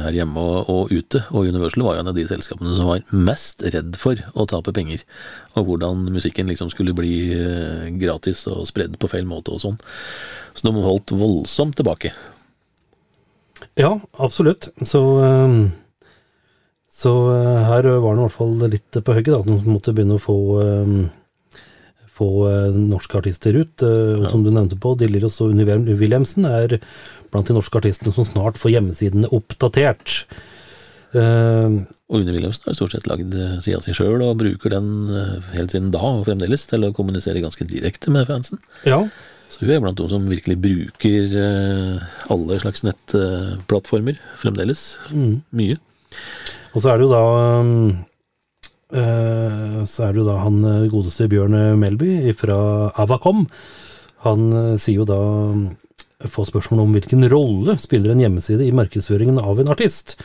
her 0.06 0.14
hjemme 0.16 0.40
og, 0.40 0.70
og 0.72 0.92
ute, 0.94 1.20
og 1.30 1.48
Universal 1.50 1.84
var 1.84 1.98
jo 1.98 2.04
en 2.04 2.10
av 2.12 2.16
de 2.16 2.24
selskapene 2.28 2.72
som 2.76 2.88
var 2.88 3.02
mest 3.12 3.64
redd 3.74 3.98
for 4.00 4.20
å 4.32 4.46
tape 4.48 4.72
penger, 4.72 5.02
og 5.54 5.68
hvordan 5.68 6.06
musikken 6.14 6.48
liksom 6.48 6.70
skulle 6.72 6.94
bli 6.96 7.12
eh, 7.36 7.90
gratis 8.00 8.46
og 8.48 8.64
spredd 8.70 8.96
på 9.02 9.10
feil 9.12 9.28
måte 9.28 9.52
og 9.52 9.60
sånn. 9.64 9.76
Så 10.54 10.68
de 10.68 10.72
holdt 10.86 11.12
voldsomt 11.12 11.76
tilbake. 11.76 12.12
Ja, 13.78 13.96
absolutt. 14.22 14.68
Så, 14.86 15.00
ehm, 15.24 15.58
så 16.90 17.12
eh, 17.34 17.64
her 17.68 17.88
var 17.98 18.14
det 18.14 18.22
i 18.22 18.24
hvert 18.24 18.38
fall 18.38 18.56
litt 18.70 19.00
på 19.02 19.16
da, 19.34 19.42
at 19.42 19.50
de 19.50 19.58
måtte 19.66 19.94
begynne 19.96 20.18
å 20.18 20.22
få, 20.22 20.36
få 22.14 22.28
eh, 22.50 22.76
norske 22.94 23.18
artister 23.18 23.56
ut. 23.58 23.82
eh, 23.82 24.14
Og 24.20 24.28
som 24.30 24.44
du 24.46 24.52
nevnte 24.54 24.78
på, 24.80 24.94
Dillerius 25.00 25.40
og 25.42 25.54
Unni 25.54 25.66
Wil- 25.68 25.88
er 26.46 26.78
blant 27.34 27.50
de 27.50 27.58
norske 27.58 27.82
artistene 27.82 28.14
som 28.14 28.26
snart 28.28 28.56
får 28.60 28.76
hjemmesidene 28.78 29.30
oppdatert. 29.34 30.22
Uh, 31.14 31.84
Og 32.12 32.20
Une 32.20 32.34
Wilhelmsen 32.34 32.68
har 32.68 32.76
stort 32.76 32.92
sett 32.92 33.06
lagd 33.08 33.32
eh, 33.34 33.60
sida 33.64 33.80
si 33.82 33.94
sjøl, 33.96 34.20
og 34.22 34.36
bruker 34.38 34.74
den 34.74 34.88
eh, 35.08 35.46
helt 35.54 35.72
siden 35.72 35.88
da 35.94 36.02
og 36.04 36.26
fremdeles 36.28 36.66
til 36.68 36.84
å 36.84 36.92
kommunisere 36.94 37.40
ganske 37.42 37.64
direkte 37.66 38.12
med 38.12 38.28
fansen. 38.28 38.60
ja, 38.84 39.00
Så 39.48 39.64
hun 39.64 39.72
er 39.72 39.80
blant 39.80 39.96
de 39.98 40.08
som 40.10 40.26
virkelig 40.28 40.58
bruker 40.60 41.36
alle 42.32 42.58
slags 42.60 42.84
nettplattformer 42.84 44.20
fremdeles. 44.40 44.98
Mye. 45.54 45.78
Og 46.74 46.84
så 46.84 46.92
er 46.92 47.00
det 47.00 47.06
jo 47.06 47.14
da 47.14 47.24
um, 47.62 48.04
Så 49.88 50.04
er 50.04 50.12
det 50.12 50.20
jo 50.20 50.26
da 50.28 50.36
han 50.42 50.60
godeste 50.92 51.28
Bjørn 51.30 51.56
Melby 51.80 52.34
fra 52.36 52.58
Avacom. 53.00 53.46
Han 54.26 54.48
sier 54.78 55.02
jo 55.02 55.08
da 55.08 55.20
Får 56.24 56.48
spørsmål 56.48 56.86
om 56.86 56.94
hvilken 56.96 57.26
rolle 57.28 57.76
spiller 57.80 58.14
en 58.14 58.22
hjemmeside 58.22 58.64
i 58.64 58.74
markedsføringen 58.74 59.40
av 59.42 59.60
en 59.60 59.72
artist. 59.74 60.16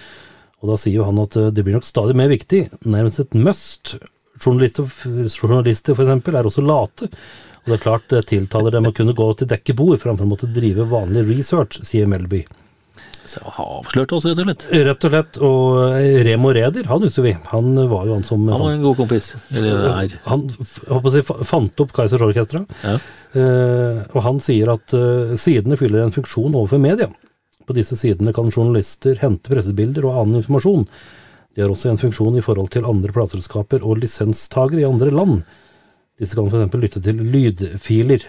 Og 0.63 0.71
da 0.71 0.77
sier 0.79 0.99
jo 0.99 1.07
han 1.07 1.19
at 1.21 1.35
eh, 1.39 1.51
det 1.55 1.65
blir 1.65 1.77
nok 1.77 1.87
stadig 1.87 2.15
mer 2.19 2.31
viktig, 2.31 2.65
nærmest 2.87 3.23
et 3.23 3.35
must. 3.35 3.97
Journalister, 4.39 4.87
journalister 5.35 5.95
eksempel 5.95 6.39
er 6.39 6.47
også 6.47 6.63
late. 6.63 7.09
Og 7.59 7.71
det 7.71 7.77
er 7.77 7.83
klart 7.83 8.07
det 8.11 8.25
tiltaler 8.31 8.75
dem 8.75 8.87
å 8.87 8.95
kunne 8.95 9.15
gå 9.15 9.27
til 9.37 9.49
dekket 9.51 9.77
bord 9.79 9.99
framfor 10.01 10.27
å 10.27 10.31
måtte 10.31 10.51
drive 10.55 10.87
vanlig 10.89 11.25
research, 11.27 11.81
sier 11.85 12.07
Melby. 12.09 12.45
Så 13.29 13.39
jeg 13.43 13.53
har 13.55 13.69
avslørt 13.79 14.13
oss, 14.17 14.25
rett 14.25 14.41
og 14.41 14.47
slett. 14.47 14.65
Rett 14.87 15.05
og 15.05 15.13
slett. 15.13 15.39
Og 15.45 15.79
eh, 15.99 16.17
Remo 16.25 16.51
Reder, 16.55 16.89
han 16.89 17.05
husker 17.05 17.25
vi. 17.27 17.35
Han 17.51 17.71
var 17.91 18.07
jo 18.09 18.17
han 18.17 18.25
som 18.25 18.47
Han 18.49 18.63
var 18.63 18.73
en 18.73 18.85
god 18.87 18.97
kompis. 19.03 19.31
Eller 19.53 19.85
er. 19.91 20.15
han 20.25 20.47
jeg 20.49 21.25
fant 21.47 21.83
opp 21.85 21.93
Kaizers 21.95 22.25
Orkestra. 22.25 22.63
Ja. 22.81 22.97
Eh, 23.37 24.01
og 24.09 24.21
han 24.25 24.41
sier 24.41 24.73
at 24.73 24.95
eh, 24.97 25.35
sidene 25.37 25.77
fyller 25.77 26.07
en 26.07 26.15
funksjon 26.15 26.55
overfor 26.55 26.81
media. 26.81 27.09
På 27.69 27.75
disse 27.77 27.97
sidene 27.99 28.33
kan 28.33 28.49
journalister 28.49 29.19
hente 29.21 29.53
pressebilder 29.53 30.07
og 30.09 30.23
annen 30.23 30.41
informasjon. 30.41 30.87
De 31.53 31.61
har 31.61 31.69
også 31.69 31.91
en 31.91 32.01
funksjon 32.01 32.37
i 32.39 32.45
forhold 32.45 32.71
til 32.73 32.87
andre 32.89 33.13
plateselskaper 33.13 33.85
og 33.85 34.01
lisenstagere 34.01 34.81
i 34.81 34.89
andre 34.89 35.13
land. 35.13 35.43
Disse 36.19 36.37
kan 36.37 36.49
f.eks. 36.49 36.77
lytte 36.81 37.01
til 37.05 37.21
lydfiler. 37.21 38.25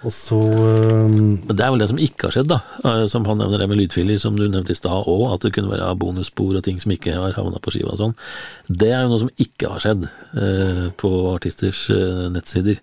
Og 0.00 0.12
så 0.16 0.36
um... 0.40 1.16
Men 1.44 1.56
det 1.58 1.64
er 1.64 1.72
vel 1.74 1.82
det 1.82 1.88
som 1.90 1.98
ikke 2.00 2.28
har 2.28 2.32
skjedd, 2.32 2.48
da. 2.48 2.56
Eh, 2.88 3.02
Som 3.12 3.26
han 3.28 3.40
nevner 3.42 3.60
det 3.60 3.66
med 3.68 3.80
lydfiler, 3.82 4.16
som 4.22 4.36
du 4.38 4.46
nevnte 4.46 4.72
i 4.72 4.78
stad 4.78 5.04
òg, 5.10 5.26
at 5.34 5.44
det 5.44 5.50
kunne 5.52 5.72
være 5.74 5.90
bonusspor 6.00 6.56
og 6.56 6.64
ting 6.64 6.78
som 6.80 6.94
ikke 6.94 7.18
har 7.18 7.34
havna 7.36 7.60
på 7.60 7.74
skiva 7.74 7.92
og 7.92 8.00
sånn. 8.00 8.14
Det 8.70 8.88
er 8.94 9.02
jo 9.04 9.10
noe 9.12 9.20
som 9.26 9.32
ikke 9.44 9.68
har 9.74 9.82
skjedd 9.84 10.06
eh, 10.08 10.86
på 11.00 11.10
artisters 11.34 11.82
eh, 11.92 12.22
nettsider. 12.32 12.80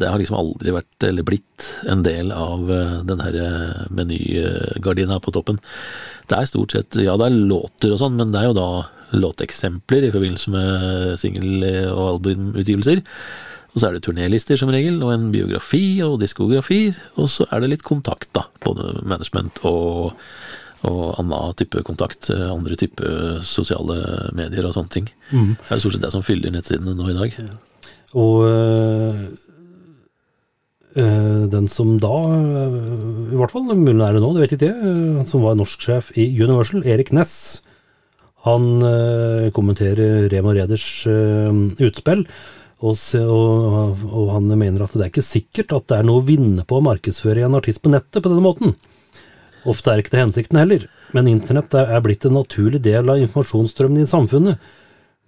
Det 0.00 0.08
har 0.10 0.18
liksom 0.18 0.38
aldri 0.40 0.74
vært, 0.74 1.06
eller 1.06 1.26
blitt, 1.28 1.68
en 1.92 2.02
del 2.06 2.32
av 2.34 2.66
eh, 2.72 2.96
den 3.06 3.22
her 3.22 3.38
eh, 3.44 3.84
menygardina 3.94 5.20
på 5.22 5.34
toppen. 5.36 5.60
Det 6.30 6.38
er 6.38 6.48
stort 6.50 6.74
sett 6.74 6.98
Ja, 7.02 7.14
det 7.20 7.28
er 7.30 7.38
låter 7.46 7.94
og 7.94 8.02
sånn, 8.02 8.18
men 8.18 8.34
det 8.34 8.42
er 8.42 8.50
jo 8.50 8.58
da 8.58 8.70
låteksempler 9.14 10.06
i 10.06 10.10
forbindelse 10.14 10.50
med 10.54 11.14
singel- 11.18 11.64
og 11.90 12.04
albumutgivelser. 12.16 13.02
Og 13.70 13.78
så 13.78 13.86
er 13.88 13.94
det 13.94 14.02
turnélister 14.06 14.58
som 14.58 14.70
regel, 14.74 14.96
og 15.06 15.12
en 15.14 15.28
biografi 15.30 16.00
og 16.02 16.18
diskografi, 16.20 16.88
og 17.16 17.28
så 17.30 17.46
er 17.52 17.60
det 17.62 17.68
litt 17.76 17.84
kontakt, 17.86 18.26
da. 18.34 18.48
Både 18.64 18.96
management 19.06 19.60
og, 19.68 20.16
og 20.88 21.02
annen 21.20 21.54
type 21.60 21.82
kontakt. 21.86 22.30
eh, 22.34 22.48
Andre 22.50 22.74
type 22.80 23.04
sosiale 23.46 24.00
medier 24.34 24.66
og 24.66 24.74
sånne 24.74 24.90
ting. 24.96 25.06
Det 25.30 25.76
er 25.76 25.82
stort 25.84 25.94
sett 25.94 26.02
det 26.02 26.10
som 26.16 26.26
fyller 26.26 26.50
nettsidene 26.50 26.96
nå 26.98 27.12
i 27.12 27.18
dag. 27.20 27.38
Og 28.18 28.42
øh, 28.50 29.22
øh, 30.98 31.42
den 31.52 31.68
som 31.70 31.94
da, 32.02 32.10
øh, 32.10 32.78
i 33.30 33.38
hvert 33.38 33.52
fall 33.54 33.70
mulig 33.70 34.02
er 34.02 34.16
det 34.18 34.22
nå, 34.24 34.32
det 34.34 34.42
vet 34.48 34.56
ikke 34.58 34.70
jeg, 34.72 35.26
som 35.30 35.46
var 35.46 35.54
norsksjef 35.54 36.10
i 36.18 36.26
Universal, 36.42 36.82
Erik 36.82 37.12
Ness, 37.14 37.62
han 38.46 38.80
kommenterer 39.52 40.24
Rema 40.32 40.54
Reders 40.56 41.04
utspill, 41.06 42.22
og, 42.80 42.96
og, 43.20 44.04
og 44.08 44.30
han 44.32 44.48
mener 44.56 44.84
at 44.84 44.94
det 44.96 45.04
er 45.04 45.10
ikke 45.12 45.24
sikkert 45.24 45.74
at 45.76 45.88
det 45.90 45.98
er 45.98 46.06
noe 46.08 46.22
å 46.22 46.26
vinne 46.26 46.64
på 46.64 46.78
å 46.78 46.84
markedsføre 46.84 47.44
en 47.44 47.58
artist 47.58 47.82
på 47.84 47.92
nettet 47.92 48.22
på 48.22 48.30
denne 48.30 48.44
måten. 48.44 48.76
Ofte 49.68 49.92
er 49.92 50.00
ikke 50.00 50.14
det 50.14 50.22
hensikten 50.22 50.60
heller, 50.60 50.86
men 51.12 51.28
internett 51.28 51.74
er 51.76 52.00
blitt 52.04 52.24
en 52.24 52.38
naturlig 52.38 52.80
del 52.86 53.12
av 53.12 53.20
informasjonsstrømmen 53.20 54.00
i 54.00 54.08
samfunnet. 54.08 54.70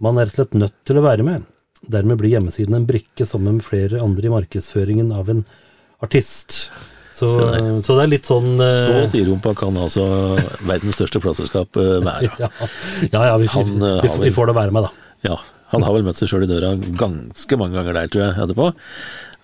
Man 0.03 0.17
er 0.17 0.31
rett 0.31 0.39
og 0.39 0.41
slett 0.41 0.57
nødt 0.63 0.79
til 0.89 0.99
å 0.99 1.05
være 1.05 1.27
med. 1.27 1.45
Dermed 1.93 2.21
blir 2.21 2.33
hjemmesiden 2.39 2.79
en 2.79 2.89
brikke 2.89 3.27
sammen 3.29 3.59
med 3.59 3.67
flere 3.67 4.01
andre 4.01 4.31
i 4.31 4.33
markedsføringen 4.33 5.13
av 5.13 5.29
en 5.29 5.45
artist. 6.03 6.73
Så, 7.13 7.29
så 7.29 7.97
det 7.99 8.07
er 8.07 8.09
litt 8.09 8.25
sånn 8.27 8.55
eh, 8.57 8.77
Så 8.89 9.11
siderumpa 9.13 9.53
kan 9.55 9.77
altså 9.77 10.07
verdens 10.65 10.97
største 10.97 11.21
plateselskap 11.21 11.77
eh, 11.77 11.99
være. 12.01 12.31
ja, 12.43 12.49
ja, 13.13 13.25
ja 13.29 13.35
vi, 13.37 13.51
vi, 13.53 13.65
eh, 13.77 13.99
vi, 14.07 14.13
vi 14.25 14.33
får 14.33 14.49
det 14.49 14.57
være 14.57 14.75
med, 14.75 14.89
da. 14.89 15.11
Ja, 15.29 15.37
han 15.73 15.85
har 15.87 15.97
vel 15.97 16.07
møtt 16.07 16.21
seg 16.21 16.31
sjøl 16.31 16.47
i 16.47 16.51
døra 16.51 16.75
ganske 17.01 17.59
mange 17.61 17.79
ganger 17.79 17.97
der, 17.97 18.11
tror 18.13 18.25
jeg, 18.27 18.39
etterpå. 18.45 18.71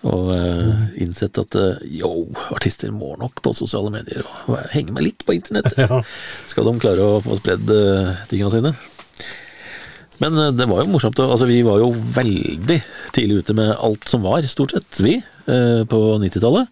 Og 0.09 0.29
uh, 0.31 0.85
innsett 1.01 1.35
at 1.41 1.57
uh, 1.59 1.81
yo, 1.83 2.29
artister 2.55 2.93
må 2.95 3.15
nok 3.19 3.41
på 3.43 3.51
sosiale 3.57 3.91
medier 3.91 4.23
og 4.23 4.55
henge 4.71 4.95
med 4.95 5.03
litt 5.09 5.25
på 5.27 5.35
internett. 5.35 5.73
Ja. 5.81 5.99
Skal 6.47 6.69
de 6.69 6.77
klare 6.79 7.03
å 7.03 7.19
få 7.25 7.35
spredd 7.39 7.67
uh, 7.67 8.13
tinga 8.31 8.51
sine. 8.53 8.71
Men 10.23 10.37
uh, 10.39 10.51
det 10.55 10.69
var 10.69 10.83
jo 10.83 10.93
morsomt. 10.93 11.19
Altså, 11.23 11.49
vi 11.49 11.59
var 11.67 11.81
jo 11.81 11.91
veldig 12.15 12.79
tidlig 13.15 13.41
ute 13.43 13.57
med 13.57 13.73
alt 13.75 14.07
som 14.07 14.23
var, 14.23 14.45
stort 14.47 14.75
sett, 14.75 15.01
vi, 15.03 15.17
eh, 15.49 15.81
på 15.89 15.99
90-tallet. 16.21 16.69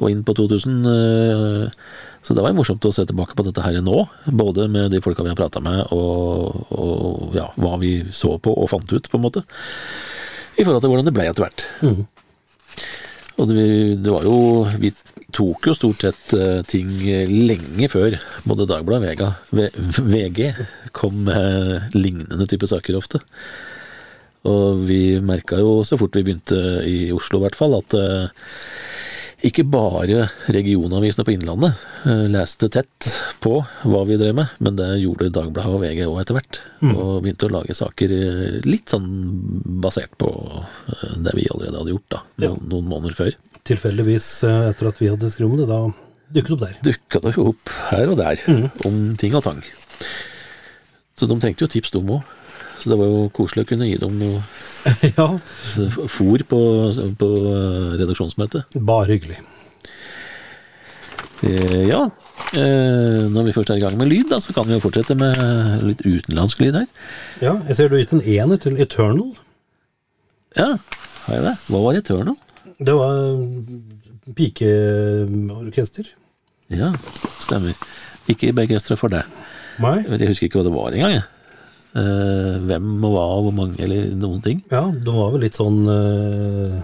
Og 0.00 0.12
inn 0.12 0.22
på 0.24 0.36
2000. 0.38 0.78
eh, 0.86 1.84
Så 2.22 2.36
det 2.36 2.44
var 2.44 2.52
morsomt 2.54 2.84
å 2.84 2.92
se 2.92 3.06
tilbake 3.08 3.36
på 3.36 3.44
dette 3.46 3.64
her 3.64 3.80
nå. 3.84 4.04
Både 4.26 4.68
med 4.68 4.92
de 4.92 5.00
folka 5.04 5.24
vi 5.24 5.32
har 5.32 5.38
prata 5.38 5.62
med, 5.64 5.86
og, 5.96 6.66
og 6.76 7.36
ja, 7.36 7.48
hva 7.56 7.78
vi 7.80 7.94
så 8.12 8.36
på 8.42 8.52
og 8.52 8.68
fant 8.72 8.92
ut, 8.92 9.08
på 9.08 9.18
en 9.18 9.24
måte. 9.24 9.44
I 10.60 10.66
forhold 10.66 10.84
til 10.84 10.92
hvordan 10.92 11.08
det 11.08 11.14
ble 11.16 11.30
etter 11.30 11.46
hvert. 11.46 11.64
Og 13.40 13.48
det, 13.48 13.64
det 14.04 14.12
var 14.12 14.26
jo 14.26 14.36
Vi 14.82 14.90
tok 15.32 15.70
jo 15.70 15.76
stort 15.78 16.02
sett 16.02 16.32
eh, 16.36 16.60
ting 16.68 16.90
lenge 17.30 17.86
før 17.88 18.16
både 18.50 18.66
Dagbladet 18.68 19.22
og 19.22 20.08
VG 20.10 20.40
kom 20.96 21.22
med 21.28 21.94
lignende 21.94 22.48
type 22.50 22.66
saker 22.68 22.98
ofte. 22.98 23.22
Og 24.50 24.82
vi 24.88 25.20
merka 25.22 25.60
jo 25.60 25.80
så 25.86 25.98
fort 26.00 26.16
vi 26.16 26.24
begynte 26.26 26.58
i 26.88 27.12
Oslo, 27.14 27.38
i 27.38 27.44
hvert 27.46 27.58
fall, 27.58 27.76
at 27.78 27.94
eh, 27.96 28.50
ikke 29.46 29.64
bare 29.68 30.26
regionavisene 30.52 31.24
på 31.24 31.32
Innlandet 31.34 31.78
eh, 32.08 32.26
leste 32.32 32.68
tett 32.72 33.08
på 33.40 33.54
hva 33.88 34.02
vi 34.08 34.18
drev 34.20 34.34
med, 34.36 34.52
men 34.60 34.76
det 34.76 34.88
gjorde 35.00 35.30
Dagbladet 35.32 35.72
og 35.72 35.84
VG 35.84 36.02
òg 36.06 36.20
etter 36.22 36.36
hvert. 36.36 36.60
Og 36.90 37.22
begynte 37.24 37.48
å 37.48 37.54
lage 37.54 37.76
saker 37.76 38.14
eh, 38.16 38.58
litt 38.68 38.92
sånn 38.92 39.08
basert 39.80 40.12
på 40.20 40.30
eh, 40.30 41.06
det 41.24 41.36
vi 41.38 41.48
allerede 41.48 41.80
hadde 41.80 41.94
gjort, 41.94 42.08
da, 42.16 42.22
noen, 42.44 42.66
noen 42.72 42.90
måneder 42.92 43.16
før. 43.16 43.38
Tilfeldigvis, 43.70 44.28
etter 44.48 44.90
at 44.90 45.00
vi 45.00 45.10
hadde 45.12 45.32
skrevet 45.32 45.56
om 45.56 45.60
det, 45.60 45.68
da 45.70 45.80
dukket 46.30 46.50
det 46.50 46.56
opp 46.56 46.64
der. 46.64 46.76
Dukka 46.90 47.22
det 47.24 47.36
opp 47.42 47.72
her 47.90 48.12
og 48.12 48.20
der 48.20 48.44
om 48.88 49.00
ting 49.20 49.34
og 49.38 49.44
tang. 49.46 49.64
Så 51.18 51.28
de 51.28 51.36
trengte 51.40 51.66
jo 51.66 51.72
tips, 51.72 51.92
de 51.96 52.00
òg. 52.04 52.36
Så 52.80 52.88
det 52.90 52.96
var 52.98 53.10
jo 53.10 53.24
koselig 53.36 53.66
å 53.66 53.68
kunne 53.68 53.86
gi 53.90 53.96
dem 54.00 54.14
noe 54.20 54.40
ja, 55.18 55.26
fôr 56.08 56.42
på, 56.48 56.60
på 57.20 57.28
eh, 57.52 57.90
redaksjonsmøtet. 58.00 58.76
bare 58.80 59.12
hyggelig. 59.14 59.38
Eh, 61.44 61.88
Ja, 61.88 62.02
eh, 62.56 63.28
når 63.32 63.46
vi 63.48 63.52
først 63.56 63.70
er 63.72 63.78
i 63.80 63.84
gang 63.84 63.96
med 64.00 64.08
lyd, 64.10 64.26
da, 64.32 64.38
så 64.44 64.52
kan 64.56 64.66
vi 64.68 64.74
jo 64.76 64.82
fortsette 64.84 65.16
med 65.16 65.84
litt 65.86 66.02
utenlandsk 66.04 66.60
lyd 66.64 66.76
her. 66.82 66.88
Ja, 67.44 67.54
jeg 67.68 67.76
ser 67.78 67.88
du 67.92 67.96
har 67.96 68.02
gitt 68.04 68.16
en 68.16 68.24
ener 68.24 68.60
til 68.60 68.76
Eternal. 68.80 69.30
Ja, 70.58 70.70
har 70.76 71.36
jeg 71.36 71.44
det? 71.46 71.54
Hva 71.70 71.82
var 71.84 71.96
Eternal? 72.00 72.36
Det 72.80 72.94
var 72.96 73.12
pikeorkester. 74.36 76.08
Ja, 76.70 76.92
stemmer. 77.40 77.74
Ikke 78.30 78.52
begeistra 78.54 78.96
for 79.00 79.10
det. 79.12 79.24
Nei. 79.82 79.96
Jeg, 80.04 80.20
jeg 80.22 80.30
husker 80.34 80.48
ikke 80.48 80.60
hva 80.60 80.66
det 80.68 80.74
var 80.76 80.94
engang. 80.96 81.16
jeg. 81.18 81.24
Eh, 81.90 82.58
hvem 82.68 82.90
og 83.04 83.12
hva 83.16 83.22
og 83.34 83.44
hvor 83.48 83.54
mange, 83.56 83.80
eller 83.82 84.12
noen 84.14 84.42
ting. 84.44 84.60
Ja, 84.70 84.84
de 84.94 85.10
var 85.16 85.32
vel 85.34 85.42
litt 85.42 85.56
sånn 85.58 85.80
eh, 85.90 86.76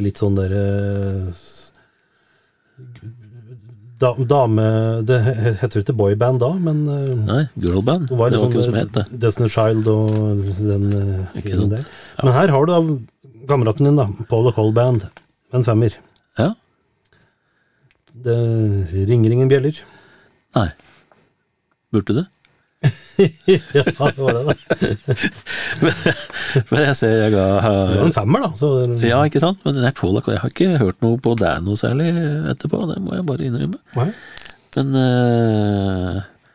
Litt 0.00 0.16
sånn 0.16 0.38
derre 0.38 0.62
da, 4.02 4.12
Dame 4.18 4.64
Det 5.06 5.18
heter 5.60 5.82
ikke 5.84 5.94
boyband 5.98 6.40
da, 6.42 6.48
men 6.58 6.80
eh, 6.90 7.12
Nei, 7.28 7.42
girlband. 7.60 8.08
det 8.10 8.18
var 8.18 8.32
Det 8.32 8.40
var 8.40 8.48
ikke 8.48 8.56
noe 8.58 8.64
som 8.64 8.72
sånn 8.72 8.80
het 8.80 8.94
det. 8.96 9.04
eh, 9.12 9.20
Destiny 9.26 9.50
Child 9.52 9.90
og 9.92 10.16
den 10.58 10.86
eh, 10.96 11.38
Ikke 11.38 11.52
greien 11.52 11.76
sant. 11.76 11.92
Men 12.24 12.32
her 12.38 12.54
har 12.56 12.66
du 12.66 12.72
da 12.72 12.80
kameraten 13.52 13.88
din, 13.90 13.98
da. 14.00 14.08
Paul 14.30 14.48
og 14.48 14.54
Cole 14.56 14.72
Band. 14.76 15.06
En 15.52 15.64
femmer. 15.66 15.94
Ja. 16.38 16.52
Det 18.24 18.36
ringer 19.10 19.34
ingen 19.34 19.50
bjeller. 19.50 19.80
Nei. 20.56 20.68
Burde 21.92 22.14
det? 22.22 22.26
ja, 23.76 23.82
det 23.84 24.18
var 24.18 24.32
det, 24.36 24.42
da. 24.48 24.54
Men 26.70 26.80
jeg 26.86 26.94
ser 26.98 27.12
jeg 27.24 27.32
ga 27.34 27.44
Det 27.60 27.98
var 28.00 28.06
en 28.06 28.14
femmer, 28.16 28.40
da. 28.46 28.50
Så, 28.58 28.66
Ja, 29.04 29.18
ikke 29.28 29.40
sant? 29.42 29.58
Men 29.66 29.74
nei, 29.82 29.92
Paul, 29.96 30.14
jeg 30.22 30.40
har 30.42 30.50
ikke 30.52 30.80
hørt 30.82 30.98
noe 31.04 31.16
på 31.22 31.30
deg 31.40 31.54
noe 31.66 31.76
særlig 31.80 32.08
etterpå, 32.54 32.76
det 32.90 32.98
må 33.04 33.10
jeg 33.18 33.28
bare 33.28 33.46
innrømme. 33.48 33.78
Nei. 33.98 34.10
Men 34.76 34.86
uh, 34.96 36.14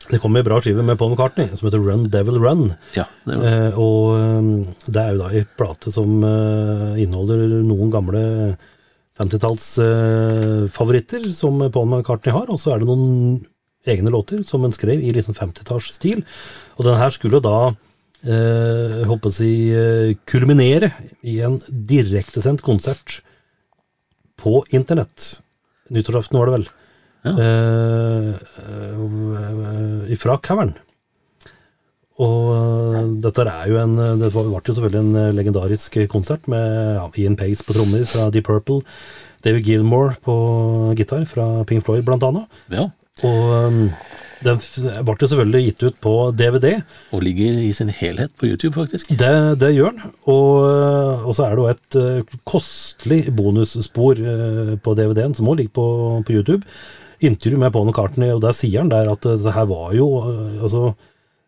Det 0.10 0.20
kom 0.24 0.38
ei 0.40 0.46
bra 0.48 0.58
skive 0.64 0.82
med 0.86 0.98
Paul 0.98 1.12
McCartney 1.14 1.48
som 1.54 1.66
heter 1.68 1.82
Run 1.84 2.04
Devil 2.14 2.38
Run. 2.42 2.64
ja, 2.98 3.06
det 3.28 3.34
var 3.38 3.46
Eh, 3.52 3.72
og 3.78 4.02
eh, 4.18 4.44
det 4.88 5.02
er 5.04 5.10
jo 5.14 5.22
da 5.22 5.28
ei 5.36 5.44
plate 5.60 5.88
som 5.94 6.10
eh, 6.26 6.98
inneholder 7.04 7.40
noen 7.68 7.90
gamle 7.94 8.22
50-tallsfavoritter 9.18 11.24
som 11.34 11.58
Paul 11.74 11.88
McCartney 11.90 12.34
har, 12.36 12.46
og 12.54 12.60
så 12.62 12.68
er 12.74 12.78
det 12.82 12.88
noen 12.90 13.06
egne 13.92 14.12
låter 14.14 14.44
som 14.48 14.64
han 14.66 14.76
skrev 14.76 15.04
i 15.04 15.14
liksom 15.16 15.36
50-tallsstil. 15.38 16.24
Og 16.78 16.88
den 16.88 17.00
her 17.00 17.14
skulle 17.16 17.44
da 17.44 17.60
eh, 18.26 19.04
håper 19.10 19.30
å 19.30 19.34
si 19.34 19.70
eh, 19.74 20.16
kulminere 20.30 20.92
i 21.22 21.40
en 21.46 21.60
direktesendt 21.68 22.62
konsert 22.66 23.22
på 24.38 24.62
internett. 24.76 25.42
Nyttårsaften 25.94 26.40
var 26.40 26.46
det 26.50 26.58
vel. 26.58 26.68
Ja. 27.28 27.32
Eh, 27.44 28.34
fra 30.22 30.38
cavern. 30.44 30.74
Og 32.18 32.50
øh, 32.50 33.10
dette 33.22 33.44
er 33.46 33.66
jo 33.70 33.78
en 33.78 33.94
Det 34.18 34.32
ble 34.34 34.42
jo 34.50 34.74
selvfølgelig 34.74 35.04
en 35.04 35.36
legendarisk 35.38 35.98
konsert 36.10 36.48
med 36.50 36.64
ja, 36.98 37.06
Ian 37.22 37.38
Pace 37.38 37.62
på 37.66 37.76
trommer 37.78 38.08
fra 38.10 38.32
Deep 38.34 38.48
Purple, 38.48 38.82
David 39.46 39.70
Gilmore 39.70 40.16
på 40.26 40.34
gitar 40.98 41.28
fra 41.30 41.64
Pink 41.70 41.86
Floyd 41.86 42.04
blant 42.08 42.26
annet. 42.26 42.46
Ja. 42.74 42.90
Og 43.26 43.90
den 44.46 44.60
ble 44.62 45.16
jo 45.18 45.30
selvfølgelig 45.32 45.64
gitt 45.66 45.84
ut 45.88 45.98
på 46.04 46.14
DVD. 46.38 46.70
Og 47.16 47.24
ligger 47.26 47.58
i 47.64 47.72
sin 47.76 47.90
helhet 47.90 48.34
på 48.38 48.50
YouTube, 48.50 48.76
faktisk. 48.78 49.10
Det, 49.18 49.58
det 49.62 49.74
gjør 49.76 49.96
den. 49.96 50.14
Og, 50.30 50.68
øh, 50.68 51.26
og 51.26 51.36
så 51.36 51.48
er 51.48 51.56
det 51.56 51.64
jo 51.64 51.72
et 51.72 52.00
øh, 52.02 52.38
kostelig 52.46 53.22
bonusspor 53.36 54.22
øh, 54.22 54.78
på 54.84 54.96
DVD-en 54.98 55.36
som 55.38 55.50
òg 55.50 55.62
ligger 55.62 55.76
på, 55.80 55.88
på 56.28 56.38
YouTube. 56.38 56.64
intervju 57.20 57.58
med 57.58 57.72
Paul 57.74 57.88
McCartney, 57.88 58.30
og 58.30 58.44
der 58.44 58.54
sier 58.54 58.84
han 58.84 58.92
der 58.92 59.08
at 59.10 59.24
det 59.26 59.54
her 59.54 59.66
var 59.66 59.94
jo 59.98 60.08
altså, 60.62 60.94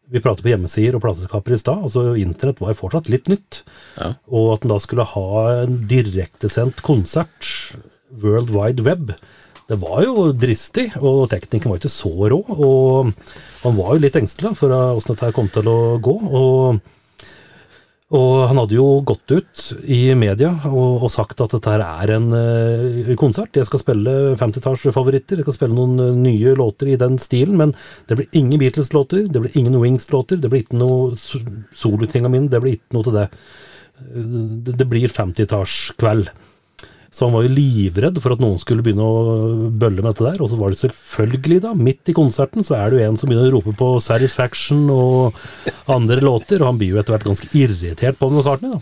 Vi 0.10 0.18
pratet 0.20 0.42
på 0.42 0.50
hjemmesider 0.50 0.96
og 0.98 1.04
plateselskaper 1.04 1.54
i 1.54 1.58
stad. 1.62 1.84
altså 1.84 2.16
Internett 2.18 2.62
var 2.62 2.72
jo 2.72 2.80
fortsatt 2.80 3.12
litt 3.14 3.28
nytt. 3.30 3.60
Ja. 4.00 4.16
Og 4.26 4.56
at 4.56 4.64
en 4.66 4.72
da 4.72 4.80
skulle 4.82 5.06
ha 5.06 5.28
en 5.68 5.84
direktesendt 5.86 6.82
konsert, 6.82 7.46
World 8.10 8.50
Wide 8.50 8.82
Web, 8.82 9.12
det 9.70 9.78
var 9.82 10.02
jo 10.02 10.30
dristig, 10.34 10.88
og 10.98 11.28
teknikken 11.30 11.70
var 11.70 11.78
ikke 11.82 11.92
så 11.94 12.10
rå. 12.32 12.40
Og 12.50 13.12
han 13.64 13.76
var 13.78 13.94
jo 13.96 14.02
litt 14.06 14.18
engstelig 14.18 14.56
for 14.58 14.74
åssen 14.74 15.14
dette 15.16 15.30
kom 15.38 15.50
til 15.54 15.70
å 15.70 15.82
gå. 16.04 16.16
og 16.30 16.96
og 18.10 18.48
han 18.50 18.58
hadde 18.58 18.74
jo 18.74 19.04
gått 19.06 19.30
ut 19.30 19.64
i 19.86 20.16
media 20.18 20.48
og, 20.66 21.04
og 21.06 21.12
sagt 21.14 21.44
at 21.46 21.52
dette 21.54 21.70
her 21.70 21.84
er 21.86 22.14
en 22.16 22.24
uh, 22.34 23.12
konsert. 23.22 23.54
Jeg 23.54 23.68
skal 23.70 23.84
spille 23.84 24.16
50-tallsfavoritter, 24.40 25.38
jeg 25.38 25.46
skal 25.46 25.58
spille 25.60 25.78
noen 25.78 26.02
eh, 26.02 26.16
nye 26.18 26.56
låter 26.58 26.90
i 26.90 26.98
den 26.98 27.20
stilen. 27.22 27.54
Men 27.62 27.76
det 28.10 28.18
blir 28.18 28.32
ingen 28.34 28.58
Beatles-låter, 28.64 29.28
det 29.30 29.44
blir 29.44 29.54
ingen 29.62 29.78
Wings-låter, 29.78 30.42
det 30.42 30.50
blir 30.50 30.64
ikke 30.66 30.80
noe 30.82 31.12
so- 31.22 31.44
solotinga 31.78 32.34
mine, 32.34 32.50
det 32.50 32.64
blir 32.66 32.80
ikke 32.80 32.98
noe 32.98 33.06
til 33.12 33.20
det. 33.20 33.28
Eh, 33.30 34.26
Det, 34.66 34.74
det 34.82 34.90
blir 34.90 35.14
50-tallskveld. 35.14 36.34
Så 37.10 37.26
han 37.26 37.34
var 37.34 37.46
jo 37.46 37.56
livredd 37.56 38.20
for 38.22 38.36
at 38.36 38.42
noen 38.44 38.60
skulle 38.62 38.84
begynne 38.86 39.06
å 39.06 39.70
bølle 39.70 40.04
med 40.04 40.12
dette 40.12 40.28
der. 40.28 40.42
Og 40.46 40.52
så 40.52 40.60
var 40.60 40.74
det 40.74 40.82
selvfølgelig, 40.84 41.60
da, 41.66 41.74
midt 41.74 42.12
i 42.12 42.16
konserten, 42.18 42.66
så 42.66 42.78
er 42.78 42.90
det 42.90 43.00
jo 43.00 43.10
en 43.10 43.20
som 43.20 43.32
begynner 43.32 43.50
å 43.50 43.58
rope 43.58 43.74
på 43.80 43.92
'Satisfaction' 43.98 44.90
og 44.94 45.40
andre 45.90 46.22
låter, 46.22 46.62
og 46.62 46.74
han 46.74 46.82
blir 46.82 46.94
jo 46.94 47.02
etter 47.02 47.18
hvert 47.18 47.30
ganske 47.32 47.50
irritert 47.58 48.20
på 48.20 48.30
McCartney, 48.30 48.78
da. 48.78 48.82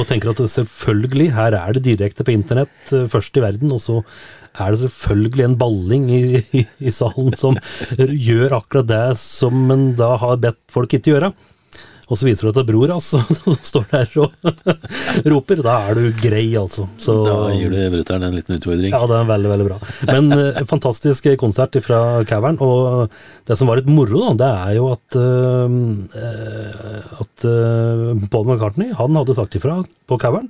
Og 0.00 0.06
tenker 0.08 0.30
at 0.32 0.40
selvfølgelig, 0.40 1.32
her 1.36 1.56
er 1.58 1.76
det 1.76 1.84
direkte 1.84 2.24
på 2.24 2.32
internett, 2.32 2.76
eh, 2.92 3.08
først 3.12 3.36
i 3.36 3.44
verden, 3.44 3.72
og 3.72 3.80
så 3.84 3.98
er 4.56 4.72
det 4.72 4.80
selvfølgelig 4.80 5.44
en 5.44 5.58
balling 5.60 6.06
i, 6.08 6.22
i, 6.56 6.62
i 6.80 6.92
salen 6.94 7.34
som 7.36 7.58
gjør 7.98 8.56
akkurat 8.60 8.88
det 8.88 9.18
som 9.20 9.70
en 9.74 9.90
da 9.98 10.14
har 10.20 10.40
bedt 10.40 10.60
folk 10.72 10.96
ikke 10.96 11.12
gjøre. 11.12 11.32
Og 12.14 12.18
så 12.20 12.28
viser 12.28 12.46
det 12.46 12.52
at 12.52 12.58
det 12.60 12.62
er 12.62 12.68
bror 12.70 12.92
hans 12.94 13.08
som 13.10 13.24
står 13.66 13.84
der 13.90 14.06
og 14.22 14.30
roper. 15.34 15.58
Da 15.66 15.74
er 15.88 15.92
du 15.98 16.04
grei, 16.22 16.44
altså. 16.60 16.84
Så, 17.02 17.12
Da 17.26 17.34
gir 17.56 17.74
du 17.74 17.78
brutter'n 17.96 18.22
en 18.28 18.36
liten 18.38 18.54
utfordring. 18.60 18.94
ja, 18.94 19.02
det 19.10 19.16
er 19.18 19.26
veldig, 19.32 19.50
veldig 19.54 19.66
bra. 19.72 19.78
Men 20.12 20.24
eh, 20.38 20.62
fantastisk 20.70 21.26
konsert 21.42 21.74
fra 21.82 21.98
Cavern. 22.30 22.56
Og 22.62 23.10
det 23.50 23.58
som 23.58 23.66
var 23.70 23.76
litt 23.82 23.90
moro, 23.90 24.22
da, 24.30 24.34
det 24.44 24.52
er 24.68 24.72
jo 24.78 24.84
at, 24.94 25.08
eh, 25.18 25.70
at 27.24 27.36
eh, 27.50 28.14
Paul 28.30 28.46
McCartney 28.48 28.94
han 28.94 29.16
hadde 29.18 29.34
sagt 29.36 29.56
ifra 29.58 29.80
på 30.08 30.18
Cavern 30.22 30.46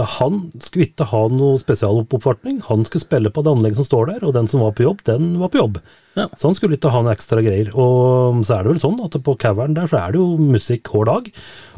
at 0.00 0.16
han 0.18 0.40
skulle 0.62 0.88
ikke 0.88 1.06
ha 1.10 1.20
noe 1.32 1.58
spesialoppfartning. 1.60 2.60
Han 2.68 2.82
skulle 2.88 3.04
spille 3.04 3.32
på 3.34 3.44
det 3.44 3.52
anlegget 3.52 3.80
som 3.80 3.88
står 3.88 4.10
der, 4.10 4.24
og 4.26 4.34
den 4.36 4.48
som 4.50 4.64
var 4.64 4.74
på 4.76 4.86
jobb, 4.86 5.04
den 5.06 5.34
var 5.40 5.52
på 5.52 5.60
jobb. 5.60 5.78
Ja. 6.18 6.26
Så 6.38 6.48
han 6.48 6.58
skulle 6.58 6.78
ikke 6.78 6.92
ha 6.94 7.02
noe 7.04 7.14
ekstra 7.14 7.42
greier. 7.44 7.70
Og 7.74 8.42
så 8.46 8.58
er 8.58 8.66
det 8.66 8.74
vel 8.74 8.82
sånn 8.82 9.00
at 9.04 9.18
på 9.26 9.36
Cavern 9.40 9.76
der 9.76 9.90
så 9.90 10.00
er 10.00 10.14
det 10.14 10.20
jo 10.22 10.34
musikk 10.40 10.90
hver 10.92 11.10
dag. 11.10 11.30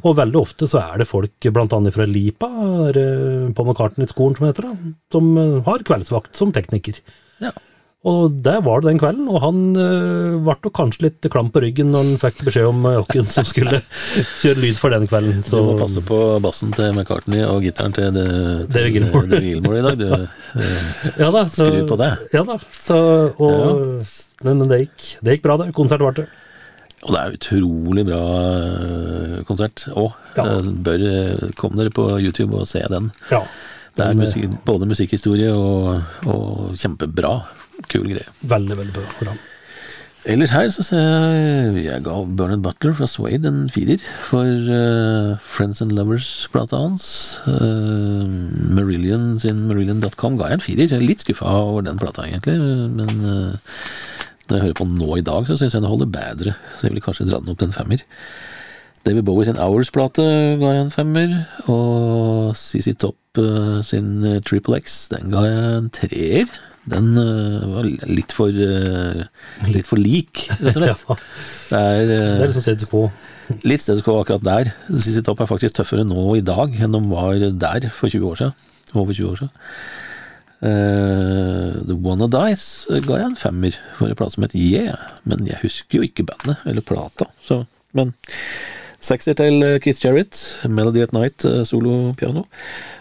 Og 0.05 0.19
veldig 0.21 0.41
ofte 0.41 0.71
så 0.71 0.83
er 0.83 1.03
det 1.03 1.11
folk 1.11 1.51
blant 1.53 1.77
annet 1.77 1.97
fra 1.97 2.09
Lipa, 2.09 2.51
på 2.51 2.91
det 2.97 3.07
Paul 3.57 3.71
McCartney-skolen 3.71 4.39
som 4.39 4.49
heter 4.49 4.69
det, 4.69 4.93
som 5.15 5.31
eh, 5.41 5.57
har 5.67 5.87
kveldsvakt 5.87 6.37
som 6.39 6.53
tekniker. 6.55 7.01
Ja. 7.43 7.53
Og 8.07 8.37
det 8.39 8.55
var 8.63 8.83
det 8.83 8.93
den 8.93 9.01
kvelden, 9.03 9.27
og 9.27 9.41
han 9.43 9.63
øh, 9.83 10.37
ble 10.47 10.71
kanskje 10.77 11.09
litt 11.09 11.27
klam 11.33 11.49
på 11.51 11.63
ryggen 11.65 11.91
når 11.91 12.05
han 12.05 12.21
fikk 12.23 12.45
beskjed 12.47 12.69
om 12.69 12.87
hvem 12.87 13.27
som 13.31 13.47
skulle 13.49 13.81
kjøre 14.43 14.63
lyd 14.63 14.79
for 14.79 14.95
den 14.95 15.09
kvelden. 15.11 15.43
Så 15.47 15.59
du 15.59 15.73
må 15.73 15.77
passe 15.81 16.03
på 16.07 16.21
bassen 16.45 16.75
til 16.77 16.93
McCartney 16.95 17.43
og 17.49 17.67
gitaren 17.67 17.97
til, 17.97 18.15
det, 18.15 18.27
til. 18.71 18.87
David 18.87 19.81
i 19.81 19.85
dag. 19.89 19.99
Du, 19.99 20.07
eh, 20.63 20.81
ja, 21.19 21.33
da, 21.35 21.45
så, 21.51 21.67
skru 21.67 21.83
på 21.91 21.99
det. 22.05 22.13
Ja 22.37 22.47
da, 22.47 22.61
så, 22.71 22.99
og, 23.43 23.85
men, 24.47 24.63
men 24.63 24.67
det, 24.71 24.85
gikk, 24.87 25.07
det 25.27 25.39
gikk 25.39 25.49
bra, 25.49 25.61
det. 25.65 25.73
Konsert 25.77 26.07
varte. 26.07 26.29
og 27.03 27.11
det 27.11 27.21
er 27.21 27.39
utrolig 27.41 28.07
bra 28.07 28.23
eh, 28.47 29.39
konsert 29.51 29.89
òg. 29.95 30.15
Ja. 30.39 30.47
Bør 30.63 31.09
eh, 31.11 31.49
komme 31.59 31.83
dere 31.83 31.95
på 31.95 32.07
YouTube 32.21 32.55
og 32.63 32.71
se 32.71 32.87
den. 32.93 33.11
Ja. 33.35 33.43
Det 33.97 34.05
er 34.05 34.17
musik, 34.19 34.51
både 34.69 34.87
musikkhistorie 34.89 35.53
og, 35.57 36.03
og 36.29 36.75
kjempebra. 36.77 37.39
Kul 37.91 38.09
greie. 38.09 38.33
Veldig, 38.47 38.81
veldig 38.81 39.05
bra. 39.21 39.37
Ellers 40.27 40.51
her 40.51 40.67
så 40.75 40.83
ser 40.83 40.99
jeg 40.99 41.85
jeg 41.85 42.03
ga 42.03 42.15
Bernard 42.39 42.65
Butler 42.65 42.97
fra 42.99 43.07
Swade 43.07 43.47
en 43.47 43.69
firer 43.71 44.03
for 44.27 44.43
uh, 44.43 45.37
Friends 45.39 45.83
and 45.85 45.95
Lovers-plata 45.95 46.81
hans. 46.83 47.07
Uh, 47.47 48.27
Marillion 48.75 49.37
sin 49.39 49.63
Marillion.com 49.69 50.41
ga 50.41 50.51
jeg 50.51 50.59
en 50.59 50.65
firer. 50.65 50.89
Jeg 50.89 50.99
er 50.99 51.07
litt 51.07 51.23
skuffa 51.23 51.47
over 51.61 51.87
den 51.87 52.03
plata, 52.03 52.27
egentlig, 52.27 52.59
men 52.59 53.23
uh, 53.23 53.79
når 54.49 54.59
jeg 54.59 54.65
hører 54.65 54.79
på 54.81 54.89
den 54.89 54.99
nå 54.99 55.15
i 55.15 55.27
dag, 55.31 55.47
så 55.47 55.55
syns 55.61 55.79
jeg 55.79 55.85
den 55.85 55.91
holder 55.93 56.11
bedre. 56.19 56.59
Så 56.75 56.89
jeg 56.89 56.97
ville 56.97 57.07
kanskje 57.07 57.31
dra 57.31 57.39
den 57.39 57.55
opp 57.55 57.63
til 57.63 57.71
en 57.71 57.79
femmer. 57.79 58.03
David 59.07 59.29
Bowie 59.29 59.47
sin 59.47 59.63
Hours-plate 59.63 60.27
ga 60.59 60.73
jeg 60.75 60.89
en 60.89 60.95
femmer, 60.95 61.37
og 61.71 62.57
CC 62.59 62.97
Topp 62.99 63.39
sin 63.87 64.41
Triple 64.43 64.81
X, 64.83 65.05
den 65.13 65.31
ga 65.31 65.47
jeg 65.47 65.77
en 65.77 65.93
treer. 65.95 66.51
Den 66.87 67.17
eh, 67.19 67.65
var 67.73 67.89
litt 68.07 68.35
for 68.37 68.55
eh, 68.55 69.25
litt 69.75 69.89
for 69.89 69.99
lik, 70.01 70.47
rett 70.61 70.77
og 70.79 70.85
slett. 70.85 71.05
Ja, 71.11 71.17
Det 71.67 71.81
er, 71.81 72.07
det 72.07 72.19
eh, 72.21 72.45
er 72.45 72.53
litt 72.53 72.63
status 72.63 72.91
quo. 72.93 73.05
litt 73.67 73.83
status 73.83 74.05
quo 74.07 74.21
akkurat 74.23 74.45
der. 74.47 74.73
CC 74.93 75.23
Topp 75.27 75.43
er 75.43 75.51
faktisk 75.51 75.79
tøffere 75.81 76.07
nå 76.07 76.29
i 76.39 76.45
dag 76.47 76.77
enn 76.79 76.95
de 76.95 77.03
var 77.11 77.43
der 77.43 77.89
for 77.91 78.13
20 78.13 78.29
år 78.31 78.43
siden. 78.43 78.57
Over 78.95 79.13
20 79.19 79.33
år 79.33 79.41
siden. 79.43 79.55
Uh, 80.57 81.75
The 81.85 81.95
Wanna 82.01 82.31
Dies 82.33 82.87
ga 83.05 83.19
jeg 83.21 83.27
en 83.29 83.37
femmer 83.37 83.75
for 83.99 84.09
en 84.09 84.17
plate 84.17 84.33
som 84.39 84.47
het 84.47 84.55
Yeah, 84.57 84.97
men 85.29 85.45
jeg 85.45 85.61
husker 85.61 85.99
jo 86.01 86.07
ikke 86.07 86.25
bandet 86.31 86.63
eller 86.65 86.87
plata. 86.87 87.29
Så, 87.45 87.65
men 87.93 88.15
sekser 89.07 89.37
til 89.39 89.63
eh, 89.65 89.79
Keith 89.83 90.03
Jarrett, 90.05 90.39
Melody 90.69 91.05
at 91.07 91.15
Night, 91.17 91.47
solo-piano. 91.69 92.45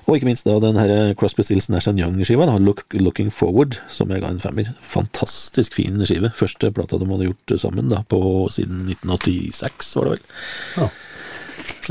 Og 0.06 0.18
ikke 0.18 0.28
minst 0.30 0.46
da 0.46 0.60
den 0.62 0.78
her 0.78 1.14
Crosby, 1.18 1.42
Stills, 1.46 1.68
Nash 1.74 1.90
Young-skiva, 1.90 2.46
Look, 2.62 2.86
Looking 2.94 3.32
Forward, 3.34 3.80
som 3.90 4.12
jeg 4.14 4.22
ga 4.22 4.30
en 4.30 4.42
femmer. 4.44 4.70
Fantastisk 4.86 5.74
fin 5.80 5.98
skive. 6.06 6.30
Første 6.38 6.70
plata 6.76 7.00
de 7.02 7.10
hadde 7.10 7.32
gjort 7.32 7.56
sammen 7.62 7.90
da, 7.90 8.04
på 8.06 8.22
siden 8.54 8.86
1986, 8.94 9.96
var 9.98 10.10
det 10.10 10.16
vel. 10.16 10.24
Ja. 10.78 10.90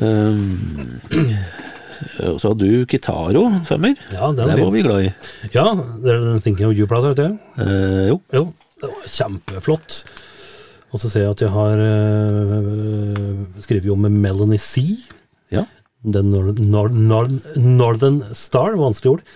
Um, 0.04 1.00
og 2.30 2.40
så 2.40 2.52
har 2.52 2.58
du 2.60 2.84
Kitaro, 2.90 3.44
femmer. 3.66 3.98
Ja, 4.12 4.30
den 4.30 4.44
det 4.46 4.58
var 4.60 4.74
vi 4.74 4.84
glad 4.86 5.08
i. 5.08 5.12
Ja, 5.54 5.66
det 5.74 6.14
er 6.14 6.28
den 6.28 6.44
Thinking 6.44 6.70
of 6.70 6.78
You-plata, 6.78 7.14
vet 7.14 7.22
du. 7.22 7.64
Eh, 7.64 8.04
jo. 8.12 8.20
Jo, 8.34 8.46
det 8.82 8.92
var 8.92 9.10
kjempeflott. 9.18 10.04
Og 10.94 11.02
så 11.02 11.10
ser 11.10 11.24
jeg 11.26 11.34
at 11.34 11.42
jeg 11.42 11.50
har 11.50 11.80
øh, 11.82 13.42
skrevet 13.58 13.90
om 13.90 14.06
Melanie 14.06 14.62
C. 14.62 14.84
Ja. 15.50 15.64
Den 16.04 16.30
nor 16.30 16.52
nor 16.60 16.92
nor 16.94 17.28
Northern 17.58 18.22
Star, 18.36 18.76
vanskelig 18.78 19.16
ord. 19.16 19.26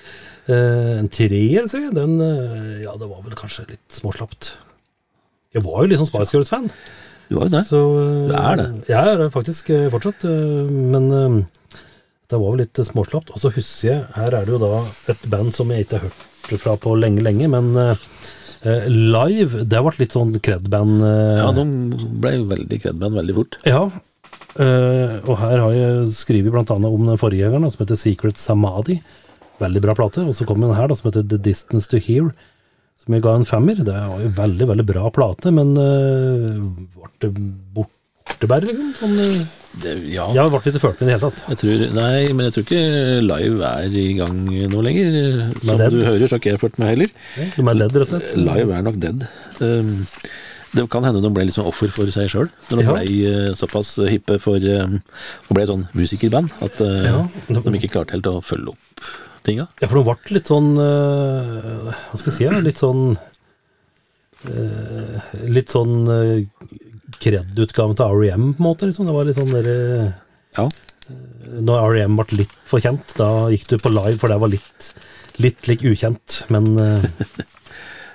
Uh, 0.49 0.97
en 0.97 1.11
treer, 1.13 1.67
ser 1.69 1.89
jeg. 1.89 1.97
Den 1.97 2.17
uh, 2.23 2.79
Ja, 2.81 2.95
det 2.97 3.09
var 3.11 3.21
vel 3.25 3.37
kanskje 3.37 3.67
litt 3.69 3.93
småslapt. 3.93 4.55
Jeg 5.53 5.65
var 5.67 5.83
jo 5.83 5.91
liksom 5.91 6.09
Spice 6.09 6.33
Girls-fan. 6.37 6.71
Du 7.29 7.37
var 7.37 7.49
jo 7.49 7.53
det. 7.53 7.65
Så, 7.69 7.83
uh, 7.99 8.29
Du 8.31 8.35
er 8.39 8.61
det. 8.61 8.69
Jeg 8.89 9.13
er 9.13 9.21
det 9.21 9.29
faktisk 9.35 9.73
fortsatt, 9.93 10.25
men 10.69 11.11
det 12.29 12.39
var 12.39 12.55
vel 12.55 12.63
litt 12.63 12.81
småslapt. 12.87 13.35
Og 13.35 13.43
så 13.43 13.53
husker 13.53 13.91
jeg, 13.91 14.07
her 14.17 14.39
er 14.39 14.47
det 14.47 14.55
jo 14.55 14.63
da 14.63 14.81
et 15.13 15.27
band 15.33 15.53
som 15.57 15.73
jeg 15.75 15.85
ikke 15.85 16.01
har 16.01 16.09
hørt 16.09 16.63
fra 16.63 16.77
på 16.81 16.95
lenge, 16.97 17.25
lenge, 17.25 17.51
men 17.53 17.75
Live, 18.65 19.65
det 19.71 19.81
ble 19.85 19.93
litt 20.01 20.15
sånn 20.17 20.33
cred-band. 20.43 21.03
eh, 21.07 21.39
Ja, 21.43 21.53
de 21.55 21.65
ble 22.23 22.33
veldig 22.51 22.81
kredband 22.83 23.15
veldig 23.21 23.35
fort. 23.37 23.59
ja. 23.69 23.85
eh, 24.59 25.19
og 25.29 25.37
her 25.39 25.59
har 25.63 25.73
jeg 25.77 26.09
skrevet 26.17 26.71
annet 26.75 26.91
om 26.91 27.07
den 27.07 27.21
forgjengeren 27.21 27.71
som 27.71 27.85
heter 27.85 27.97
Secret 28.01 28.37
Samadhi. 28.41 29.01
Veldig 29.61 29.83
bra 29.83 29.95
plate. 29.95 30.25
Og 30.27 30.35
så 30.35 30.47
kom 30.47 30.61
den 30.63 30.75
her 30.75 30.89
da, 30.89 30.95
som 30.99 31.11
heter 31.11 31.27
The 31.29 31.39
Distance 31.39 31.89
to 31.91 31.99
Here, 31.99 32.33
som 33.03 33.15
jeg 33.15 33.23
ga 33.23 33.35
en 33.39 33.47
femmer. 33.47 33.79
Det 33.83 33.95
var 33.95 34.21
jo 34.23 34.29
veldig, 34.37 34.67
veldig 34.73 34.87
bra 34.87 35.11
plate, 35.15 35.51
men 35.55 35.75
ble 35.75 37.11
det 37.23 37.33
borte 37.75 37.98
bare, 38.49 38.69
liksom? 38.69 38.91
Sånn, 38.99 39.49
Det, 39.79 39.93
ja, 40.11 40.25
jeg 40.35 40.51
ble 40.51 40.59
ikke 40.73 40.81
ført 40.83 41.01
med 41.01 41.09
i 41.09 41.13
det 41.13 41.15
hele 41.19 41.29
tatt. 41.31 41.43
jeg 41.53 41.59
tror, 41.61 41.83
nei, 41.95 42.33
men 42.33 42.47
jeg 42.49 42.53
tror 42.55 42.65
ikke 42.65 42.83
Live 43.23 43.69
er 43.69 43.97
i 44.01 44.07
gang 44.19 44.39
nå 44.73 44.81
lenger. 44.83 45.09
Som 45.63 45.79
dead. 45.79 45.93
du 45.93 46.03
hører, 46.07 46.25
så 46.27 46.35
har 46.37 46.41
ikke 46.43 46.53
jeg 46.55 46.61
ført 46.63 46.79
med 46.81 46.89
heller. 46.95 47.11
De 47.37 47.63
er 47.63 47.81
dead, 47.83 47.97
rett 48.01 48.03
og 48.03 48.09
slett. 48.09 48.37
Live 48.37 48.75
er 48.79 48.83
nok 48.87 48.99
dead. 49.03 49.27
Um, 49.61 49.93
det 50.75 50.85
kan 50.93 51.05
hende 51.05 51.23
de 51.25 51.31
ble 51.33 51.47
sånn 51.53 51.69
offer 51.69 51.89
for 51.95 52.11
seg 52.13 52.29
sjøl, 52.33 52.49
når 52.71 52.77
de 52.81 52.85
Ja. 52.85 52.97
ble 52.97 53.31
uh, 53.51 53.55
såpass 53.57 53.95
hippe 54.09 54.39
for 54.43 54.57
um, 54.61 54.99
og 55.49 55.55
ble 55.57 55.65
sånn 55.71 55.87
musikerband 55.97 56.53
at 56.65 56.81
uh, 56.85 57.05
Ja. 57.09 57.23
de 57.49 57.79
ikke 57.79 57.93
klarte 57.95 58.13
helt 58.17 58.27
å 58.29 58.41
følge 58.45 58.75
opp 58.75 59.07
tinga. 59.49 59.69
Ja, 59.81 59.89
for 59.89 60.01
de 60.01 60.05
ble 60.11 60.35
litt 60.37 60.47
sånn 60.51 60.75
uh, 60.77 61.93
Hva 62.11 62.19
skal 62.21 62.33
jeg 62.33 62.37
si? 62.37 62.63
Litt 62.67 62.81
sånn 62.83 63.17
Litt 65.49 65.73
sånn 65.73 65.95
kred-utgaven 67.23 67.99
til 67.99 68.17
REM, 68.23 68.49
på 68.55 68.63
en 68.63 68.69
måte. 68.71 68.89
Liksom. 68.91 69.09
Det 69.09 69.17
var 69.17 69.29
litt 69.29 69.41
sånn 69.41 69.55
derre 69.55 69.79
Ja. 70.59 70.69
Når 71.65 71.95
REM 71.95 72.19
ble 72.19 72.43
litt 72.43 72.57
for 72.69 72.85
kjent, 72.85 73.15
da 73.17 73.49
gikk 73.53 73.69
du 73.71 73.79
på 73.81 73.93
live, 73.95 74.19
for 74.21 74.29
det 74.33 74.41
var 74.43 74.53
litt, 74.53 74.91
litt 75.41 75.71
lik 75.71 75.87
ukjent. 75.89 76.43
Men 76.53 76.75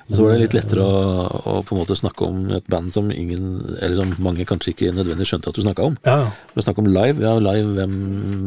Men 0.04 0.18
så 0.18 0.26
var 0.26 0.34
det 0.36 0.42
litt 0.44 0.56
lettere 0.58 0.84
å, 0.84 1.24
å 1.48 1.54
på 1.64 1.76
en 1.76 1.80
måte 1.80 1.96
snakke 1.96 2.26
om 2.28 2.42
et 2.58 2.66
band 2.72 2.92
som 2.92 3.08
ingen, 3.12 3.62
eller 3.80 3.96
som 3.96 4.10
mange 4.24 4.44
kanskje 4.46 4.74
ikke 4.74 4.92
nødvendigvis 4.92 5.32
skjønte 5.32 5.54
at 5.54 5.58
du 5.58 5.64
snakka 5.64 5.86
om. 5.88 5.96
Ja, 6.04 6.18
snakke 6.60 6.84
om 6.84 6.90
live, 6.92 7.24
ja, 7.24 7.32
live 7.40 7.72
hvem 7.78 7.96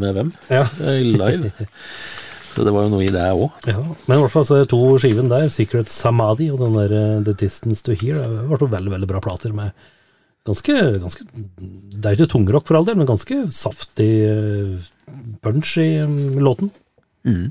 med 0.03 0.19
hvem? 0.19 0.33
ja. 0.53 0.67
Eh, 0.85 1.01
Live. 1.17 1.51
Så 2.57 2.65
det 2.65 2.73
var 2.73 2.87
jo 2.87 2.93
noe 2.95 3.05
i 3.05 3.13
det 3.13 3.25
òg. 3.37 3.51
ja. 3.69 3.81
Men 4.09 4.19
i 4.19 4.21
hvert 4.23 4.33
fall 4.33 4.47
så 4.49 4.61
er 4.63 4.69
to 4.69 4.79
skiven 5.01 5.29
der, 5.33 5.49
Secret 5.53 5.91
Samadhi 5.93 6.47
og 6.53 6.63
den 6.63 6.77
der 6.77 6.95
eh, 6.97 7.19
The 7.25 7.35
Distance 7.37 7.85
to 7.85 7.97
Hear, 7.97 8.21
det 8.23 8.47
ble 8.49 8.61
to 8.61 8.69
veldig, 8.73 8.93
veldig 8.95 9.09
bra 9.11 9.21
plater 9.25 9.53
med 9.57 9.73
ganske, 10.47 10.75
ganske 11.03 11.25
Det 11.27 12.07
er 12.11 12.17
ikke 12.17 12.31
tungrock 12.33 12.69
for 12.69 12.79
all 12.79 12.87
del, 12.89 12.99
men 13.01 13.09
ganske 13.09 13.43
saftig 13.55 14.11
eh, 14.27 14.77
punch 15.45 15.77
i 15.83 15.91
låten. 16.41 16.71
låten. 17.27 17.51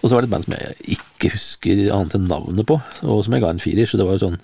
Og 0.00 0.08
så 0.08 0.14
var 0.16 0.24
det 0.24 0.30
et 0.30 0.32
band 0.32 0.46
som 0.46 0.54
jeg 0.56 0.96
ikke 0.96 1.30
husker 1.34 1.80
annet 1.92 2.14
enn 2.16 2.28
navnet 2.30 2.66
på, 2.68 2.78
og 3.04 3.18
som 3.26 3.34
jeg 3.36 3.44
ga 3.44 3.50
en 3.52 3.60
firer. 3.60 3.88
Så 3.88 4.00
det 4.00 4.06
var 4.08 4.20
sånn 4.22 4.38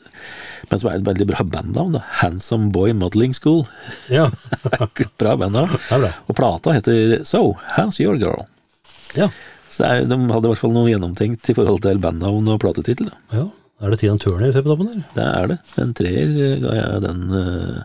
Men 0.69 0.81
som 0.83 0.91
er 0.91 0.99
et 0.99 1.07
veldig 1.07 1.27
bra 1.31 1.45
bandnavn, 1.47 1.95
da. 1.95 2.03
Handsome 2.21 2.73
Boy 2.75 2.93
Modeling 2.97 3.33
School. 3.37 3.63
Ja, 4.11 4.27
bra 5.21 5.37
bandnavn. 5.39 5.77
Og 6.27 6.35
plata 6.37 6.75
heter 6.75 7.23
So, 7.25 7.55
How's 7.77 8.01
Your 8.03 8.19
Girl? 8.21 8.43
Ja. 9.17 9.31
Så 9.71 9.87
de 10.09 10.19
hadde 10.19 10.49
i 10.49 10.51
hvert 10.51 10.61
fall 10.61 10.75
noe 10.75 10.91
gjennomtenkt 10.91 11.49
i 11.53 11.55
forhold 11.57 11.85
til 11.87 12.03
bandnavn 12.03 12.51
og 12.53 12.61
platetittel. 12.65 13.13
ja. 13.33 13.47
Er 13.77 13.93
det 13.93 13.99
Tina 14.01 14.17
Turner 14.17 14.55
på 14.57 14.71
toppen 14.71 14.89
der? 14.89 15.03
Det 15.13 15.25
er 15.27 15.49
det. 15.51 15.57
En 15.83 15.93
treer 15.97 16.31
eh, 16.47 16.57
ga 16.63 16.77
jeg 16.79 17.03
den 17.05 17.27
uh, 17.29 17.83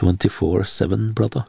24-7-plata. 0.00 1.44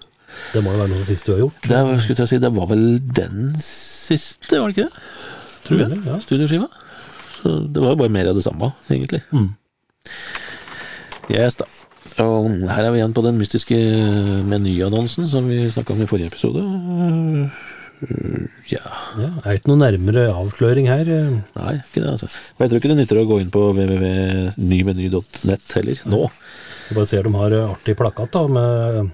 Det 0.54 0.64
må 0.64 0.74
jo 0.74 0.82
være 0.82 0.92
noe 0.92 1.00
av 1.00 1.06
det 1.06 1.14
siste 1.14 1.30
du 1.30 1.36
har 1.36 1.44
gjort. 1.46 1.64
Det, 1.64 1.80
skulle 2.04 2.26
jeg 2.26 2.32
si, 2.32 2.42
det 2.44 2.52
var 2.58 2.68
vel 2.70 2.84
den 3.16 3.54
siste, 3.64 4.60
var 4.60 4.68
det 4.68 4.76
ikke 4.76 4.90
det? 4.90 5.06
Tror 5.66 5.84
jeg. 5.84 6.02
Ja. 6.10 6.20
Studioskiva. 6.26 6.68
Så 7.40 7.56
det 7.72 7.84
var 7.84 7.96
jo 7.96 8.02
bare 8.04 8.14
mer 8.14 8.32
av 8.32 8.38
det 8.38 8.44
samme, 8.44 8.72
egentlig. 8.92 9.22
Mm. 9.32 9.50
Yes, 11.32 11.60
da. 11.62 11.70
Og 12.24 12.50
her 12.68 12.84
er 12.84 12.92
vi 12.92 13.00
igjen 13.00 13.16
på 13.16 13.24
den 13.24 13.40
mystiske 13.40 13.78
menyannonsen 14.50 15.28
som 15.32 15.48
vi 15.48 15.62
snakka 15.72 15.96
om 15.96 16.04
i 16.04 16.10
forrige 16.10 16.34
episode. 16.34 16.64
Uh, 18.00 18.46
Ja 18.72 18.82
Ja, 19.20 19.30
er 19.44 19.58
ikke 19.58 19.72
noe 19.72 19.82
nærmere 19.82 20.28
avsløring 20.32 20.88
her. 20.88 21.06
eh. 21.10 21.30
Nei, 21.58 21.74
ikke 21.82 22.02
det, 22.04 22.10
altså. 22.14 22.28
Men 22.58 22.64
jeg 22.64 22.70
tror 22.72 22.80
ikke 22.80 22.92
det 22.94 23.00
nytter 23.02 23.20
å 23.22 23.28
gå 23.30 23.40
inn 23.44 23.52
på 23.54 23.64
www.nymeny.nett 23.76 25.68
heller, 25.76 25.98
nå. 26.08 26.22
Jeg 26.90 26.98
bare 26.98 27.10
ser 27.10 27.24
de 27.28 27.34
har 27.36 27.52
eh, 27.58 27.72
artig 27.74 27.96
plakat 28.00 28.32
da, 28.36 28.44
med 28.48 29.10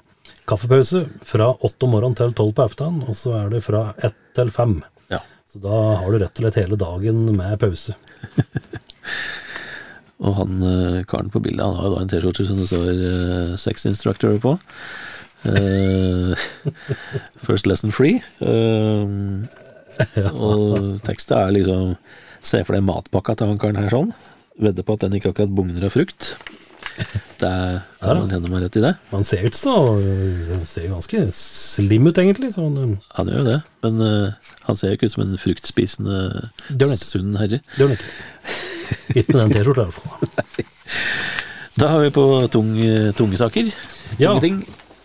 kaffepause 0.46 1.06
fra 1.26 1.50
åtte 1.56 1.88
om 1.88 1.92
morgenen 1.96 2.18
til 2.20 2.36
tolv 2.38 2.54
på 2.56 2.64
ettermiddagen, 2.68 3.10
og 3.10 3.18
så 3.18 3.34
er 3.40 3.50
det 3.56 3.64
fra 3.66 3.88
ett 4.06 4.20
til 4.38 4.52
fem. 4.54 4.78
Ja. 5.10 5.20
Så 5.50 5.62
da 5.64 5.80
har 6.02 6.12
du 6.12 6.20
rett 6.22 6.38
og 6.38 6.44
slett 6.46 6.62
hele 6.62 6.78
dagen 6.80 7.26
med 7.38 7.58
pause. 7.62 7.96
Og 10.26 10.32
han 10.38 10.62
eh, 10.64 11.02
karen 11.10 11.28
på 11.30 11.42
bildet, 11.44 11.66
han 11.66 11.76
har 11.76 11.90
jo 11.90 11.96
da 11.98 12.04
en 12.06 12.12
T-skjorte 12.12 12.46
som 12.48 12.60
det 12.62 12.70
står 12.70 12.86
eh, 12.94 13.56
Sex 13.60 13.84
Instructor 13.90 14.38
på. 14.42 14.54
Eh, 15.46 16.46
first 17.46 17.66
lesson 17.70 17.94
free. 17.94 18.22
Eh, 18.42 19.06
Og 20.36 21.00
teksten 21.06 21.38
er 21.38 21.54
liksom 21.56 21.96
Se 22.46 22.60
for 22.66 22.76
deg 22.76 22.84
matpakka 22.86 23.34
til 23.40 23.50
han 23.50 23.62
karen 23.62 23.80
her 23.80 23.90
sånn. 23.90 24.12
Vedde 24.62 24.84
på 24.86 24.96
at 24.96 25.06
den 25.06 25.16
ikke 25.18 25.32
akkurat 25.34 25.54
bugner 25.56 25.88
av 25.88 25.96
frukt. 25.96 26.36
Det 27.42 27.50
er, 27.50 27.80
kan 28.00 28.20
man 28.22 28.30
hende 28.32 28.52
meg 28.52 28.62
rett 28.64 28.78
i 28.80 28.84
det. 28.84 28.92
Han 29.10 29.26
ser 29.28 29.48
ut 29.50 29.58
som 29.58 29.98
ser 30.70 30.86
ganske 30.92 31.24
slim 31.36 32.06
ut, 32.08 32.22
egentlig. 32.22 32.54
Han, 32.56 32.78
eh, 32.80 32.94
Han 33.18 33.32
gjør 33.32 33.42
jo 33.42 33.48
det, 33.50 33.58
men 33.84 34.00
uh, 34.06 34.54
han 34.70 34.80
ser 34.80 34.94
jo 34.94 35.00
ikke 35.00 35.10
ut 35.10 35.16
som 35.16 35.26
en 35.26 35.42
fruktspisende, 35.42 36.22
sunn 37.02 37.36
herre. 37.42 37.60
det 37.74 37.82
gjør 37.82 37.92
han 37.92 37.98
ikke. 37.98 38.14
Ikke 39.16 39.34
med 39.34 39.42
den 39.42 39.58
T-skjorta, 39.58 39.82
i 39.82 39.92
hvert 39.92 40.00
fall. 40.00 40.72
Da 41.76 41.90
har 41.92 42.00
vi 42.06 42.14
på 42.16 42.24
tung, 42.48 42.70
tunge 43.18 43.36
saker. 43.36 43.68
Ja. 44.16 44.30
Tunge 44.30 44.44
ting. 44.46 44.62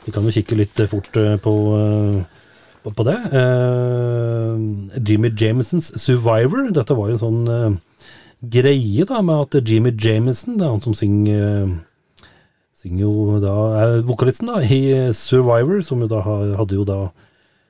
Vi 0.07 0.13
kan 0.15 0.25
jo 0.25 0.33
kikke 0.33 0.57
litt 0.59 0.81
fort 0.91 1.17
eh, 1.21 1.37
på, 1.43 1.55
eh, 1.77 2.87
på, 2.87 3.07
det. 3.07 3.17
Eh, 3.37 5.01
Jimmy 5.07 5.33
Jamesons 5.37 5.93
Survivor. 6.01 6.71
Dette 6.73 6.97
var 6.97 7.11
jo 7.11 7.19
en 7.19 7.23
sånn 7.25 7.79
greie 8.41 9.05
da, 9.05 9.21
med 9.21 9.45
at 9.45 9.69
Jimmy 9.69 9.93
Jameson, 9.93 10.57
det 10.57 10.67
er 10.67 10.75
han 10.75 10.85
som 10.85 10.97
synger 10.97 11.79
Synger 12.81 13.03
jo 13.03 13.39
da, 13.43 13.55
er 13.77 13.99
vokalisten 14.09 14.49
da, 14.49 14.63
i 14.65 15.13
Survivor, 15.13 15.83
som 15.85 16.01
jo 16.01 16.07
da 16.09 16.23
hadde 16.25 16.79
jo 16.79 16.87
da 16.89 17.11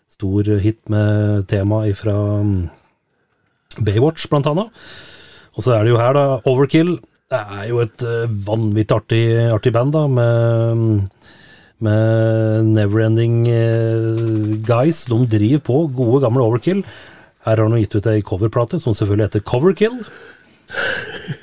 stor 0.06 0.46
hit 0.62 0.78
med 0.92 1.48
tema 1.50 1.80
fra 1.98 2.14
Baywatch, 3.82 4.28
blant 4.30 4.46
annet. 4.46 4.70
Og 5.58 5.66
så 5.66 5.74
er 5.74 5.82
det 5.82 5.90
jo 5.90 5.98
her, 5.98 6.14
da, 6.14 6.38
Overkill. 6.46 6.92
Det 7.26 7.42
er 7.42 7.66
jo 7.72 7.82
et 7.82 8.06
vanvittig 8.46 9.00
artig, 9.00 9.24
artig 9.50 9.74
band, 9.74 9.98
da, 9.98 10.06
med 10.06 11.10
med 11.84 12.72
Neverending 12.74 13.38
uh, 13.48 14.56
Guys. 14.66 15.04
De 15.10 15.22
driver 15.30 15.64
på 15.70 15.78
gode, 15.96 16.22
gamle 16.24 16.44
Overkill. 16.44 16.84
Her 17.46 17.56
har 17.56 17.72
de 17.72 17.80
gitt 17.80 17.96
ut 17.96 18.10
ei 18.10 18.20
coverplate 18.26 18.80
som 18.82 18.96
selvfølgelig 18.96 19.30
heter 19.30 19.46
Coverkill. 19.48 20.00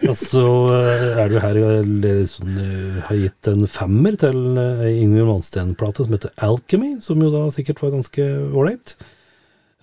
Og 0.08 0.16
så 0.18 0.46
eh, 0.72 1.20
er 1.20 1.28
det 1.30 1.36
jo 1.36 1.44
her 1.44 1.60
eh, 1.60 2.24
sånn, 2.30 2.58
eh, 2.62 2.98
har 3.08 3.20
gitt 3.20 3.50
en 3.52 3.68
femmer 3.72 4.18
til 4.20 4.40
ei 4.56 4.94
Yngvild 5.02 5.30
Malmsten-plate 5.30 6.06
som 6.06 6.16
heter 6.16 6.34
Alchemy, 6.48 6.96
som 7.04 7.22
jo 7.24 7.32
da 7.34 7.48
sikkert 7.54 7.82
var 7.84 7.96
ganske 7.98 8.28
ålreit. 8.54 8.98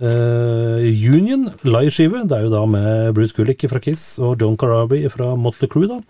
Uh, 0.02 0.82
Union, 0.90 1.46
liveskive, 1.62 2.24
det 2.26 2.34
er 2.34 2.48
jo 2.48 2.50
da 2.50 2.64
med 2.66 3.12
Bruce 3.14 3.36
Gullick 3.36 3.62
fra 3.70 3.78
Kiss 3.78 4.16
og 4.18 4.42
John 4.42 4.56
Carabi 4.58 5.04
fra 5.06 5.36
Motley 5.38 5.70
Crue, 5.70 5.86
da. 5.86 6.00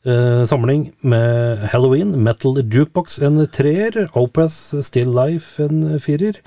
Eh, 0.00 0.46
samling 0.46 0.92
med 1.00 1.58
Halloween, 1.58 2.14
Metal 2.24 2.56
Jukebox 2.72 3.18
en 3.20 3.46
treer, 3.52 4.06
Opeth 4.16 4.80
Still 4.80 5.12
Life 5.12 5.60
en 5.60 6.00
firer. 6.00 6.38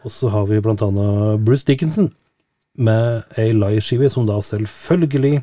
Og 0.00 0.14
så 0.14 0.30
har 0.32 0.46
vi 0.48 0.62
blant 0.64 0.80
annet 0.80 1.42
Bruce 1.44 1.66
Dickinson 1.68 2.08
med 2.80 3.26
ei 3.36 3.50
liveskive 3.52 4.08
som 4.08 4.24
da 4.24 4.38
selvfølgelig 4.40 5.42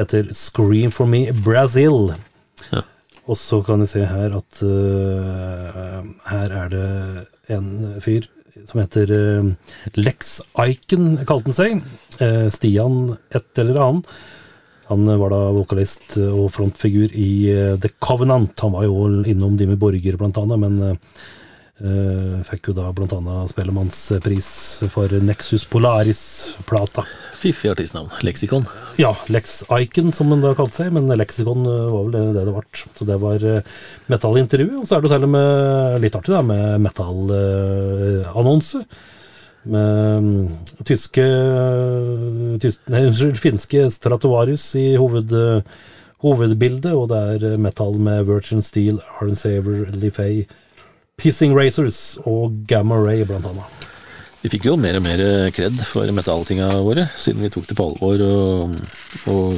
heter 0.00 0.32
Scream 0.34 0.90
for 0.90 1.06
Me 1.06 1.28
Brazil. 1.30 2.16
Ja. 2.72 2.82
Og 3.30 3.38
så 3.38 3.60
kan 3.62 3.84
jeg 3.84 3.92
se 3.92 4.02
her 4.10 4.34
at 4.34 4.62
uh, 4.66 6.02
her 6.30 6.56
er 6.62 6.72
det 6.74 6.88
en 7.54 7.70
fyr 8.02 8.26
som 8.66 8.80
heter 8.80 9.12
uh, 9.14 9.52
Lex 9.94 10.40
Icon, 10.58 11.20
kalte 11.22 11.52
han 11.52 11.56
seg. 11.56 11.86
Uh, 12.18 12.50
Stian 12.50 13.14
et 13.30 13.62
eller 13.62 13.78
annet. 13.84 14.10
Han 14.90 15.06
var 15.20 15.32
da 15.34 15.40
vokalist 15.56 16.14
og 16.26 16.50
frontfigur 16.54 17.10
i 17.10 17.30
eh, 17.52 17.74
The 17.82 17.90
Covenant. 17.98 18.54
Han 18.62 18.76
var 18.76 18.86
jo 18.86 19.24
innom 19.26 19.56
Dimmy 19.58 19.78
Borger, 19.80 20.18
blant 20.20 20.38
annet, 20.42 20.62
men 20.62 21.00
Uh, 21.76 22.40
fikk 22.48 22.70
jo 22.70 22.72
da 22.72 22.86
annet 22.88 23.50
Spellemannspris 23.52 24.46
for 24.88 25.12
Nexus 25.20 25.66
Polaris-plata. 25.68 27.04
Fiffig 27.36 27.68
artistnavn. 27.68 28.08
Leksikon. 28.24 28.64
Ja, 28.96 29.10
Lex 29.28 29.58
Icon, 29.68 30.08
som 30.08 30.32
han 30.32 30.40
da 30.40 30.54
kalte 30.56 30.78
seg, 30.78 30.94
men 30.96 31.12
Lexicon 31.12 31.68
eh, 31.68 31.90
var 31.92 32.06
vel 32.06 32.32
det 32.32 32.46
det, 32.46 32.54
ble. 32.54 32.84
Så 32.96 33.04
det 33.04 33.18
var 33.20 33.44
uh, 33.44 33.76
metallintervju, 34.08 34.80
og 34.80 34.88
så 34.88 34.96
er 34.96 35.04
det 35.04 35.10
jo 35.10 35.14
til 35.18 35.28
og 35.28 35.34
med 35.34 36.00
litt 36.06 36.16
artig 36.16 36.32
da, 36.32 36.40
med 36.48 36.80
metallannonse. 36.86 38.82
Med 39.66 40.22
mm, 40.24 40.40
tyske 40.86 41.26
tysk, 42.62 42.82
Nei, 42.92 43.04
unnskyld, 43.08 43.38
finske 43.40 43.86
Stratovarius 43.94 44.68
i 44.78 44.88
hoved, 45.00 45.32
hovedbildet, 46.24 46.92
og 46.92 47.10
det 47.12 47.22
er 47.34 47.50
eh, 47.52 47.58
metal 47.60 47.98
med 48.02 48.24
Virgin 48.28 48.62
Steel, 48.64 49.00
Iron 49.20 49.36
Saver, 49.36 49.86
Lifay, 49.94 50.44
Pissing 51.16 51.56
Razors 51.56 52.18
og 52.24 52.62
Gamma 52.68 52.98
Ray, 53.00 53.24
blant 53.26 53.48
annet. 53.48 53.85
Vi 54.42 54.50
fikk 54.52 54.66
jo 54.68 54.74
mer 54.78 54.94
og 54.98 55.02
mer 55.02 55.18
kred 55.56 55.74
for 55.88 56.06
metalltinga 56.14 56.68
våre, 56.86 57.06
siden 57.18 57.42
vi 57.42 57.48
tok 57.50 57.64
det 57.66 57.74
på 57.78 57.86
alvor 57.88 58.20
og, 58.22 58.76
og 59.32 59.54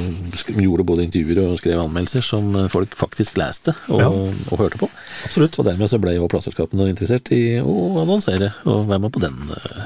gjorde 0.63 0.85
både 0.87 1.03
intervjuer 1.05 1.39
og 1.43 1.59
skrev 1.61 1.81
anmeldelser 1.83 2.23
som 2.25 2.43
folk 2.73 2.95
faktisk 2.97 3.37
leste 3.37 3.75
og, 3.91 3.99
Ja. 4.01 4.07
og 4.09 4.55
hørte 4.63 4.79
på. 4.81 4.89
Absolutt. 5.27 5.59
Og 5.61 5.67
dermed 5.69 5.91
så 5.91 5.99
ble 6.01 6.15
jo 6.17 6.25
plateselskapene 6.31 6.89
interessert 6.89 7.29
i 7.35 7.41
å 7.61 7.75
annonsere 8.01 8.49
og 8.65 8.87
være 8.89 9.03
med 9.05 9.13
på 9.13 9.21
den 9.27 9.37
eh, 9.59 9.85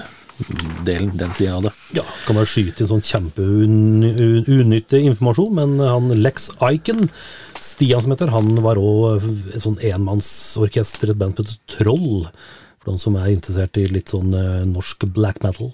delen, 0.88 1.12
den 1.20 1.36
sida 1.36 1.58
av 1.58 1.64
det. 1.68 1.74
Ja, 2.00 2.06
kan 2.28 2.40
bare 2.40 2.48
skyte 2.54 2.80
inn 2.86 2.92
sånn 2.94 3.04
kjempeunyttig 3.04 5.04
informasjon, 5.12 5.54
men 5.60 5.70
han 5.84 6.06
Lex 6.24 6.38
Icon, 6.64 7.10
Stian 7.60 8.04
som 8.06 8.12
heter, 8.16 8.32
han 8.34 8.56
var 8.64 8.80
òg 8.82 9.28
et 9.54 9.62
sånn 9.64 9.78
enmannsorkester, 9.84 11.12
et 11.14 11.20
band 11.20 11.36
som 11.38 11.44
heter 11.46 11.60
Troll, 11.78 12.26
for 12.84 12.94
de 12.94 13.02
som 13.02 13.16
er 13.20 13.32
interessert 13.32 13.80
i 13.80 13.88
litt 13.92 14.12
sånn 14.14 14.36
eh, 14.36 14.68
norsk 14.68 15.08
black 15.16 15.42
metal. 15.46 15.72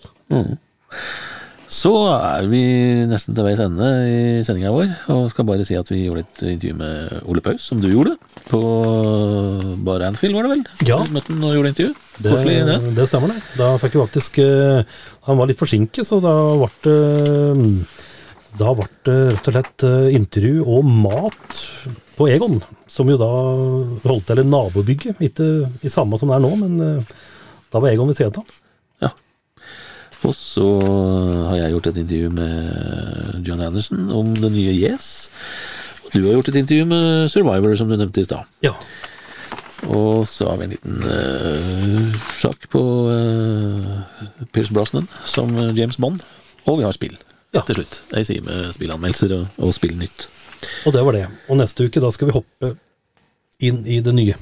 Så 1.70 1.92
er 2.10 2.48
vi 2.50 2.60
nesten 3.06 3.36
til 3.38 3.46
veis 3.46 3.60
ende 3.62 3.88
i 4.10 4.22
sendinga 4.46 4.72
vår, 4.74 4.88
og 5.14 5.28
skal 5.30 5.46
bare 5.46 5.66
si 5.68 5.76
at 5.78 5.90
vi 5.92 6.00
gjorde 6.08 6.24
et 6.24 6.42
intervju 6.56 6.78
med 6.80 7.28
Ole 7.30 7.44
Paus, 7.46 7.68
som 7.70 7.78
du 7.82 7.92
gjorde, 7.92 8.16
på 8.50 8.62
Bar 9.86 10.08
Anfield, 10.08 10.34
var 10.34 10.48
det 10.48 10.56
vel? 10.56 10.64
Ja. 10.90 10.98
Du 11.06 11.14
møtte 11.14 11.36
han 11.36 11.46
og 11.46 11.54
gjorde 11.54 11.74
intervju. 11.76 11.94
Det, 12.26 12.34
det. 12.50 12.80
det 12.98 13.06
stemmer, 13.12 13.36
det. 13.36 13.46
Da 13.62 13.70
fikk 13.82 13.96
vi 13.96 14.02
faktisk 14.02 14.42
eh, 14.44 14.82
Han 15.30 15.38
var 15.40 15.48
litt 15.48 15.62
forsinket, 15.62 16.10
så 16.10 16.18
da 16.20 16.34
ble 16.60 16.68
det 16.84 16.98
Da 18.60 18.74
ble 18.76 18.90
det 19.08 19.20
rett 19.30 19.52
og 19.52 19.56
slett 19.56 19.86
eh, 19.88 20.10
intervju 20.18 20.66
og 20.66 20.90
mat 20.90 21.62
på 22.20 22.28
Egon, 22.30 22.60
som 22.92 23.08
jo 23.10 23.16
da 23.20 23.30
holdt 24.04 24.28
til 24.28 24.42
i 24.44 24.48
nabobygget. 24.48 25.22
Ikke 25.24 25.46
i 25.88 25.92
samme 25.92 26.20
som 26.20 26.32
det 26.32 26.38
er 26.38 26.44
nå, 26.44 26.52
men 26.60 26.80
eh, 26.84 27.14
da 27.72 27.80
var 27.82 27.94
Egon 27.94 28.10
ved 28.12 28.20
siden 28.20 28.42
av. 28.42 28.56
Ja. 29.06 29.12
Og 30.28 30.34
så 30.36 30.66
har 31.48 31.62
jeg 31.62 31.72
gjort 31.78 31.88
et 31.94 32.00
intervju 32.02 32.32
med 32.36 33.46
John 33.48 33.62
Anderson 33.64 34.10
om 34.12 34.34
det 34.36 34.52
nye 34.52 34.74
Yes. 34.76 35.30
Og 36.04 36.12
du 36.18 36.26
har 36.26 36.36
gjort 36.40 36.50
et 36.52 36.60
intervju 36.60 36.90
med 36.90 37.30
Survivor, 37.32 37.76
som 37.80 37.88
du 37.88 37.96
nevnte 37.96 38.20
i 38.24 38.28
stad. 38.28 38.44
Ja. 38.66 38.74
Og 39.88 40.26
så 40.28 40.50
har 40.50 40.58
vi 40.60 40.66
en 40.68 40.74
liten 40.74 40.98
uh, 41.06 42.18
sak 42.36 42.66
på 42.74 42.82
uh, 43.08 44.44
Pierce 44.52 44.74
Brosnan 44.76 45.08
som 45.24 45.54
James 45.78 45.96
Bond. 46.02 46.20
Og 46.68 46.82
vi 46.82 46.88
har 46.90 46.98
spill 46.98 47.16
Ja. 47.56 47.64
til 47.66 47.80
slutt. 47.80 47.96
Jeg 48.14 48.28
sier 48.28 48.44
med 48.46 48.74
spillanmeldelser 48.76 49.32
og, 49.40 49.48
og 49.66 49.72
spillnytt. 49.74 50.28
Og 50.86 50.96
det 50.96 51.04
var 51.06 51.18
det. 51.18 51.26
Og 51.50 51.60
neste 51.60 51.88
uke 51.88 52.04
da 52.04 52.12
skal 52.14 52.30
vi 52.30 52.38
hoppe 52.38 52.74
inn 53.64 53.84
i 53.88 54.00
det 54.04 54.16
nye. 54.16 54.38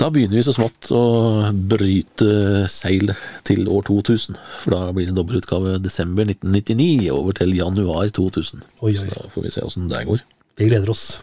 Da 0.00 0.08
begynner 0.10 0.34
vi 0.34 0.42
så 0.42 0.54
smått 0.56 0.88
å 0.90 1.02
bryte 1.70 2.64
seil 2.70 3.12
til 3.46 3.68
år 3.70 3.84
2000. 3.86 4.38
For 4.64 4.74
da 4.74 4.80
blir 4.94 5.06
det 5.06 5.14
dobbeltutgave 5.14 5.76
desember 5.84 6.26
1999 6.26 7.12
over 7.14 7.36
til 7.38 7.54
januar 7.54 8.10
2000. 8.10 8.64
Oi, 8.80 8.96
oi. 8.96 8.96
Så 8.98 9.12
da 9.12 9.28
får 9.34 9.46
vi 9.46 9.52
se 9.54 9.62
åssen 9.68 9.90
det 9.92 10.02
går. 10.08 10.24
Vi 10.58 10.68
gleder 10.72 10.90
oss. 10.90 11.20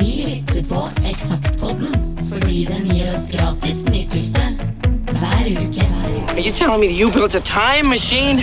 Vi 0.00 0.10
lytter 0.26 0.66
på 0.66 0.82
Eksaktpodden 1.12 1.94
fordi 2.32 2.64
den 2.66 2.90
gir 2.90 3.12
oss 3.12 3.30
gratis 3.34 3.84
nytelse 3.86 4.48
hver 5.12 5.50
uke. 5.52 5.88
Are 6.32 6.40
you 6.40 6.50
telling 6.50 6.80
me 6.80 6.88
that 6.88 6.98
you 6.98 7.10
built 7.10 7.34
a 7.34 7.40
time 7.40 7.88
machine? 7.88 8.42